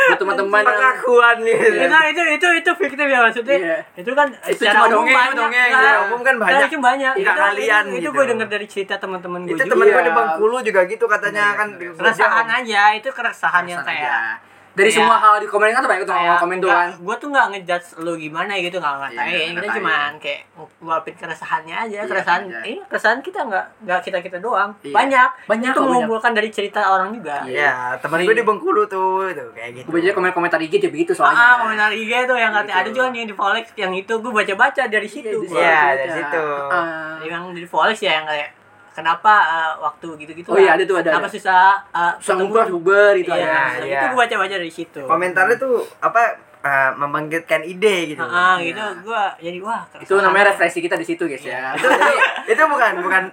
[0.07, 3.57] Buat teman-teman yang pengakuan gitu itu itu itu itu fiktif ya maksudnya.
[3.57, 3.77] Iya.
[3.93, 5.67] Itu kan Itu secara cuma umum dongeng, banyak, dongeng.
[5.67, 5.75] kan?
[5.75, 6.59] Secara umum kan banyak.
[6.63, 7.13] Itu banyak.
[7.17, 8.01] Itu- kalian itu, gitu.
[8.01, 10.03] Itu gue denger dari cerita teman-teman gue itu temen gue Iya.
[10.03, 14.39] di Bengkulu juga gitu katanya kan Keresahan aja, itu keresahan yang kayak.
[14.77, 16.89] Dari kayak- semua hal di komen kan tuh banyak tuh komen tuh kan.
[16.93, 19.75] gue tuh nggak ngejudge lu gimana gitu nggak ngatain Iya, kita ngatain.
[19.75, 20.39] cuman kayak
[20.77, 22.59] ngeluapin keresahannya aja Iya, keresahan aja.
[22.61, 24.93] ini keresahan kita nggak nggak kita kita doang Iya.
[24.93, 29.49] banyak Banyak itu mengumpulkan dari cerita orang juga Iya, temen gue di Bengkulu tuh, tuh
[29.51, 29.87] kayak gitu.
[29.87, 31.45] Gue baca komen-komentar IG juga begitu Ah, soalnya.
[31.59, 32.79] komentar IG tuh yang katanya Gitu.
[32.79, 35.37] ada juga nih yang di Folex yang itu gue baca-baca dari situ.
[35.47, 36.17] Iya, situ dari baca.
[36.19, 36.45] situ.
[36.69, 37.15] Ah.
[37.19, 38.49] yang di Folex ya yang kayak
[38.97, 43.13] kenapa uh, waktu gitu-gitu Oh iya, ada tuh, ada, kenapa susah uh, Susah ngumpul, bubar
[43.21, 43.85] gitu iya, ada.
[43.85, 43.99] iya.
[44.01, 48.21] itu gue baca-baca dari situ Komentarnya tuh apa eh, membangkitkan ide gitu.
[48.21, 48.99] Ah, gitu Iya.
[48.99, 51.73] gue jadi wah Itu namanya refleksi kita di situ guys ya.
[51.73, 52.11] itu, itu,
[52.47, 53.23] itu bukan bukan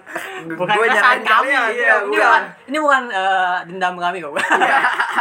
[0.50, 1.80] bukan gue keresahan nyalain kami kalian, gitu.
[1.80, 2.20] iya, ini bukan.
[2.20, 4.32] bukan ini bukan eh, dendam kami kok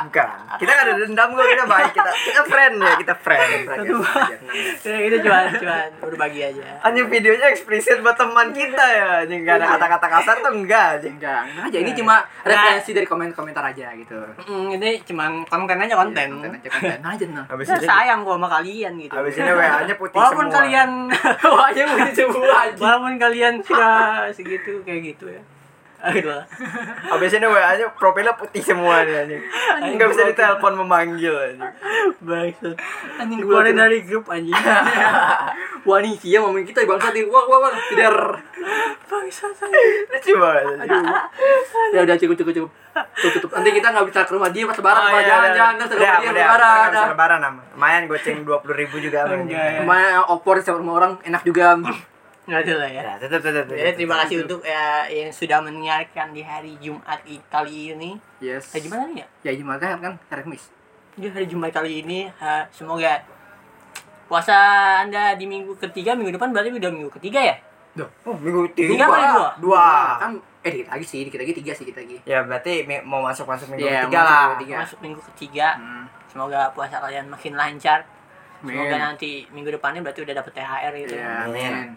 [0.04, 0.28] Bukan.
[0.60, 3.50] Kita kan ada dendam gue, kita baik, kita kita friend ya, kita friend.
[4.84, 9.58] Ya, itu cuma cuma berbagi aja Anjing videonya eksplisit buat teman kita ya, anjing gak
[9.58, 11.16] ada kata-kata kasar tuh enggak, anjing.
[11.18, 11.78] Enggak, aja.
[11.80, 14.18] Ini cuma referensi dari komen-komentar aja gitu.
[14.44, 17.46] Mm, ini cuma konten aja konten Konten aja konten aja nah.
[17.48, 20.58] Habis ini sayang kok sama kalian gitu habis ini WA-nya putih walaupun semua.
[20.60, 20.90] kalian
[21.48, 22.76] Wah, aja mau semua aja.
[22.78, 25.40] walaupun kalian sudah segitu kayak gitu ya
[26.04, 26.44] Aduh lah.
[27.16, 29.42] Habis ini WA-nya profilnya putih semua nih anjing.
[29.96, 31.72] Enggak bisa ditelepon memanggil anjing.
[32.20, 32.76] Bangsat.
[33.24, 33.64] Anjing tuh.
[33.72, 34.52] dari grup anjing.
[35.88, 38.12] Wah nih dia ngomongin kita bangsa di wah wah wah tidak.
[39.08, 39.56] Bangsat.
[40.12, 40.66] Lucu banget.
[40.84, 41.06] anjing.
[41.96, 42.72] Ya udah cukup cukup cukup.
[42.94, 43.50] Tutup tutup.
[43.56, 45.02] Nanti kita nggak bisa ke rumah dia pas lebaran.
[45.02, 45.56] Oh, iya, jangan iya.
[45.56, 46.90] jangan terus ke rumah dia lebaran.
[47.16, 47.62] lebaran nama.
[47.80, 49.56] Lumayan goceng 20 ribu juga anjing.
[49.56, 49.80] Ya.
[49.80, 51.80] Lumayan opor sama orang enak juga.
[52.44, 53.02] Nggak ada lah ya.
[53.02, 53.64] Ya, tetep tetep.
[53.66, 53.78] tetep.
[53.78, 58.20] Ya, terima kasih untuk ya, yang sudah menyiarkan di hari Jumat kali ini.
[58.38, 58.76] Yes.
[58.76, 59.28] Gimana nih ya?
[59.48, 60.68] Ya gimana kan kan hari Kamis.
[61.14, 63.24] Di hari Jumat kali ini, ha, semoga
[64.26, 64.56] puasa
[65.00, 67.56] Anda di minggu ketiga, minggu depan berarti udah minggu ketiga ya?
[68.26, 68.90] Oh, minggu tiga.
[68.92, 69.50] Tiga kali dua?
[69.62, 69.88] Dua.
[70.18, 70.32] Kan
[70.64, 72.18] eh dikit lagi sih, dikit lagi tiga sih kita lagi.
[72.26, 74.42] Ya berarti mi- mau masuk masuk minggu Iya, ketiga lah.
[74.50, 74.76] minggu Tiga.
[74.82, 75.68] Masuk minggu ketiga.
[75.78, 76.04] Hmm.
[76.26, 78.02] Semoga puasa kalian makin lancar.
[78.60, 79.02] Semoga Amin.
[79.14, 81.14] nanti minggu depannya berarti udah dapet THR gitu.
[81.14, 81.94] Ya, Amin.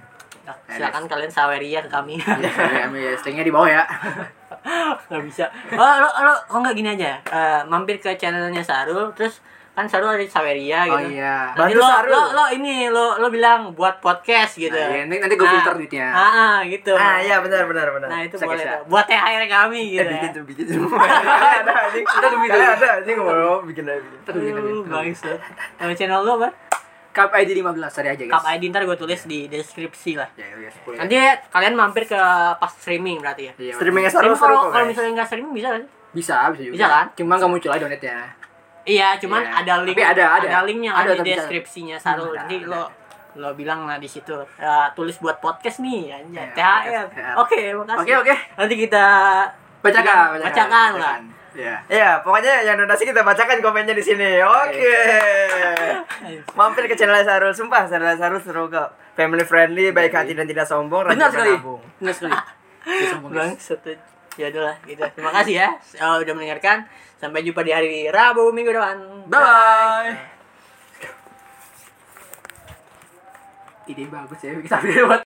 [0.49, 0.63] Amin.
[0.63, 2.15] Nah, silakan kalian saweria ke kami.
[2.17, 3.83] Ya, amin ya, stay-nya di bawah ya.
[5.09, 5.45] nggak bisa.
[5.73, 7.19] Oh, lo, lo, kok nggak gini aja?
[7.21, 9.39] Eh, mampir ke channelnya Sarul, terus
[9.73, 11.13] kan Sarul ada di Saweria Oh gitu.
[11.15, 11.53] iya.
[11.53, 12.11] Nanti Bantu lo, Sarul.
[12.11, 14.73] lo, lo ini lo lo bilang buat podcast gitu.
[14.73, 16.09] Nah, iya, nanti- nanti gue filter duitnya.
[16.09, 16.93] Ah, ah, gitu.
[16.93, 18.09] Ah, iya benar benar benar.
[18.09, 18.81] Nah, itu boleh tuh.
[18.89, 20.09] Buat THR kami Eh, gitu.
[20.09, 20.33] bikin ya.
[20.33, 20.97] tuh, bikin semua.
[21.61, 22.05] ada anjing.
[22.05, 22.57] Kita tuh bikin.
[22.57, 24.19] Ada ada anjing mau bikin aja bikin.
[24.19, 24.65] Kita bikin aja.
[24.65, 25.39] Aduh, bangsat.
[25.77, 26.49] Nama channel lo apa?
[27.17, 28.35] Cup ID 15 cari aja guys.
[28.37, 30.29] Cup ID ntar gue tulis di deskripsi lah.
[30.37, 31.01] Ya, ya, sepuluh.
[31.01, 31.17] Nanti
[31.49, 32.21] kalian mampir ke
[32.55, 33.53] pas streaming berarti ya.
[33.57, 34.73] Iya, Streamingnya Streaming seru seru kalau kok.
[34.77, 35.87] kalau misalnya nggak streaming bisa sih?
[36.13, 36.75] bisa, bisa juga.
[36.77, 37.07] Bisa kan?
[37.17, 38.17] Cuma nggak muncul aja donetnya.
[38.85, 39.53] Iya, cuman Iya.
[39.59, 39.97] ada link.
[39.97, 40.59] Tapi ada, ada.
[40.63, 42.31] linknya Ada, ada, di deskripsinya Sarul.
[42.31, 42.69] Hmm, ada, Nanti ada.
[42.69, 42.83] lo
[43.37, 47.05] lo bilang lah di situ ya, tulis buat podcast nih Iya, anjay THR.
[47.13, 47.35] THR.
[47.37, 48.01] Oke, makasih.
[48.01, 48.35] Oke, oke.
[48.57, 49.05] Nanti kita
[49.81, 51.17] Bacakan, bacakan lah.
[51.57, 51.77] Iya.
[51.89, 54.45] Iya, pokoknya yang donasi kita bacakan komennya di sini.
[54.45, 54.97] Oke.
[56.59, 58.93] Mampir ke channel Sarul, sumpah channel Sarul seru kok.
[59.17, 61.53] Family friendly, baik hati dan tidak sombong, Benar rajin sekali.
[62.05, 62.35] Benar sekali.
[62.85, 63.41] Dia sombong, guys.
[63.41, 63.91] Bang, satu
[64.37, 65.01] ya udah lah gitu.
[65.17, 65.69] Terima kasih ya
[66.05, 66.85] oh, udah mendengarkan.
[67.17, 69.01] Sampai jumpa di hari Rabu minggu depan.
[69.33, 70.37] Bye bye.
[73.87, 75.23] ide bagus ya kita buat